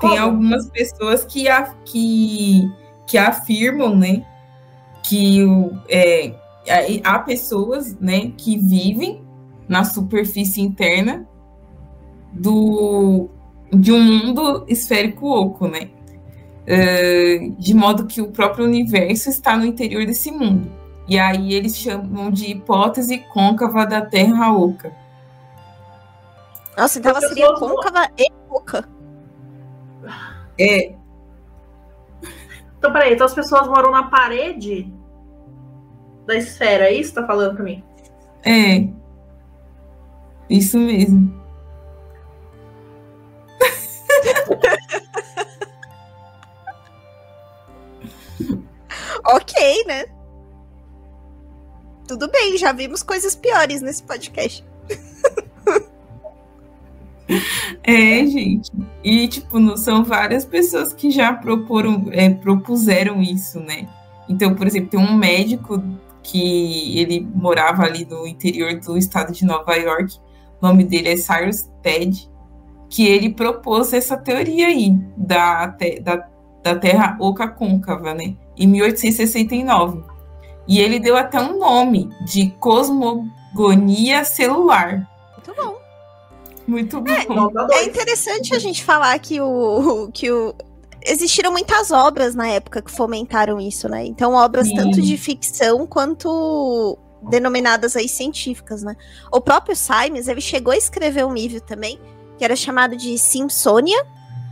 Tem 0.00 0.18
algumas 0.18 0.68
pessoas 0.68 1.24
que, 1.24 1.48
a, 1.48 1.74
que, 1.84 2.70
que 3.06 3.18
afirmam, 3.18 3.96
né, 3.96 4.24
que 5.02 5.44
o, 5.44 5.72
é, 5.88 6.32
há 7.02 7.18
pessoas, 7.18 7.98
né, 7.98 8.32
que 8.36 8.56
vivem 8.56 9.22
na 9.68 9.84
superfície 9.84 10.60
interna 10.60 11.26
do, 12.32 13.28
de 13.72 13.92
um 13.92 14.02
mundo 14.02 14.64
esférico 14.68 15.26
oco, 15.26 15.68
né? 15.68 15.90
Uh, 16.64 17.50
de 17.58 17.72
modo 17.72 18.06
que 18.06 18.20
o 18.20 18.30
próprio 18.30 18.66
universo 18.66 19.30
está 19.30 19.56
no 19.56 19.64
interior 19.64 20.04
desse 20.04 20.30
mundo. 20.30 20.70
E 21.08 21.18
aí 21.18 21.54
eles 21.54 21.76
chamam 21.76 22.30
de 22.30 22.50
hipótese 22.50 23.24
côncava 23.32 23.86
da 23.86 24.02
Terra 24.02 24.52
oca. 24.52 24.92
Nossa, 26.76 26.98
então 26.98 27.12
ela 27.12 27.20
seria 27.20 27.54
côncava 27.54 28.10
e 28.18 28.30
oca. 28.50 28.86
É. 30.58 30.94
Então, 32.78 32.92
peraí, 32.92 33.14
então 33.14 33.26
as 33.26 33.34
pessoas 33.34 33.66
moram 33.66 33.90
na 33.90 34.04
parede 34.04 34.90
da 36.26 36.36
esfera, 36.36 36.84
é 36.86 36.92
isso 36.92 37.10
que 37.10 37.20
tá 37.20 37.26
falando 37.26 37.54
pra 37.54 37.64
mim? 37.64 37.82
É. 38.44 38.86
Isso 40.48 40.78
mesmo. 40.78 41.36
ok, 49.26 49.84
né? 49.86 50.06
Tudo 52.06 52.30
bem, 52.30 52.56
já 52.56 52.72
vimos 52.72 53.02
coisas 53.02 53.36
piores 53.36 53.82
nesse 53.82 54.02
podcast. 54.02 54.64
É, 57.82 58.26
gente. 58.26 58.70
E, 59.04 59.28
tipo, 59.28 59.76
são 59.76 60.02
várias 60.02 60.44
pessoas 60.44 60.92
que 60.92 61.10
já 61.10 61.32
proporam, 61.32 62.06
é, 62.10 62.30
propuseram 62.30 63.20
isso, 63.20 63.60
né? 63.60 63.86
Então, 64.28 64.54
por 64.54 64.66
exemplo, 64.66 64.90
tem 64.90 65.00
um 65.00 65.14
médico 65.14 65.82
que 66.22 66.98
ele 66.98 67.26
morava 67.34 67.84
ali 67.84 68.04
no 68.04 68.26
interior 68.26 68.78
do 68.80 68.96
estado 68.98 69.32
de 69.32 69.44
Nova 69.44 69.74
York, 69.74 70.18
o 70.60 70.66
nome 70.66 70.84
dele 70.84 71.10
é 71.10 71.16
Cyrus 71.16 71.70
Ted, 71.82 72.28
que 72.90 73.06
ele 73.06 73.30
propôs 73.30 73.92
essa 73.92 74.16
teoria 74.16 74.66
aí 74.66 74.90
da, 75.16 75.66
da, 76.02 76.28
da 76.62 76.76
Terra 76.76 77.16
oca 77.20 77.48
côncava, 77.48 78.12
né? 78.12 78.34
Em 78.56 78.66
1869. 78.66 80.02
E 80.66 80.80
ele 80.80 80.98
deu 80.98 81.16
até 81.16 81.40
um 81.40 81.58
nome 81.58 82.10
de 82.26 82.50
cosmogonia 82.58 84.24
celular. 84.24 85.08
Muito 86.68 87.00
bom. 87.00 87.10
Muito 87.10 87.50
bom. 87.50 87.66
É, 87.72 87.78
é 87.78 87.84
interessante 87.86 88.54
a 88.54 88.58
gente 88.58 88.84
falar 88.84 89.18
que 89.18 89.40
o, 89.40 90.10
que 90.12 90.30
o, 90.30 90.54
existiram 91.02 91.50
muitas 91.50 91.90
obras 91.90 92.34
na 92.34 92.46
época 92.46 92.82
que 92.82 92.90
fomentaram 92.90 93.58
isso, 93.58 93.88
né? 93.88 94.04
Então, 94.04 94.34
obras 94.34 94.68
Sim. 94.68 94.76
tanto 94.76 95.00
de 95.00 95.16
ficção 95.16 95.86
quanto 95.86 96.98
denominadas 97.22 97.96
aí 97.96 98.06
científicas, 98.06 98.82
né? 98.82 98.94
O 99.32 99.40
próprio 99.40 99.74
Symes, 99.74 100.28
ele 100.28 100.42
chegou 100.42 100.74
a 100.74 100.76
escrever 100.76 101.24
um 101.24 101.32
livro 101.32 101.58
também, 101.60 101.98
que 102.36 102.44
era 102.44 102.54
chamado 102.54 102.96
de 102.96 103.18
Simpsonia, 103.18 104.04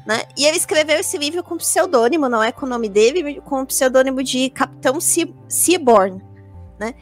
né? 0.07 0.23
E 0.39 0.47
ele 0.47 0.57
escreveu 0.57 0.99
esse 0.99 1.19
livro 1.19 1.43
com 1.43 1.59
pseudônimo, 1.59 2.31
não 2.31 2.43
é 2.43 2.51
com 2.51 2.65
o 2.65 2.69
nome 2.69 2.89
dele, 2.89 3.43
com 3.43 3.61
o 3.61 3.67
pseudônimo 3.67 4.23
de 4.23 4.49
Capitão 4.49 4.99
Seaborn, 5.01 6.23
né? 6.81 6.95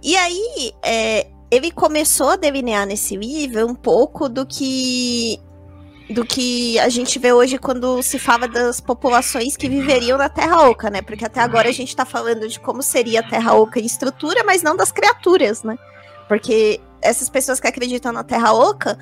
E 0.00 0.16
aí, 0.16 0.72
é, 0.80 1.26
ele 1.50 1.70
começou 1.70 2.30
a 2.30 2.36
delinear 2.36 2.86
nesse 2.86 3.16
livro 3.16 3.66
um 3.66 3.74
pouco 3.74 4.28
do 4.28 4.46
que 4.46 5.40
do 6.08 6.24
que 6.24 6.76
a 6.80 6.88
gente 6.88 7.20
vê 7.20 7.32
hoje 7.32 7.56
quando 7.56 8.02
se 8.02 8.18
fala 8.18 8.48
das 8.48 8.80
populações 8.80 9.56
que 9.56 9.68
viveriam 9.68 10.18
na 10.18 10.28
Terra 10.28 10.68
Oca, 10.68 10.90
né? 10.90 11.00
Porque 11.02 11.24
até 11.24 11.40
agora 11.40 11.68
a 11.68 11.72
gente 11.72 11.90
está 11.90 12.04
falando 12.04 12.48
de 12.48 12.58
como 12.58 12.82
seria 12.82 13.20
a 13.20 13.28
Terra 13.28 13.54
Oca 13.54 13.78
em 13.78 13.86
estrutura, 13.86 14.42
mas 14.42 14.60
não 14.60 14.76
das 14.76 14.90
criaturas, 14.90 15.62
né? 15.62 15.78
Porque 16.26 16.80
essas 17.00 17.28
pessoas 17.28 17.60
que 17.60 17.68
acreditam 17.68 18.10
na 18.10 18.24
Terra 18.24 18.52
Oca, 18.52 18.98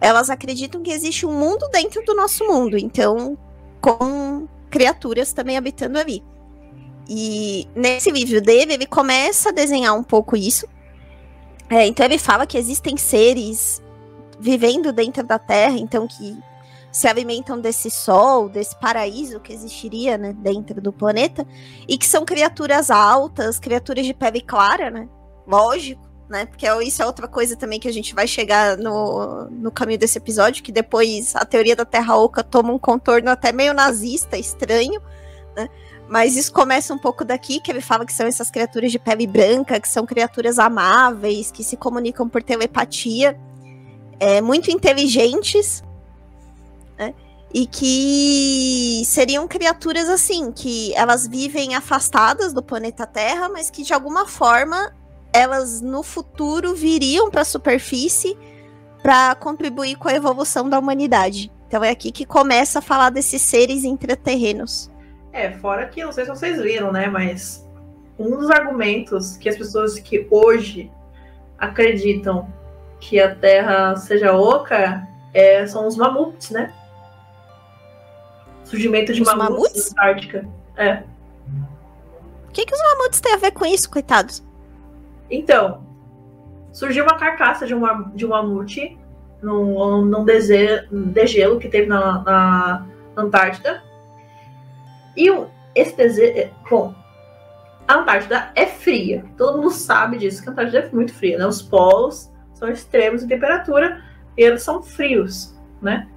elas 0.00 0.30
acreditam 0.30 0.82
que 0.82 0.92
existe 0.92 1.26
um 1.26 1.32
mundo 1.32 1.68
dentro 1.72 2.04
do 2.04 2.14
nosso 2.14 2.46
mundo, 2.46 2.78
então 2.78 3.36
com 3.80 4.46
criaturas 4.70 5.32
também 5.32 5.56
habitando 5.56 5.98
ali. 5.98 6.22
E 7.08 7.66
nesse 7.74 8.10
livro 8.10 8.40
dele, 8.40 8.74
ele 8.74 8.86
começa 8.86 9.48
a 9.48 9.52
desenhar 9.52 9.96
um 9.96 10.02
pouco 10.02 10.36
isso. 10.36 10.66
É, 11.68 11.86
então 11.86 12.06
ele 12.06 12.18
fala 12.18 12.46
que 12.46 12.56
existem 12.56 12.96
seres 12.96 13.82
vivendo 14.38 14.92
dentro 14.92 15.24
da 15.24 15.38
Terra, 15.38 15.76
então 15.76 16.06
que 16.06 16.36
se 16.92 17.06
alimentam 17.06 17.60
desse 17.60 17.90
sol, 17.90 18.48
desse 18.48 18.74
paraíso 18.78 19.40
que 19.40 19.52
existiria 19.52 20.16
né, 20.16 20.32
dentro 20.32 20.80
do 20.80 20.92
planeta, 20.92 21.46
e 21.86 21.98
que 21.98 22.06
são 22.06 22.24
criaturas 22.24 22.90
altas, 22.90 23.58
criaturas 23.58 24.06
de 24.06 24.14
pele 24.14 24.40
clara, 24.40 24.90
né? 24.90 25.08
Lógico, 25.46 26.00
né? 26.28 26.46
Porque 26.46 26.66
isso 26.82 27.02
é 27.02 27.06
outra 27.06 27.28
coisa 27.28 27.54
também 27.54 27.78
que 27.78 27.88
a 27.88 27.92
gente 27.92 28.14
vai 28.14 28.26
chegar 28.26 28.78
no, 28.78 29.44
no 29.50 29.70
caminho 29.70 29.98
desse 29.98 30.16
episódio, 30.16 30.62
que 30.62 30.72
depois 30.72 31.36
a 31.36 31.44
teoria 31.44 31.76
da 31.76 31.84
Terra 31.84 32.16
Oca 32.16 32.42
toma 32.42 32.72
um 32.72 32.78
contorno 32.78 33.30
até 33.30 33.52
meio 33.52 33.74
nazista, 33.74 34.38
estranho, 34.38 35.00
né? 35.54 35.68
Mas 36.08 36.36
isso 36.36 36.52
começa 36.52 36.94
um 36.94 36.98
pouco 36.98 37.24
daqui, 37.24 37.60
que 37.60 37.70
ele 37.70 37.80
fala 37.80 38.06
que 38.06 38.12
são 38.12 38.26
essas 38.26 38.50
criaturas 38.50 38.92
de 38.92 38.98
pele 38.98 39.26
branca, 39.26 39.80
que 39.80 39.88
são 39.88 40.06
criaturas 40.06 40.58
amáveis, 40.58 41.50
que 41.50 41.64
se 41.64 41.76
comunicam 41.76 42.28
por 42.28 42.42
telepatia 42.42 43.38
é, 44.20 44.40
muito 44.40 44.70
inteligentes, 44.70 45.82
né? 46.96 47.12
E 47.52 47.66
que 47.66 49.02
seriam 49.06 49.48
criaturas 49.48 50.08
assim, 50.08 50.52
que 50.52 50.94
elas 50.94 51.26
vivem 51.26 51.74
afastadas 51.74 52.52
do 52.52 52.62
planeta 52.62 53.06
Terra, 53.06 53.48
mas 53.48 53.70
que 53.70 53.82
de 53.82 53.92
alguma 53.92 54.26
forma 54.26 54.94
elas 55.32 55.80
no 55.80 56.02
futuro 56.02 56.74
viriam 56.74 57.30
para 57.30 57.42
a 57.42 57.44
superfície 57.44 58.36
para 59.02 59.34
contribuir 59.36 59.96
com 59.96 60.08
a 60.08 60.14
evolução 60.14 60.68
da 60.68 60.78
humanidade. 60.78 61.52
Então 61.66 61.82
é 61.82 61.90
aqui 61.90 62.10
que 62.10 62.24
começa 62.24 62.78
a 62.78 62.82
falar 62.82 63.10
desses 63.10 63.42
seres 63.42 63.84
intraterrenos. 63.84 64.90
É, 65.36 65.52
fora 65.52 65.86
que, 65.86 66.02
não 66.02 66.12
sei 66.12 66.24
se 66.24 66.30
vocês 66.30 66.62
viram, 66.62 66.90
né, 66.90 67.08
mas 67.08 67.62
um 68.18 68.38
dos 68.38 68.50
argumentos 68.50 69.36
que 69.36 69.50
as 69.50 69.56
pessoas 69.58 69.98
que 69.98 70.26
hoje 70.30 70.90
acreditam 71.58 72.50
que 72.98 73.20
a 73.20 73.34
Terra 73.34 73.94
seja 73.96 74.34
oca 74.34 75.06
é, 75.34 75.66
são 75.66 75.86
os 75.86 75.94
mamutes, 75.94 76.48
né? 76.48 76.72
Surgimento 78.64 79.12
de 79.12 79.22
mamutes, 79.22 79.50
mamutes 79.50 79.94
na 79.94 80.02
Antártica. 80.04 80.48
É. 80.74 81.02
O 82.48 82.52
que, 82.52 82.64
que 82.64 82.74
os 82.74 82.80
mamutes 82.80 83.20
têm 83.20 83.34
a 83.34 83.36
ver 83.36 83.50
com 83.50 83.66
isso, 83.66 83.90
coitados? 83.90 84.42
Então, 85.30 85.84
surgiu 86.72 87.04
uma 87.04 87.18
carcaça 87.18 87.66
de 87.66 87.74
um, 87.74 88.10
de 88.14 88.24
um 88.24 88.30
mamute 88.30 88.98
num, 89.42 90.02
num 90.06 90.24
degelo 90.24 91.58
que 91.60 91.68
teve 91.68 91.86
na, 91.88 92.22
na 92.22 92.86
Antártida. 93.14 93.84
E 95.16 95.30
esse 95.74 95.96
degelo. 95.96 96.50
Bom, 96.68 96.94
a 97.86 97.94
Antártida 97.94 98.50
é 98.54 98.66
fria. 98.66 99.24
Todo 99.36 99.58
mundo 99.58 99.70
sabe 99.70 100.18
disso, 100.18 100.42
que 100.42 100.48
a 100.48 100.52
Antártida 100.52 100.78
é 100.80 100.90
muito 100.90 101.14
fria, 101.14 101.38
né? 101.38 101.46
Os 101.46 101.62
polos 101.62 102.30
são 102.54 102.68
extremos 102.68 103.22
em 103.22 103.28
temperatura 103.28 104.02
e 104.36 104.42
eles 104.42 104.62
são 104.62 104.82
frios, 104.82 105.54
né? 105.80 106.08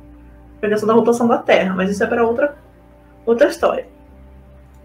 Por 0.60 0.70
questão 0.70 0.88
da 0.88 0.94
rotação 0.94 1.28
da 1.28 1.38
Terra, 1.38 1.74
mas 1.76 1.90
isso 1.90 2.04
é 2.04 2.08
para 2.08 2.26
outra, 2.26 2.58
outra 3.26 3.48
história. 3.48 3.88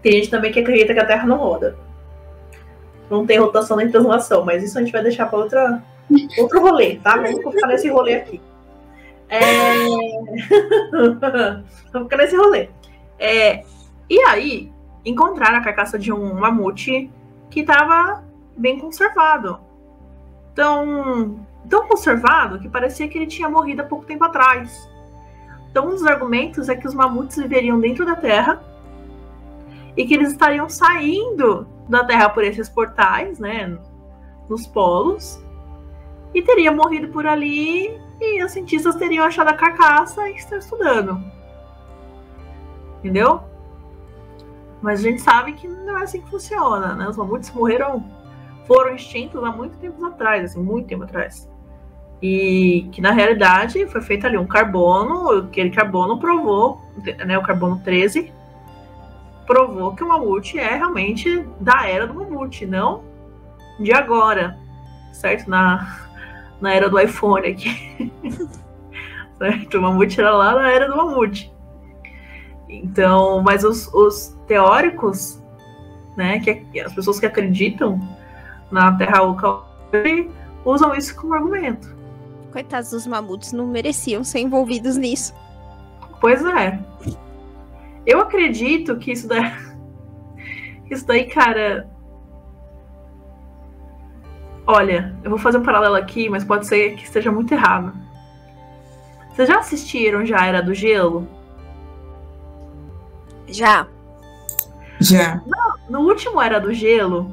Tem 0.01 0.13
gente 0.13 0.29
também 0.29 0.51
que 0.51 0.59
acredita 0.59 0.93
que 0.93 0.99
a 0.99 1.05
Terra 1.05 1.25
não 1.25 1.37
roda. 1.37 1.75
Não 3.09 3.25
tem 3.25 3.39
rotação 3.39 3.77
nem 3.77 3.89
translação, 3.89 4.45
mas 4.45 4.63
isso 4.63 4.77
a 4.77 4.81
gente 4.81 4.91
vai 4.91 5.01
deixar 5.01 5.27
para 5.27 5.39
outra, 5.39 5.83
outro 6.37 6.61
rolê, 6.61 6.97
tá? 6.97 7.17
Vamos 7.17 7.55
ficar 7.55 7.67
nesse 7.67 7.89
rolê 7.89 8.15
aqui. 8.15 8.41
É... 9.29 9.41
Vamos 11.91 12.07
ficar 12.07 12.17
nesse 12.17 12.35
rolê. 12.35 12.69
É... 13.17 13.63
E 14.09 14.19
aí, 14.21 14.71
encontraram 15.03 15.57
a 15.57 15.61
carcaça 15.61 15.97
de 15.97 16.11
um 16.11 16.33
mamute 16.33 17.11
que 17.49 17.61
estava 17.61 18.23
bem 18.57 18.79
conservado 18.79 19.59
tão, 20.55 21.45
tão 21.69 21.87
conservado 21.87 22.59
que 22.59 22.69
parecia 22.69 23.07
que 23.07 23.17
ele 23.17 23.27
tinha 23.27 23.49
morrido 23.49 23.81
há 23.81 23.85
pouco 23.85 24.05
tempo 24.05 24.23
atrás. 24.23 24.89
Então, 25.69 25.87
um 25.87 25.91
dos 25.91 26.05
argumentos 26.05 26.69
é 26.69 26.75
que 26.75 26.87
os 26.87 26.93
mamutes 26.93 27.35
viveriam 27.35 27.79
dentro 27.79 28.05
da 28.05 28.15
Terra 28.15 28.63
e 29.95 30.05
que 30.05 30.13
eles 30.13 30.31
estariam 30.31 30.69
saindo 30.69 31.67
da 31.89 32.03
Terra 32.05 32.29
por 32.29 32.43
esses 32.43 32.69
portais, 32.69 33.37
né, 33.37 33.77
nos 34.49 34.65
polos, 34.65 35.43
e 36.33 36.41
teria 36.41 36.71
morrido 36.71 37.09
por 37.09 37.27
ali 37.27 37.99
e 38.19 38.43
os 38.43 38.51
cientistas 38.51 38.95
teriam 38.95 39.25
achado 39.25 39.49
a 39.49 39.53
carcaça 39.53 40.29
e 40.29 40.35
estão 40.35 40.57
estudando. 40.57 41.21
Entendeu? 42.99 43.43
Mas 44.85 44.99
a 44.99 45.09
gente 45.09 45.19
sabe 45.19 45.53
que 45.53 45.67
não 45.67 45.97
é 45.97 46.03
assim 46.03 46.21
que 46.21 46.29
funciona, 46.29 46.93
né? 46.93 47.09
Os 47.09 47.17
mamutes 47.17 47.51
morreram 47.51 48.05
foram 48.67 48.93
extintos 48.93 49.43
há 49.43 49.51
muito 49.51 49.75
tempo 49.79 50.05
atrás, 50.05 50.51
assim, 50.51 50.61
muito 50.61 50.87
tempo 50.87 51.05
atrás. 51.05 51.49
E 52.21 52.87
que 52.91 53.01
na 53.01 53.11
realidade 53.11 53.87
foi 53.87 53.99
feito 54.03 54.27
ali 54.27 54.37
um 54.37 54.45
carbono, 54.45 55.39
aquele 55.39 55.71
carbono 55.71 56.19
provou, 56.19 56.79
né, 57.25 57.35
o 57.35 57.41
carbono 57.41 57.81
13, 57.83 58.31
provou 59.47 59.95
que 59.95 60.03
o 60.03 60.07
mamute 60.07 60.59
é 60.59 60.75
realmente 60.75 61.43
da 61.59 61.89
era 61.89 62.05
do 62.05 62.13
mamute, 62.13 62.67
não 62.67 63.03
de 63.79 63.91
agora, 63.91 64.55
certo? 65.11 65.49
Na, 65.49 65.97
na 66.61 66.71
era 66.75 66.87
do 66.87 66.99
iPhone 66.99 67.47
aqui. 67.47 68.13
certo? 69.39 69.79
O 69.79 69.81
mamute 69.81 70.21
era 70.21 70.29
lá 70.29 70.53
na 70.53 70.69
era 70.69 70.87
do 70.87 70.95
mamute. 70.95 71.54
Então, 72.67 73.41
mas 73.43 73.63
os, 73.63 73.91
os 73.93 74.35
teóricos, 74.47 75.41
né, 76.17 76.39
que 76.39 76.79
as 76.79 76.93
pessoas 76.93 77.19
que 77.19 77.25
acreditam 77.25 77.99
na 78.71 78.95
Terra 78.97 79.21
Oca 79.23 79.61
usam 80.63 80.95
isso 80.95 81.15
como 81.15 81.33
argumento. 81.33 81.95
Coitados 82.51 82.91
dos 82.91 83.05
mamutes, 83.05 83.51
não 83.51 83.67
mereciam 83.67 84.23
ser 84.23 84.39
envolvidos 84.39 84.97
nisso. 84.97 85.33
Pois 86.19 86.43
é. 86.43 86.79
Eu 88.05 88.21
acredito 88.21 88.97
que 88.97 89.11
isso 89.11 89.27
daí. 89.27 89.43
Isso 90.87 91.03
daí, 91.07 91.25
cara. 91.25 91.89
Olha, 94.67 95.15
eu 95.23 95.31
vou 95.31 95.39
fazer 95.39 95.57
um 95.57 95.63
paralelo 95.63 95.95
aqui, 95.95 96.29
mas 96.29 96.43
pode 96.43 96.67
ser 96.67 96.95
que 96.95 97.03
esteja 97.03 97.31
muito 97.31 97.51
errado. 97.51 97.91
Vocês 99.31 99.47
já 99.47 99.57
assistiram 99.57 100.23
já 100.23 100.45
Era 100.45 100.61
do 100.61 100.75
Gelo? 100.75 101.27
Já. 103.47 103.87
Já. 104.99 105.41
No, 105.89 105.99
no 106.01 106.07
último 106.07 106.41
Era 106.41 106.59
do 106.59 106.73
Gelo, 106.73 107.29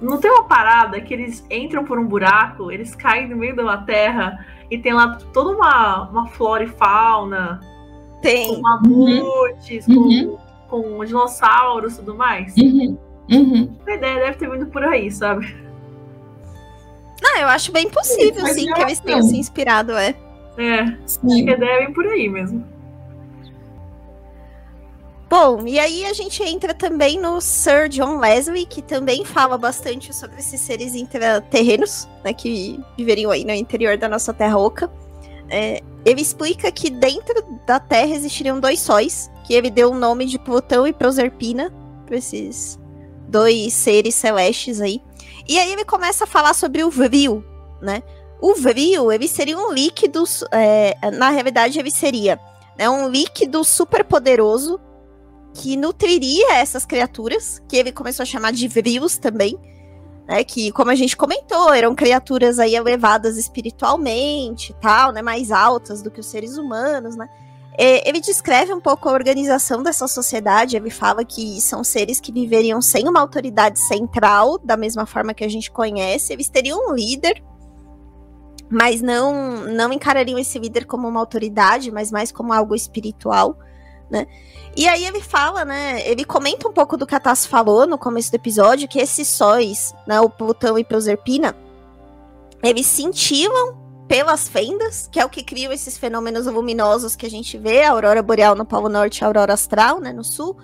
Não 0.00 0.18
tem 0.18 0.30
uma 0.30 0.44
parada 0.44 1.00
que 1.00 1.14
eles 1.14 1.44
entram 1.50 1.84
por 1.84 1.98
um 1.98 2.06
buraco, 2.06 2.70
eles 2.72 2.94
caem 2.94 3.28
no 3.28 3.36
meio 3.36 3.54
da 3.56 3.78
terra 3.78 4.44
e 4.70 4.76
tem 4.78 4.92
lá 4.92 5.16
toda 5.32 5.50
uma, 5.56 6.08
uma 6.10 6.26
flora 6.28 6.64
e 6.64 6.66
fauna. 6.68 7.60
Tem. 8.20 8.54
Com 8.54 8.60
mamutes, 8.62 9.86
Uhum. 9.88 10.36
com, 10.68 10.92
com 10.96 11.04
dinossauros 11.04 11.94
e 11.94 11.96
tudo 11.98 12.14
mais. 12.16 12.54
Uhum. 12.56 12.98
Uhum. 13.30 13.76
A 13.86 13.94
ideia 13.94 14.16
deve 14.26 14.36
ter 14.38 14.50
vindo 14.50 14.66
por 14.66 14.82
aí, 14.84 15.10
sabe? 15.10 15.56
Não, 17.22 17.36
eu 17.38 17.48
acho 17.48 17.70
bem 17.72 17.88
possível, 17.88 18.40
Faz 18.42 18.54
sim, 18.56 18.72
que 18.72 18.80
eles 18.80 18.98
tenham 19.00 19.18
relação. 19.18 19.30
se 19.34 19.38
inspirado, 19.40 19.92
é. 19.92 20.14
É, 20.58 20.80
acho 20.80 20.98
Sim. 21.06 21.44
que 21.44 21.50
a 21.50 21.54
ideia 21.54 21.78
vem 21.78 21.92
por 21.94 22.04
aí 22.06 22.28
mesmo. 22.28 22.64
Bom, 25.32 25.66
e 25.66 25.78
aí 25.78 26.04
a 26.04 26.12
gente 26.12 26.42
entra 26.42 26.74
também 26.74 27.18
no 27.18 27.40
Sir 27.40 27.88
John 27.88 28.18
Leslie, 28.18 28.66
que 28.66 28.82
também 28.82 29.24
fala 29.24 29.56
bastante 29.56 30.14
sobre 30.14 30.38
esses 30.38 30.60
seres 30.60 30.94
intraterrenos, 30.94 32.06
né, 32.22 32.34
que 32.34 32.78
viveriam 32.98 33.30
aí 33.30 33.42
no 33.42 33.54
interior 33.54 33.96
da 33.96 34.10
nossa 34.10 34.34
Terra 34.34 34.58
Oca. 34.58 34.92
É, 35.48 35.80
ele 36.04 36.20
explica 36.20 36.70
que 36.70 36.90
dentro 36.90 37.42
da 37.66 37.80
Terra 37.80 38.14
existiriam 38.14 38.60
dois 38.60 38.78
sóis, 38.80 39.30
que 39.46 39.54
ele 39.54 39.70
deu 39.70 39.92
o 39.92 39.98
nome 39.98 40.26
de 40.26 40.38
Plutão 40.38 40.86
e 40.86 40.92
Proserpina 40.92 41.72
para 42.04 42.16
esses 42.16 42.78
dois 43.26 43.72
seres 43.72 44.14
celestes 44.14 44.82
aí. 44.82 45.00
E 45.48 45.58
aí 45.58 45.72
ele 45.72 45.86
começa 45.86 46.24
a 46.24 46.26
falar 46.26 46.52
sobre 46.52 46.84
o 46.84 46.90
vril, 46.90 47.42
né? 47.80 48.02
O 48.38 48.54
vril, 48.54 49.10
ele 49.10 49.26
seria 49.26 49.56
um 49.56 49.72
líquido, 49.72 50.24
é, 50.50 50.94
na 51.10 51.30
realidade 51.30 51.78
ele 51.78 51.90
seria 51.90 52.38
né, 52.76 52.90
um 52.90 53.08
líquido 53.08 53.64
super 53.64 54.04
poderoso 54.04 54.78
que 55.54 55.76
nutriria 55.76 56.54
essas 56.54 56.84
criaturas, 56.84 57.62
que 57.68 57.76
ele 57.76 57.92
começou 57.92 58.22
a 58.22 58.26
chamar 58.26 58.52
de 58.52 58.66
vrils 58.68 59.18
também, 59.18 59.58
né, 60.26 60.44
que 60.44 60.72
como 60.72 60.90
a 60.90 60.94
gente 60.94 61.16
comentou, 61.16 61.72
eram 61.72 61.94
criaturas 61.94 62.58
aí 62.58 62.74
elevadas 62.74 63.36
espiritualmente, 63.36 64.74
tal, 64.80 65.12
né, 65.12 65.20
mais 65.20 65.50
altas 65.50 66.02
do 66.02 66.10
que 66.10 66.20
os 66.20 66.26
seres 66.26 66.56
humanos, 66.56 67.16
né? 67.16 67.28
É, 67.78 68.06
ele 68.06 68.20
descreve 68.20 68.72
um 68.72 68.80
pouco 68.80 69.08
a 69.08 69.12
organização 69.12 69.82
dessa 69.82 70.06
sociedade, 70.06 70.76
ele 70.76 70.90
fala 70.90 71.24
que 71.24 71.58
são 71.60 71.82
seres 71.82 72.20
que 72.20 72.30
viveriam 72.30 72.82
sem 72.82 73.08
uma 73.08 73.20
autoridade 73.20 73.80
central, 73.80 74.58
da 74.58 74.76
mesma 74.76 75.06
forma 75.06 75.32
que 75.32 75.42
a 75.42 75.48
gente 75.48 75.70
conhece, 75.70 76.34
eles 76.34 76.50
teriam 76.50 76.90
um 76.90 76.94
líder, 76.94 77.42
mas 78.70 79.00
não 79.00 79.66
não 79.66 79.92
encarariam 79.92 80.38
esse 80.38 80.58
líder 80.58 80.84
como 80.84 81.08
uma 81.08 81.20
autoridade, 81.20 81.90
mas 81.90 82.12
mais 82.12 82.30
como 82.30 82.52
algo 82.52 82.74
espiritual, 82.74 83.56
né? 84.12 84.26
E 84.76 84.86
aí 84.86 85.04
ele 85.04 85.20
fala, 85.20 85.64
né? 85.64 86.06
Ele 86.08 86.24
comenta 86.24 86.68
um 86.68 86.72
pouco 86.72 86.96
do 86.96 87.06
que 87.06 87.14
a 87.14 87.20
Tassi 87.20 87.48
falou 87.48 87.86
no 87.86 87.98
começo 87.98 88.30
do 88.30 88.34
episódio, 88.34 88.88
que 88.88 88.98
esses 88.98 89.26
sóis, 89.26 89.94
né, 90.06 90.20
o 90.20 90.30
Plutão 90.30 90.78
e 90.78 90.84
Proserpina, 90.84 91.56
eles 92.62 92.86
cintilam 92.86 93.76
pelas 94.06 94.48
fendas, 94.48 95.08
que 95.10 95.18
é 95.18 95.24
o 95.24 95.28
que 95.28 95.42
criam 95.42 95.72
esses 95.72 95.96
fenômenos 95.96 96.46
luminosos 96.46 97.16
que 97.16 97.26
a 97.26 97.30
gente 97.30 97.56
vê, 97.56 97.82
a 97.82 97.90
aurora 97.90 98.22
boreal 98.22 98.54
no 98.54 98.64
Polo 98.64 98.88
Norte 98.88 99.18
e 99.18 99.24
a 99.24 99.26
aurora 99.26 99.54
astral, 99.54 100.00
né, 100.00 100.12
no 100.12 100.22
Sul. 100.22 100.56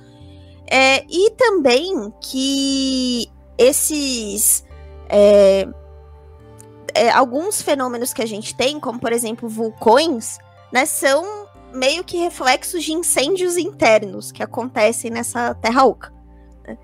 É, 0.70 1.04
e 1.08 1.30
também 1.30 2.12
que 2.20 3.30
esses 3.56 4.64
é, 5.08 5.66
é, 6.94 7.10
alguns 7.10 7.62
fenômenos 7.62 8.12
que 8.12 8.22
a 8.22 8.26
gente 8.26 8.54
tem, 8.54 8.78
como 8.78 9.00
por 9.00 9.12
exemplo 9.12 9.48
vulcões, 9.48 10.38
né, 10.72 10.84
são 10.84 11.47
meio 11.72 12.04
que 12.04 12.16
reflexos 12.16 12.84
de 12.84 12.92
incêndios 12.92 13.56
internos 13.56 14.32
que 14.32 14.42
acontecem 14.42 15.10
nessa 15.10 15.54
Terra 15.54 15.84
Oca. 15.84 16.12
né? 16.66 16.78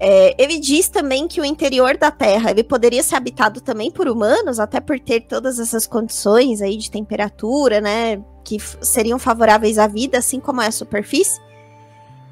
É, 0.00 0.34
ele 0.42 0.58
diz 0.58 0.88
também 0.88 1.28
que 1.28 1.40
o 1.40 1.44
interior 1.44 1.96
da 1.96 2.10
Terra 2.10 2.50
ele 2.50 2.64
poderia 2.64 3.02
ser 3.02 3.16
habitado 3.16 3.60
também 3.60 3.90
por 3.90 4.08
humanos, 4.08 4.58
até 4.58 4.80
por 4.80 4.98
ter 4.98 5.22
todas 5.22 5.58
essas 5.58 5.86
condições 5.86 6.60
aí 6.60 6.76
de 6.76 6.90
temperatura, 6.90 7.80
né, 7.80 8.22
que 8.44 8.58
seriam 8.80 9.18
favoráveis 9.18 9.78
à 9.78 9.86
vida, 9.86 10.18
assim 10.18 10.40
como 10.40 10.60
é 10.60 10.66
a 10.66 10.72
superfície. 10.72 11.40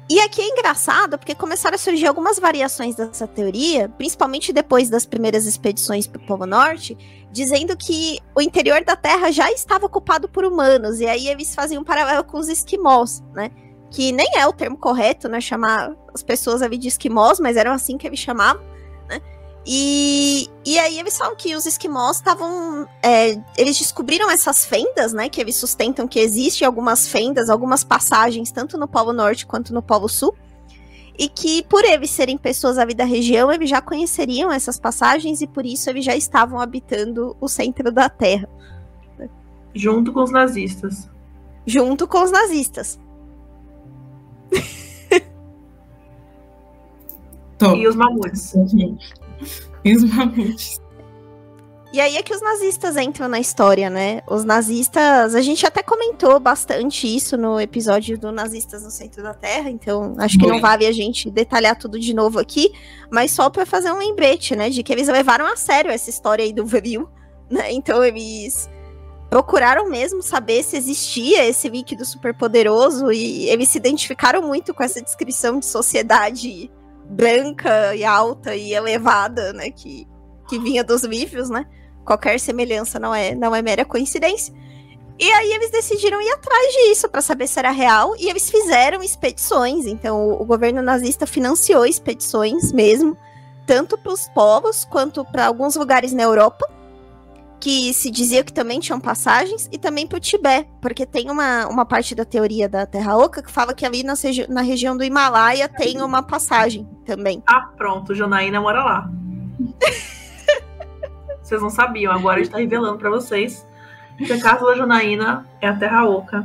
E 0.09 0.19
aqui 0.19 0.41
é 0.41 0.49
engraçado 0.49 1.17
porque 1.17 1.33
começaram 1.33 1.75
a 1.75 1.77
surgir 1.77 2.07
algumas 2.07 2.37
variações 2.37 2.95
dessa 2.95 3.25
teoria, 3.25 3.87
principalmente 3.89 4.51
depois 4.51 4.89
das 4.89 5.05
primeiras 5.05 5.45
expedições 5.45 6.05
para 6.05 6.21
o 6.21 6.25
Polo 6.25 6.45
Norte, 6.45 6.97
dizendo 7.31 7.75
que 7.75 8.19
o 8.35 8.41
interior 8.41 8.83
da 8.83 8.95
Terra 8.95 9.31
já 9.31 9.49
estava 9.51 9.85
ocupado 9.85 10.27
por 10.27 10.43
humanos, 10.43 10.99
e 10.99 11.05
aí 11.05 11.27
eles 11.27 11.55
faziam 11.55 11.81
um 11.81 11.85
paralelo 11.85 12.23
com 12.23 12.37
os 12.37 12.49
esquimós, 12.49 13.23
né? 13.33 13.49
Que 13.89 14.11
nem 14.11 14.27
é 14.35 14.45
o 14.45 14.51
termo 14.51 14.77
correto, 14.77 15.29
né? 15.29 15.39
Chamar 15.39 15.95
as 16.13 16.21
pessoas 16.21 16.61
ali 16.61 16.77
de 16.77 16.89
esquimós, 16.89 17.39
mas 17.39 17.55
eram 17.55 17.71
assim 17.71 17.97
que 17.97 18.05
eles 18.05 18.19
chamavam? 18.19 18.61
E, 19.65 20.49
e 20.65 20.77
aí 20.77 20.99
eles 20.99 21.17
falam 21.17 21.35
que 21.35 21.55
os 21.55 21.65
esquimós 21.65 22.17
estavam. 22.17 22.85
é, 23.01 23.41
eles 23.57 23.77
descobriram 23.77 24.29
essas 24.29 24.65
fendas, 24.65 25.13
né? 25.13 25.29
Que 25.29 25.39
eles 25.39 25.55
sustentam 25.55 26.07
que 26.07 26.19
existem 26.19 26.65
algumas 26.65 27.07
fendas, 27.07 27.49
algumas 27.49 27.83
passagens, 27.83 28.51
tanto 28.51 28.77
no 28.77 28.87
Polo 28.87 29.13
Norte 29.13 29.45
quanto 29.45 29.73
no 29.73 29.81
Polo 29.81 30.09
Sul. 30.09 30.35
E 31.17 31.29
que 31.29 31.63
por 31.63 31.85
eles 31.85 32.09
serem 32.09 32.37
pessoas 32.37 32.77
ali 32.77 32.93
da 32.93 33.05
região, 33.05 33.51
eles 33.51 33.69
já 33.69 33.79
conheceriam 33.79 34.51
essas 34.51 34.79
passagens 34.79 35.41
e 35.41 35.47
por 35.47 35.65
isso 35.65 35.89
eles 35.89 36.03
já 36.03 36.15
estavam 36.15 36.59
habitando 36.59 37.37
o 37.39 37.47
centro 37.47 37.91
da 37.91 38.09
Terra, 38.09 38.49
Junto 39.75 40.11
com 40.11 40.23
os 40.23 40.31
nazistas. 40.31 41.09
junto 41.65 42.07
com 42.07 42.23
os 42.23 42.31
nazistas. 42.31 42.99
Top. 47.57 47.79
E 47.79 47.87
os 47.87 47.95
mamutes. 47.95 48.53
E 49.83 49.95
os 49.95 50.03
mamutes. 50.03 50.83
E 51.93 52.01
aí 52.01 52.17
é 52.17 52.23
que 52.23 52.33
os 52.33 52.41
nazistas 52.41 52.97
entram 52.97 53.27
na 53.27 53.39
história, 53.39 53.87
né? 53.87 54.21
Os 54.27 54.43
nazistas, 54.43 55.35
a 55.35 55.41
gente 55.41 55.63
até 55.63 55.83
comentou 55.83 56.39
bastante 56.39 57.05
isso 57.05 57.37
no 57.37 57.61
episódio 57.61 58.17
do 58.17 58.31
Nazistas 58.31 58.81
no 58.81 58.89
Centro 58.89 59.21
da 59.21 59.35
Terra, 59.35 59.69
então 59.69 60.15
acho 60.17 60.39
que 60.39 60.47
não 60.47 60.59
vale 60.59 60.87
a 60.87 60.91
gente 60.91 61.29
detalhar 61.29 61.77
tudo 61.77 61.99
de 61.99 62.11
novo 62.11 62.39
aqui, 62.39 62.73
mas 63.11 63.29
só 63.29 63.47
para 63.47 63.63
fazer 63.63 63.91
um 63.91 63.99
lembrete, 63.99 64.55
né, 64.55 64.71
de 64.71 64.81
que 64.81 64.91
eles 64.91 65.07
levaram 65.07 65.45
a 65.45 65.55
sério 65.55 65.91
essa 65.91 66.09
história 66.09 66.43
aí 66.43 66.51
do 66.51 66.65
vril, 66.65 67.07
né? 67.47 67.71
Então 67.71 68.03
eles 68.03 68.67
procuraram 69.29 69.87
mesmo 69.87 70.23
saber 70.23 70.63
se 70.63 70.75
existia 70.75 71.45
esse 71.45 71.69
líquido 71.69 72.05
superpoderoso 72.05 73.11
e 73.11 73.47
eles 73.49 73.69
se 73.69 73.77
identificaram 73.77 74.41
muito 74.41 74.73
com 74.73 74.81
essa 74.81 74.99
descrição 74.99 75.59
de 75.59 75.67
sociedade 75.67 76.71
branca 77.05 77.95
e 77.95 78.03
alta 78.03 78.55
e 78.55 78.73
elevada, 78.73 79.53
né, 79.53 79.69
que 79.69 80.07
que 80.47 80.59
vinha 80.59 80.83
dos 80.83 81.03
livros, 81.03 81.49
né? 81.49 81.65
Qualquer 82.05 82.39
semelhança 82.39 82.99
não 82.99 83.13
é, 83.13 83.33
não 83.33 83.55
é 83.55 83.61
mera 83.61 83.85
coincidência. 83.85 84.53
E 85.19 85.31
aí 85.31 85.53
eles 85.53 85.71
decidiram 85.71 86.21
ir 86.21 86.31
atrás 86.31 86.73
disso 86.73 87.07
para 87.07 87.21
saber 87.21 87.47
se 87.47 87.59
era 87.59 87.71
real 87.71 88.13
e 88.17 88.29
eles 88.29 88.49
fizeram 88.49 89.01
expedições. 89.01 89.85
Então 89.85 90.29
o, 90.29 90.41
o 90.41 90.45
governo 90.45 90.81
nazista 90.81 91.25
financiou 91.25 91.85
expedições 91.85 92.71
mesmo, 92.71 93.17
tanto 93.65 93.97
para 93.97 94.11
os 94.11 94.27
povos 94.29 94.85
quanto 94.85 95.23
para 95.23 95.45
alguns 95.45 95.75
lugares 95.75 96.11
na 96.11 96.23
Europa, 96.23 96.69
que 97.63 97.93
se 97.93 98.11
dizia 98.11 98.43
que 98.43 98.51
também 98.51 98.77
tinham 98.81 98.99
passagens, 98.99 99.69
e 99.71 99.77
também 99.77 100.05
para 100.05 100.17
o 100.17 100.19
Tibete, 100.19 100.69
porque 100.81 101.05
tem 101.05 101.31
uma, 101.31 101.65
uma 101.67 101.85
parte 101.85 102.13
da 102.13 102.25
teoria 102.25 102.67
da 102.67 102.85
Terra 102.85 103.15
Oca 103.15 103.41
que 103.41 103.49
fala 103.49 103.73
que 103.73 103.85
ali 103.85 104.03
na, 104.03 104.15
regi- 104.15 104.45
na 104.49 104.59
região 104.59 104.97
do 104.97 105.03
Himalaia 105.03 105.69
tem 105.69 106.01
uma 106.01 106.21
passagem 106.21 106.85
também. 107.05 107.41
Ah, 107.47 107.61
pronto, 107.77 108.13
Janaína 108.13 108.59
mora 108.59 108.83
lá. 108.83 109.09
vocês 111.41 111.61
não 111.61 111.69
sabiam, 111.69 112.11
agora 112.11 112.41
a 112.41 112.43
gente 112.43 112.51
tá 112.51 112.57
revelando 112.57 112.97
pra 112.97 113.09
vocês 113.09 113.65
que 114.17 114.33
a 114.33 114.41
casa 114.41 114.65
da 114.65 114.75
Janaína 114.75 115.47
é 115.61 115.67
a 115.69 115.75
Terra 115.77 116.03
Oca. 116.05 116.43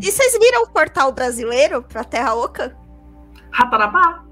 E 0.00 0.10
vocês 0.12 0.38
viram 0.38 0.62
o 0.62 0.68
portal 0.70 1.12
brasileiro 1.12 1.82
para 1.82 2.04
Terra 2.04 2.34
Oca? 2.34 2.74
Ratanabá. 3.50 4.22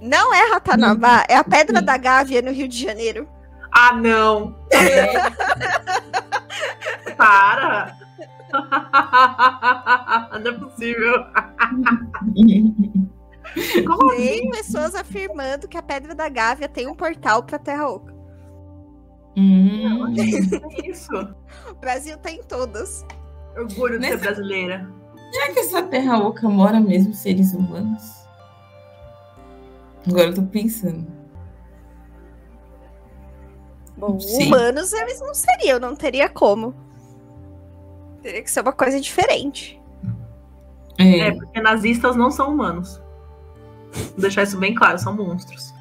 Não 0.00 0.32
é 0.34 0.50
Ratanabá, 0.50 1.24
é 1.28 1.36
a 1.36 1.44
Pedra 1.44 1.80
da 1.82 1.96
Gávea 1.96 2.42
no 2.42 2.50
Rio 2.52 2.68
de 2.68 2.82
Janeiro. 2.82 3.28
Ah, 3.72 3.92
não. 3.94 4.56
Para. 7.16 7.96
não 10.42 10.50
é 10.50 10.58
possível. 10.58 11.14
Como 13.86 14.10
assim? 14.12 14.26
Tem 14.26 14.50
pessoas 14.50 14.94
afirmando 14.94 15.68
que 15.68 15.76
a 15.76 15.82
Pedra 15.82 16.14
da 16.14 16.28
Gávea 16.28 16.68
tem 16.68 16.86
um 16.88 16.94
portal 16.94 17.42
para 17.42 17.58
Terra 17.58 17.88
Oca. 17.88 18.14
Hum. 19.36 20.14
É 20.18 20.88
isso? 20.88 21.12
O 21.70 21.74
Brasil 21.74 22.16
tem 22.18 22.42
todas. 22.42 23.04
Orgulho 23.56 23.98
de 23.98 24.06
ser 24.06 24.12
Nessa- 24.12 24.24
brasileira. 24.24 24.88
Será 25.32 25.52
que 25.52 25.60
essa 25.60 25.82
terra 25.84 26.18
oca 26.18 26.48
mora 26.48 26.80
mesmo 26.80 27.14
seres 27.14 27.52
humanos? 27.54 28.19
Agora 30.08 30.28
eu 30.28 30.34
tô 30.34 30.42
pensando. 30.42 31.06
Bom, 33.96 34.18
Sim. 34.18 34.46
humanos 34.46 34.92
eles 34.92 35.20
não 35.20 35.34
seriam, 35.34 35.78
não 35.78 35.94
teria 35.94 36.28
como. 36.28 36.74
Teria 38.22 38.42
que 38.42 38.50
ser 38.50 38.62
uma 38.62 38.72
coisa 38.72 39.00
diferente. 39.00 39.80
É. 40.98 41.28
é, 41.28 41.32
porque 41.32 41.60
nazistas 41.60 42.16
não 42.16 42.30
são 42.30 42.50
humanos. 42.50 43.00
Vou 43.92 44.20
deixar 44.20 44.42
isso 44.42 44.58
bem 44.58 44.74
claro, 44.74 44.98
são 44.98 45.14
monstros. 45.14 45.74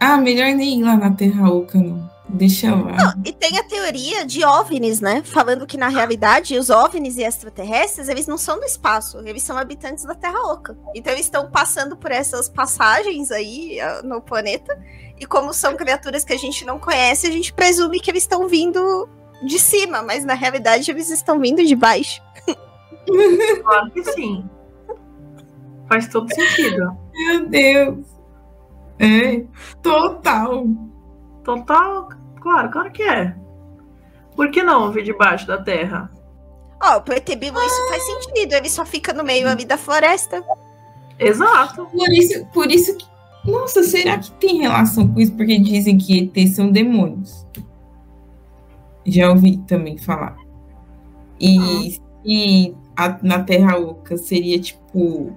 Ah, 0.00 0.16
melhor 0.16 0.54
nem 0.54 0.80
ir 0.80 0.84
lá 0.84 0.96
na 0.96 1.12
Terra 1.12 1.50
Oca, 1.50 1.78
não. 1.78 2.10
Deixa 2.34 2.74
lá. 2.74 2.96
Não, 2.96 3.22
e 3.24 3.32
tem 3.32 3.58
a 3.58 3.62
teoria 3.62 4.26
de 4.26 4.44
OVNIs, 4.44 5.00
né? 5.00 5.22
Falando 5.24 5.66
que 5.66 5.76
na 5.76 5.86
realidade 5.86 6.58
os 6.58 6.68
OVNIs 6.68 7.16
e 7.16 7.22
extraterrestres, 7.22 8.08
eles 8.08 8.26
não 8.26 8.36
são 8.36 8.58
do 8.58 8.64
espaço, 8.64 9.18
eles 9.24 9.44
são 9.44 9.56
habitantes 9.56 10.04
da 10.04 10.16
Terra 10.16 10.40
Oca. 10.52 10.76
Então 10.96 11.12
eles 11.12 11.26
estão 11.26 11.48
passando 11.48 11.96
por 11.96 12.10
essas 12.10 12.48
passagens 12.48 13.30
aí 13.30 13.80
ah, 13.80 14.02
no 14.02 14.20
planeta. 14.20 14.76
E 15.18 15.24
como 15.24 15.54
são 15.54 15.76
criaturas 15.76 16.24
que 16.24 16.32
a 16.32 16.38
gente 16.38 16.64
não 16.64 16.78
conhece, 16.78 17.28
a 17.28 17.30
gente 17.30 17.52
presume 17.52 18.00
que 18.00 18.10
eles 18.10 18.24
estão 18.24 18.48
vindo 18.48 19.08
de 19.46 19.58
cima, 19.60 20.02
mas 20.02 20.24
na 20.24 20.34
realidade 20.34 20.90
eles 20.90 21.10
estão 21.10 21.38
vindo 21.38 21.64
de 21.64 21.76
baixo. 21.76 22.20
Claro 23.62 23.90
que 23.92 24.02
sim. 24.12 24.44
Faz 25.88 26.08
todo 26.08 26.34
sentido. 26.34 26.96
Meu 27.14 27.48
Deus. 27.48 28.06
É, 28.98 29.44
total. 29.82 30.66
Total, 31.44 32.08
claro, 32.44 32.70
claro 32.70 32.92
que 32.92 33.02
é. 33.02 33.34
Por 34.36 34.50
que 34.50 34.62
não 34.62 34.92
vir 34.92 35.02
debaixo 35.02 35.46
da 35.46 35.62
terra? 35.62 36.12
Ó, 36.82 36.98
oh, 36.98 37.00
pro 37.00 37.14
ET 37.14 37.26
Bilu 37.36 37.58
isso 37.58 37.88
faz 37.88 38.04
sentido, 38.04 38.52
ele 38.52 38.68
só 38.68 38.84
fica 38.84 39.14
no 39.14 39.24
meio 39.24 39.48
ali 39.48 39.64
da 39.64 39.78
floresta. 39.78 40.44
Exato. 41.18 41.86
Por 41.86 42.12
isso, 42.12 42.46
por 42.52 42.70
isso 42.70 42.96
que. 42.96 43.06
Nossa, 43.50 43.82
será 43.82 44.18
que 44.18 44.30
tem 44.32 44.60
relação 44.60 45.08
com 45.08 45.20
isso? 45.20 45.32
Porque 45.32 45.58
dizem 45.58 45.96
que 45.96 46.30
ET 46.34 46.48
são 46.48 46.70
demônios. 46.70 47.46
Já 49.06 49.30
ouvi 49.30 49.58
também 49.58 49.96
falar. 49.96 50.36
E 51.40 51.58
ah. 51.58 52.00
se 52.22 52.76
a, 52.96 53.18
na 53.22 53.42
Terra 53.42 53.78
Oca 53.78 54.16
seria 54.18 54.58
tipo 54.58 55.32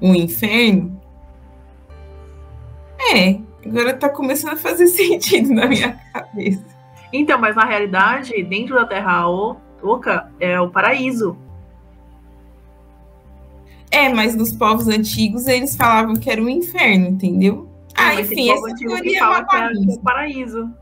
um 0.00 0.14
inferno? 0.14 1.00
É, 3.14 3.40
Agora 3.64 3.94
tá 3.94 4.08
começando 4.08 4.54
a 4.54 4.56
fazer 4.56 4.86
sentido 4.88 5.52
na 5.52 5.66
minha 5.66 5.92
cabeça. 6.12 6.64
Então, 7.12 7.38
mas 7.38 7.56
na 7.56 7.64
realidade, 7.64 8.42
dentro 8.44 8.74
da 8.74 8.86
Terra 8.86 9.28
Oca 9.28 10.30
é 10.38 10.60
o 10.60 10.70
paraíso. 10.70 11.36
É, 13.90 14.08
mas 14.08 14.36
nos 14.36 14.52
povos 14.52 14.86
antigos 14.86 15.48
eles 15.48 15.74
falavam 15.74 16.14
que 16.14 16.30
era 16.30 16.40
o 16.40 16.44
um 16.44 16.48
inferno, 16.48 17.08
entendeu? 17.08 17.68
Ah, 17.96 18.14
enfim, 18.14 18.50
essa 18.50 18.74
teoria 18.76 19.18
é. 19.18 19.22
É 19.22 19.94
o 19.94 20.00
paraíso. 20.00 20.72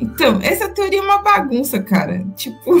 Então, 0.00 0.40
essa 0.42 0.68
teoria 0.68 0.98
é 0.98 1.02
uma 1.02 1.22
bagunça, 1.22 1.82
cara. 1.82 2.24
Tipo, 2.34 2.80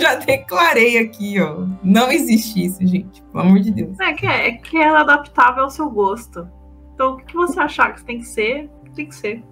já 0.00 0.16
declarei 0.16 0.98
aqui, 0.98 1.40
ó. 1.40 1.66
Não 1.82 2.10
existe 2.10 2.64
isso, 2.64 2.84
gente. 2.86 3.22
Pelo 3.22 3.44
amor 3.44 3.60
de 3.60 3.70
Deus. 3.70 3.98
É 4.00 4.12
que 4.12 4.26
é, 4.26 4.48
é 4.48 4.52
que 4.52 4.76
ela 4.76 4.98
é 4.98 5.02
adaptável 5.02 5.64
ao 5.64 5.70
seu 5.70 5.88
gosto. 5.88 6.48
Então, 6.94 7.14
o 7.14 7.16
que 7.18 7.34
você 7.34 7.60
achar 7.60 7.94
que 7.94 8.04
tem 8.04 8.18
que 8.18 8.26
ser, 8.26 8.68
tem 8.94 9.06
que 9.06 9.14
ser. 9.14 9.42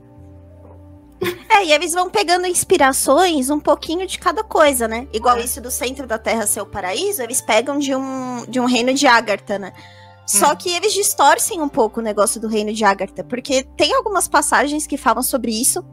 É, 1.48 1.64
e 1.64 1.72
eles 1.72 1.92
vão 1.92 2.10
pegando 2.10 2.46
inspirações 2.46 3.48
um 3.48 3.60
pouquinho 3.60 4.06
de 4.06 4.18
cada 4.18 4.42
coisa, 4.42 4.88
né? 4.88 5.06
Igual 5.12 5.36
é. 5.36 5.44
isso 5.44 5.60
do 5.60 5.70
centro 5.70 6.06
da 6.06 6.18
Terra 6.18 6.46
ser 6.46 6.60
o 6.60 6.66
paraíso, 6.66 7.22
eles 7.22 7.40
pegam 7.40 7.78
de 7.78 7.94
um, 7.94 8.44
de 8.48 8.58
um 8.58 8.66
reino 8.66 8.92
de 8.92 9.06
Agartha, 9.06 9.58
né? 9.58 9.72
Só 10.26 10.52
hum. 10.52 10.56
que 10.56 10.70
eles 10.70 10.92
distorcem 10.92 11.60
um 11.60 11.68
pouco 11.68 12.00
o 12.00 12.02
negócio 12.02 12.40
do 12.40 12.48
reino 12.48 12.72
de 12.72 12.84
Agartha, 12.84 13.22
porque 13.22 13.64
tem 13.76 13.94
algumas 13.94 14.26
passagens 14.26 14.86
que 14.86 14.96
falam 14.96 15.22
sobre 15.22 15.52
isso, 15.52 15.84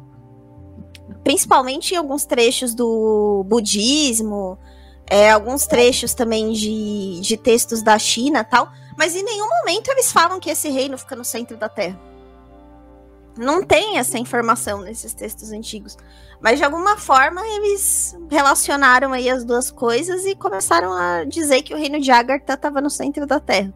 principalmente 1.24 1.94
em 1.94 1.98
alguns 1.98 2.26
trechos 2.26 2.74
do 2.74 3.44
budismo, 3.48 4.58
é, 5.10 5.32
alguns 5.32 5.68
trechos 5.68 6.14
também 6.14 6.54
de, 6.54 7.20
de 7.20 7.36
textos 7.36 7.82
da 7.82 8.00
China 8.00 8.44
tal, 8.44 8.72
mas 8.98 9.16
em 9.16 9.24
nenhum 9.24 9.50
momento 9.50 9.90
eles 9.90 10.12
falam 10.12 10.40
que 10.40 10.50
esse 10.50 10.70
reino 10.70 10.98
fica 10.98 11.16
no 11.16 11.26
centro 11.26 11.58
da 11.58 11.68
Terra. 11.68 12.00
Não 13.38 13.64
tem 13.64 13.98
essa 13.98 14.18
informação 14.18 14.82
nesses 14.82 15.14
textos 15.14 15.52
antigos. 15.52 15.98
Mas 16.42 16.58
de 16.58 16.66
alguma 16.66 16.98
forma 16.98 17.42
eles 17.46 18.18
relacionaram 18.30 19.14
aí 19.14 19.30
as 19.30 19.46
duas 19.46 19.70
coisas 19.70 20.26
e 20.26 20.36
começaram 20.36 20.92
a 20.92 21.24
dizer 21.24 21.62
que 21.62 21.74
o 21.74 21.78
reino 21.78 22.00
de 22.00 22.12
Agartha 22.12 22.54
estava 22.54 22.82
no 22.82 22.90
centro 22.90 23.26
da 23.26 23.40
Terra. 23.40 23.74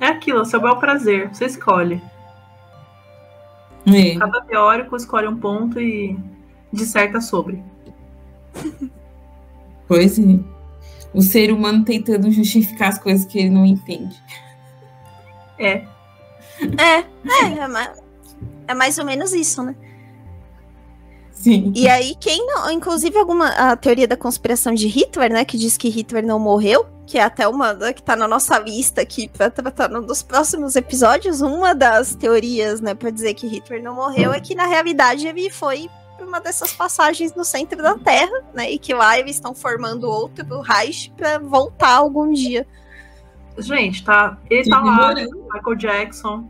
É 0.00 0.06
aquilo, 0.06 0.44
seu 0.44 0.60
bel 0.60 0.76
prazer, 0.76 1.28
você 1.28 1.44
escolhe. 1.44 2.02
É. 3.86 4.18
Cada 4.18 4.40
teórico 4.42 4.96
escolhe 4.96 5.28
um 5.28 5.36
ponto 5.36 5.80
e 5.80 6.18
disserta 6.72 7.20
sobre. 7.20 7.62
Pois 9.86 10.20
é. 10.20 10.38
O 11.12 11.20
ser 11.20 11.52
humano 11.52 11.84
tentando 11.84 12.30
justificar 12.30 12.90
as 12.90 12.98
coisas 13.00 13.26
que 13.26 13.40
ele 13.40 13.50
não 13.50 13.66
entende. 13.66 14.22
É. 15.58 15.84
É, 16.78 16.98
é, 16.98 17.58
é, 17.58 17.66
mais, 17.66 18.02
é 18.68 18.74
mais 18.74 18.98
ou 18.98 19.04
menos 19.04 19.32
isso, 19.32 19.64
né? 19.64 19.74
Sim. 21.40 21.72
E 21.74 21.88
aí, 21.88 22.14
quem 22.20 22.46
não. 22.46 22.70
Inclusive, 22.70 23.16
alguma. 23.16 23.48
A 23.48 23.74
teoria 23.74 24.06
da 24.06 24.16
conspiração 24.16 24.74
de 24.74 24.86
Hitler, 24.86 25.32
né? 25.32 25.42
Que 25.42 25.56
diz 25.56 25.78
que 25.78 25.88
Hitler 25.88 26.22
não 26.22 26.38
morreu, 26.38 26.84
que 27.06 27.16
é 27.16 27.22
até 27.22 27.48
uma 27.48 27.74
que 27.94 28.02
tá 28.02 28.14
na 28.14 28.28
nossa 28.28 28.58
lista 28.58 29.00
aqui 29.00 29.26
para 29.26 29.48
tratar 29.48 29.88
num 29.88 30.02
dos 30.02 30.22
próximos 30.22 30.76
episódios. 30.76 31.40
Uma 31.40 31.74
das 31.74 32.14
teorias, 32.14 32.82
né, 32.82 32.94
para 32.94 33.08
dizer 33.08 33.32
que 33.32 33.46
Hitler 33.46 33.82
não 33.82 33.94
morreu 33.94 34.34
é 34.34 34.40
que 34.40 34.54
na 34.54 34.66
realidade 34.66 35.26
ele 35.26 35.48
foi 35.48 35.88
uma 36.20 36.42
dessas 36.42 36.74
passagens 36.74 37.34
no 37.34 37.42
centro 37.42 37.82
da 37.82 37.94
Terra, 37.94 38.44
né? 38.52 38.70
E 38.70 38.78
que 38.78 38.92
lá 38.92 39.18
eles 39.18 39.36
estão 39.36 39.54
formando 39.54 40.10
outro 40.10 40.60
Reich 40.60 41.10
para 41.16 41.38
voltar 41.38 41.96
algum 41.96 42.30
dia. 42.34 42.66
Gente, 43.56 44.04
tá. 44.04 44.36
Ele 44.50 44.68
tá 44.68 44.78
lá, 44.78 45.14
Michael 45.14 45.76
Jackson 45.76 46.46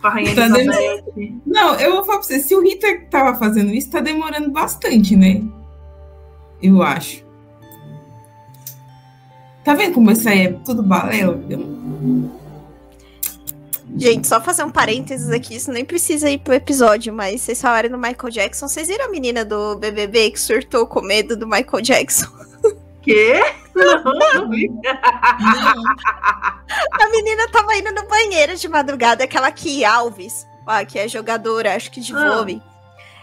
com 0.00 0.06
a 0.06 0.10
Rainha 0.10 0.34
tá 0.34 0.46
Elizabeth. 0.46 1.40
Não, 1.46 1.74
eu 1.74 1.92
vou 1.92 2.04
falar 2.04 2.18
pra 2.18 2.26
você, 2.26 2.40
se 2.40 2.54
o 2.54 2.62
Hitler 2.62 3.08
tava 3.08 3.38
fazendo 3.38 3.72
isso, 3.72 3.90
tá 3.90 4.00
demorando 4.00 4.50
bastante, 4.50 5.16
né? 5.16 5.42
Eu 6.62 6.82
acho. 6.82 7.24
Tá 9.64 9.74
vendo 9.74 9.94
como 9.94 10.10
isso 10.10 10.28
aí 10.28 10.46
é 10.46 10.52
tudo 10.64 10.82
balela? 10.82 11.38
Gente, 13.96 14.26
só 14.26 14.40
fazer 14.40 14.64
um 14.64 14.70
parênteses 14.70 15.30
aqui, 15.30 15.56
isso 15.56 15.72
nem 15.72 15.84
precisa 15.84 16.30
ir 16.30 16.38
pro 16.38 16.54
episódio, 16.54 17.12
mas 17.12 17.40
vocês 17.42 17.60
falaram 17.60 17.90
do 17.90 17.98
Michael 17.98 18.30
Jackson. 18.30 18.68
Vocês 18.68 18.88
viram 18.88 19.06
a 19.06 19.10
menina 19.10 19.44
do 19.44 19.76
BBB 19.76 20.30
que 20.30 20.40
surtou 20.40 20.86
com 20.86 21.00
medo 21.00 21.36
do 21.36 21.46
Michael 21.46 21.82
Jackson? 21.82 22.26
Quê? 23.02 23.42
A 27.00 27.08
menina 27.10 27.48
tava 27.50 27.76
indo 27.76 27.92
no 27.92 28.06
banheiro 28.08 28.56
de 28.56 28.68
madrugada, 28.68 29.24
aquela 29.24 29.50
que 29.50 29.84
Alves, 29.84 30.46
ó, 30.66 30.84
que 30.84 30.98
é 30.98 31.08
jogadora, 31.08 31.74
acho 31.74 31.90
que 31.90 32.00
de 32.00 32.14
ah. 32.14 32.36
vôlei. 32.36 32.60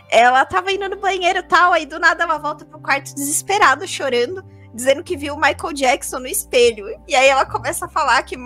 Ela 0.09 0.45
tava 0.45 0.71
indo 0.71 0.87
no 0.87 0.97
banheiro 0.97 1.39
e 1.39 1.43
tal, 1.43 1.73
aí 1.73 1.85
do 1.85 1.99
nada 1.99 2.23
ela 2.23 2.37
volta 2.37 2.63
pro 2.65 2.79
quarto 2.79 3.13
desesperada, 3.15 3.87
chorando, 3.87 4.43
dizendo 4.73 5.03
que 5.03 5.17
viu 5.17 5.33
o 5.33 5.39
Michael 5.39 5.73
Jackson 5.73 6.19
no 6.19 6.27
espelho. 6.27 6.85
E 7.07 7.15
aí 7.15 7.27
ela 7.27 7.45
começa 7.45 7.85
a 7.85 7.89
falar 7.89 8.21
que 8.23 8.37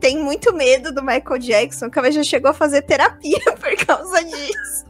tem 0.00 0.18
muito 0.18 0.52
medo 0.52 0.92
do 0.92 1.02
Michael 1.02 1.38
Jackson, 1.38 1.90
que 1.90 1.98
ela 1.98 2.10
já 2.10 2.24
chegou 2.24 2.50
a 2.50 2.54
fazer 2.54 2.82
terapia 2.82 3.38
por 3.60 3.86
causa 3.86 4.24
disso. 4.24 4.84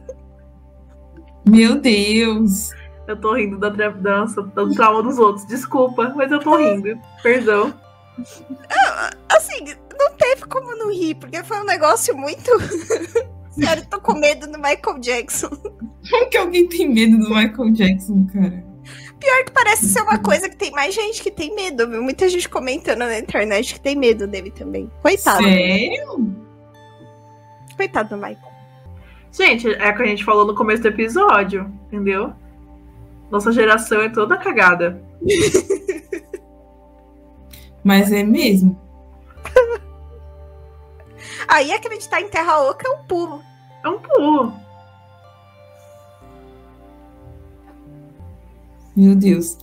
Meu 1.47 1.75
Deus! 1.75 2.71
Eu 3.11 3.17
tô 3.17 3.33
rindo 3.33 3.57
da 3.57 3.67
dança, 3.67 4.41
do 4.41 4.73
trauma 4.73 5.03
dos 5.03 5.19
outros. 5.19 5.45
Desculpa, 5.45 6.13
mas 6.15 6.31
eu 6.31 6.39
tô 6.39 6.55
rindo. 6.55 6.97
Perdão. 7.21 7.73
Assim, 9.27 9.65
não 9.99 10.13
teve 10.13 10.45
como 10.45 10.73
não 10.77 10.89
rir, 10.93 11.15
porque 11.15 11.43
foi 11.43 11.59
um 11.59 11.65
negócio 11.65 12.15
muito. 12.15 12.49
Sério, 13.51 13.85
tô 13.89 13.99
com 13.99 14.13
medo 14.13 14.47
do 14.47 14.57
Michael 14.57 14.99
Jackson. 14.99 15.49
Como 16.09 16.29
que 16.29 16.37
alguém 16.37 16.69
tem 16.69 16.87
medo 16.87 17.17
do 17.17 17.29
Michael 17.29 17.71
Jackson, 17.73 18.25
cara? 18.31 18.63
Pior 19.19 19.43
que 19.43 19.51
parece 19.51 19.89
ser 19.89 20.01
uma 20.03 20.17
coisa 20.17 20.49
que 20.49 20.55
tem 20.55 20.71
mais 20.71 20.95
gente 20.95 21.21
que 21.21 21.29
tem 21.29 21.53
medo, 21.53 21.89
viu? 21.89 22.01
Muita 22.01 22.29
gente 22.29 22.47
comentando 22.47 22.99
na 22.99 23.19
internet 23.19 23.73
que 23.73 23.81
tem 23.81 23.95
medo 23.97 24.25
dele 24.25 24.51
também. 24.51 24.89
Coitado. 25.01 25.43
Sério? 25.43 26.33
Coitado 27.75 28.09
do 28.09 28.15
Michael. 28.15 28.51
Gente, 29.33 29.67
é 29.67 29.89
o 29.89 29.95
que 29.97 30.01
a 30.01 30.05
gente 30.05 30.23
falou 30.23 30.45
no 30.45 30.55
começo 30.55 30.81
do 30.81 30.87
episódio, 30.87 31.69
entendeu? 31.87 32.33
Nossa 33.31 33.51
geração 33.51 34.01
é 34.01 34.09
toda 34.09 34.37
cagada. 34.37 35.01
Mas 37.83 38.11
é 38.11 38.23
mesmo. 38.23 38.79
Aí 41.47 41.71
acreditar 41.71 42.21
em 42.21 42.27
terra 42.27 42.61
oca 42.61 42.87
é 42.87 42.91
um 42.91 43.03
pulo. 43.05 43.41
É 43.83 43.89
um 43.89 43.97
pulo. 43.99 44.53
Meu 48.95 49.15
Deus. 49.15 49.57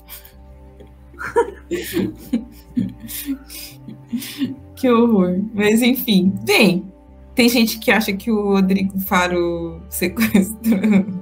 que 4.74 4.90
horror. 4.90 5.40
Mas 5.52 5.80
enfim, 5.82 6.32
bem. 6.44 6.92
Tem 7.34 7.48
gente 7.48 7.78
que 7.78 7.92
acha 7.92 8.12
que 8.12 8.30
o 8.32 8.54
Rodrigo 8.54 8.98
Faro 8.98 9.80
sequestrou 9.88 11.17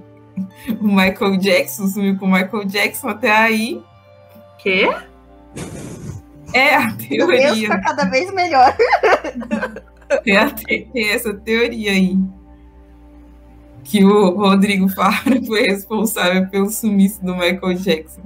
o 0.81 0.87
Michael 0.87 1.37
Jackson 1.39 1.87
sumiu 1.89 2.19
com 2.19 2.27
o 2.27 2.33
Michael 2.33 2.65
Jackson 2.65 3.09
até 3.09 3.31
aí. 3.31 3.83
Quê? 4.59 4.89
É 6.53 6.75
a 6.77 6.93
teoria. 6.97 7.55
Deus 7.55 7.69
tá 7.69 7.81
cada 7.81 8.05
vez 8.05 8.33
melhor. 8.33 8.75
Tem, 10.25 10.37
a- 10.39 10.51
tem 10.51 11.11
essa 11.11 11.35
teoria 11.35 11.93
aí. 11.93 12.17
Que 13.85 14.05
o 14.05 14.31
Rodrigo 14.31 14.89
Fara 14.89 15.41
foi 15.47 15.63
responsável 15.63 16.49
pelo 16.49 16.71
sumiço 16.71 17.25
do 17.25 17.35
Michael 17.37 17.75
Jackson. 17.75 18.23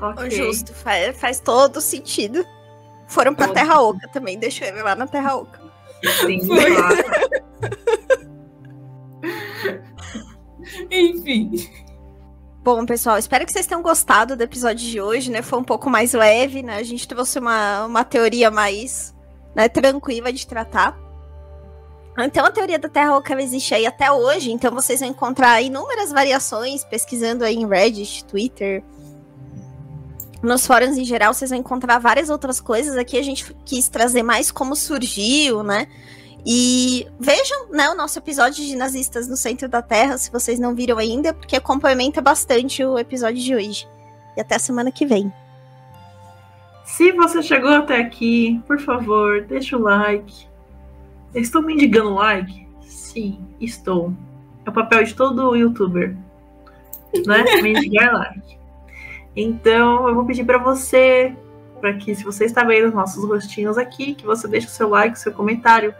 Ok. 0.00 0.30
Justo, 0.30 0.74
faz, 0.74 1.18
faz 1.18 1.40
todo 1.40 1.80
sentido. 1.80 2.44
Foram 3.06 3.34
pra 3.34 3.46
Todo 3.46 3.54
Terra 3.54 3.80
Oca 3.80 4.08
também, 4.08 4.38
deixou 4.38 4.66
ele 4.66 4.82
lá 4.82 4.94
na 4.94 5.06
Terra 5.06 5.36
Oca. 5.36 5.60
Sim, 6.26 6.46
Foi. 6.46 6.74
Enfim. 10.94 11.68
Bom, 12.62 12.86
pessoal, 12.86 13.18
espero 13.18 13.44
que 13.44 13.52
vocês 13.52 13.66
tenham 13.66 13.82
gostado 13.82 14.36
do 14.36 14.42
episódio 14.42 14.88
de 14.88 15.00
hoje, 15.00 15.30
né? 15.30 15.42
Foi 15.42 15.58
um 15.58 15.64
pouco 15.64 15.90
mais 15.90 16.12
leve, 16.14 16.62
né? 16.62 16.76
A 16.76 16.82
gente 16.82 17.06
trouxe 17.06 17.38
uma, 17.38 17.84
uma 17.84 18.04
teoria 18.04 18.50
mais 18.50 19.14
né, 19.54 19.68
tranquila 19.68 20.32
de 20.32 20.46
tratar. 20.46 20.98
Então, 22.16 22.46
a 22.46 22.50
teoria 22.50 22.78
da 22.78 22.88
Terra 22.88 23.16
Oca 23.16 23.40
existe 23.42 23.74
aí 23.74 23.86
até 23.86 24.10
hoje, 24.10 24.52
então 24.52 24.72
vocês 24.72 25.00
vão 25.00 25.08
encontrar 25.08 25.60
inúmeras 25.60 26.12
variações 26.12 26.84
pesquisando 26.84 27.44
aí 27.44 27.56
em 27.56 27.66
Reddit, 27.66 28.24
Twitter. 28.24 28.84
Nos 30.40 30.66
fóruns 30.66 30.96
em 30.96 31.04
geral, 31.04 31.34
vocês 31.34 31.50
vão 31.50 31.58
encontrar 31.58 31.98
várias 31.98 32.30
outras 32.30 32.60
coisas. 32.60 32.96
Aqui 32.96 33.18
a 33.18 33.22
gente 33.22 33.52
quis 33.64 33.88
trazer 33.88 34.22
mais 34.22 34.52
como 34.52 34.76
surgiu, 34.76 35.62
né? 35.64 35.88
E 36.46 37.06
vejam, 37.18 37.70
né, 37.70 37.88
o 37.88 37.94
nosso 37.94 38.18
episódio 38.18 38.64
de 38.64 38.76
Nazistas 38.76 39.26
no 39.26 39.36
Centro 39.36 39.66
da 39.68 39.80
Terra, 39.80 40.18
se 40.18 40.30
vocês 40.30 40.58
não 40.58 40.74
viram 40.74 40.98
ainda, 40.98 41.32
porque 41.32 41.58
complementa 41.58 42.20
bastante 42.20 42.84
o 42.84 42.98
episódio 42.98 43.42
de 43.42 43.54
hoje. 43.54 43.88
E 44.36 44.40
até 44.40 44.56
a 44.56 44.58
semana 44.58 44.92
que 44.92 45.06
vem. 45.06 45.32
Se 46.84 47.12
você 47.12 47.42
chegou 47.42 47.70
até 47.70 47.98
aqui, 47.98 48.62
por 48.66 48.78
favor, 48.78 49.42
deixa 49.42 49.76
o 49.76 49.80
like. 49.80 50.46
Estou 51.34 51.62
mendigando 51.62 52.14
like? 52.14 52.66
Sim, 52.82 53.38
estou. 53.58 54.12
É 54.66 54.70
o 54.70 54.72
papel 54.72 55.02
de 55.02 55.14
todo 55.14 55.56
youtuber, 55.56 56.14
né? 57.26 57.44
Mendigar 57.62 58.12
like. 58.12 58.58
Então, 59.34 60.06
eu 60.08 60.14
vou 60.14 60.24
pedir 60.24 60.44
para 60.44 60.58
você, 60.58 61.34
para 61.80 61.94
que 61.94 62.14
se 62.14 62.22
você 62.22 62.44
está 62.44 62.62
vendo 62.64 62.88
os 62.88 62.94
nossos 62.94 63.24
rostinhos 63.24 63.78
aqui, 63.78 64.14
que 64.14 64.26
você 64.26 64.46
deixe 64.46 64.66
o 64.66 64.70
seu 64.70 64.88
like, 64.90 65.16
o 65.16 65.18
seu 65.18 65.32
comentário. 65.32 65.94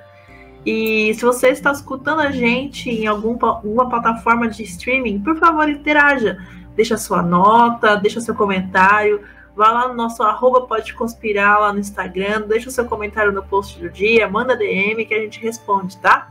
E 0.64 1.12
se 1.14 1.22
você 1.22 1.48
está 1.48 1.72
escutando 1.72 2.20
a 2.20 2.30
gente 2.30 2.88
em 2.88 3.06
algum, 3.06 3.36
alguma 3.44 3.88
plataforma 3.88 4.48
de 4.48 4.62
streaming, 4.62 5.20
por 5.20 5.36
favor, 5.36 5.68
interaja. 5.68 6.38
Deixa 6.74 6.96
sua 6.96 7.22
nota, 7.22 7.96
deixa 7.96 8.20
seu 8.20 8.34
comentário. 8.34 9.22
Vá 9.54 9.70
lá 9.70 9.88
no 9.88 9.94
nosso 9.94 10.22
arroba 10.22 10.62
pode 10.62 10.94
conspirar 10.94 11.60
lá 11.60 11.72
no 11.72 11.78
Instagram, 11.78 12.42
deixa 12.48 12.68
o 12.68 12.72
seu 12.72 12.86
comentário 12.86 13.30
no 13.30 13.42
post 13.42 13.78
do 13.78 13.88
dia, 13.88 14.28
manda 14.28 14.56
DM 14.56 15.04
que 15.04 15.14
a 15.14 15.20
gente 15.20 15.40
responde, 15.40 15.96
tá? 15.98 16.28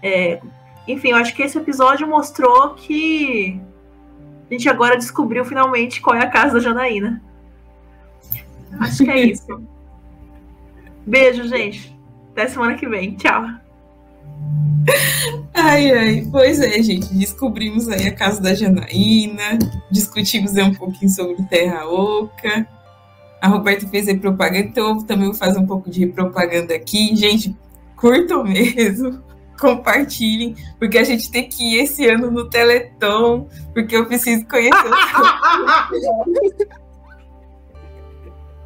É, 0.00 0.40
enfim, 0.86 1.08
eu 1.10 1.16
acho 1.16 1.34
que 1.34 1.42
esse 1.42 1.58
episódio 1.58 2.06
mostrou 2.06 2.74
que 2.74 3.60
a 4.48 4.54
gente 4.54 4.68
agora 4.68 4.96
descobriu 4.96 5.44
finalmente 5.44 6.00
qual 6.00 6.14
é 6.14 6.22
a 6.22 6.30
casa 6.30 6.54
da 6.54 6.60
Janaína. 6.60 7.20
Acho 8.78 9.04
que 9.04 9.10
é 9.10 9.18
isso. 9.18 9.62
Beijo, 11.04 11.48
gente. 11.48 11.95
Até 12.36 12.48
semana 12.48 12.74
que 12.74 12.86
vem. 12.86 13.14
Tchau. 13.14 13.46
Ai, 15.54 15.90
ai, 15.90 16.28
pois 16.30 16.60
é, 16.60 16.82
gente. 16.82 17.14
Descobrimos 17.14 17.88
aí 17.88 18.06
a 18.06 18.14
casa 18.14 18.42
da 18.42 18.54
Janaína, 18.54 19.58
discutimos 19.90 20.54
aí 20.54 20.62
um 20.62 20.74
pouquinho 20.74 21.10
sobre 21.10 21.42
Terra 21.44 21.88
Oca. 21.88 22.68
A 23.40 23.48
Roberta 23.48 23.88
fez 23.88 24.06
aí 24.06 24.18
propaganda, 24.18 24.66
então 24.66 24.98
eu 24.98 25.02
também 25.04 25.24
vou 25.24 25.34
fazer 25.34 25.58
um 25.58 25.66
pouco 25.66 25.88
de 25.88 26.06
propaganda 26.08 26.74
aqui. 26.74 27.16
Gente, 27.16 27.56
curtam 27.96 28.44
mesmo, 28.44 29.22
compartilhem, 29.58 30.54
porque 30.78 30.98
a 30.98 31.04
gente 31.04 31.30
tem 31.30 31.48
que 31.48 31.64
ir 31.64 31.84
esse 31.84 32.06
ano 32.06 32.30
no 32.30 32.50
Teleton, 32.50 33.48
porque 33.72 33.96
eu 33.96 34.04
preciso 34.04 34.44
conhecer 34.44 34.74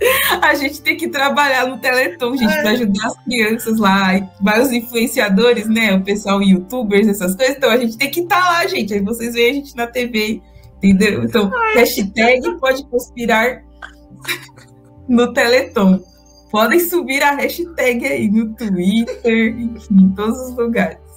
A 0.41 0.55
gente 0.55 0.81
tem 0.81 0.97
que 0.97 1.09
trabalhar 1.09 1.67
no 1.67 1.79
Teleton, 1.79 2.37
gente, 2.37 2.55
para 2.55 2.71
ajudar 2.71 3.07
as 3.07 3.25
crianças 3.25 3.79
lá. 3.79 4.29
Vários 4.41 4.73
influenciadores, 4.73 5.69
né? 5.69 5.95
O 5.95 6.03
pessoal, 6.03 6.43
youtubers, 6.43 7.07
essas 7.07 7.35
coisas. 7.35 7.57
Então 7.57 7.71
a 7.71 7.77
gente 7.77 7.97
tem 7.97 8.11
que 8.11 8.21
estar 8.21 8.39
lá, 8.39 8.67
gente. 8.67 8.95
Aí 8.95 9.01
vocês 9.01 9.35
veem 9.35 9.51
a 9.51 9.55
gente 9.55 9.77
na 9.77 9.87
TV, 9.87 10.41
entendeu? 10.77 11.25
Então, 11.25 11.51
hashtag 11.75 12.59
pode 12.59 12.85
conspirar 12.87 13.63
no 15.09 15.33
Teleton. 15.33 16.03
Podem 16.51 16.81
subir 16.81 17.23
a 17.23 17.33
hashtag 17.33 18.07
aí 18.07 18.29
no 18.29 18.55
Twitter, 18.55 19.57
enfim, 19.61 19.95
em 19.95 20.11
todos 20.15 20.39
os 20.49 20.57
lugares. 20.57 20.99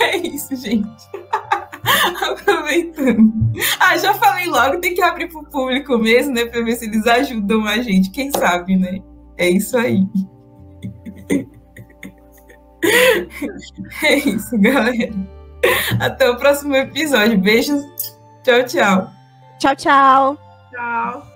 É 0.00 0.16
isso, 0.16 0.54
gente. 0.56 0.88
Aproveitando. 2.30 3.32
Ah, 3.78 3.96
já 3.96 4.14
falei 4.14 4.46
logo, 4.46 4.80
tem 4.80 4.94
que 4.94 5.02
abrir 5.02 5.28
pro 5.28 5.44
público 5.44 5.98
mesmo, 5.98 6.34
né? 6.34 6.46
Pra 6.46 6.62
ver 6.62 6.76
se 6.76 6.86
eles 6.86 7.06
ajudam 7.06 7.66
a 7.66 7.78
gente. 7.78 8.10
Quem 8.10 8.30
sabe, 8.30 8.76
né? 8.76 9.00
É 9.36 9.48
isso 9.48 9.76
aí. 9.76 10.06
É 14.02 14.16
isso, 14.16 14.58
galera. 14.58 15.14
Até 16.00 16.28
o 16.28 16.36
próximo 16.36 16.74
episódio. 16.74 17.38
Beijos. 17.38 17.84
Tchau, 18.42 18.64
tchau. 18.64 19.10
Tchau, 19.58 19.76
tchau. 19.76 20.38
Tchau. 20.72 21.26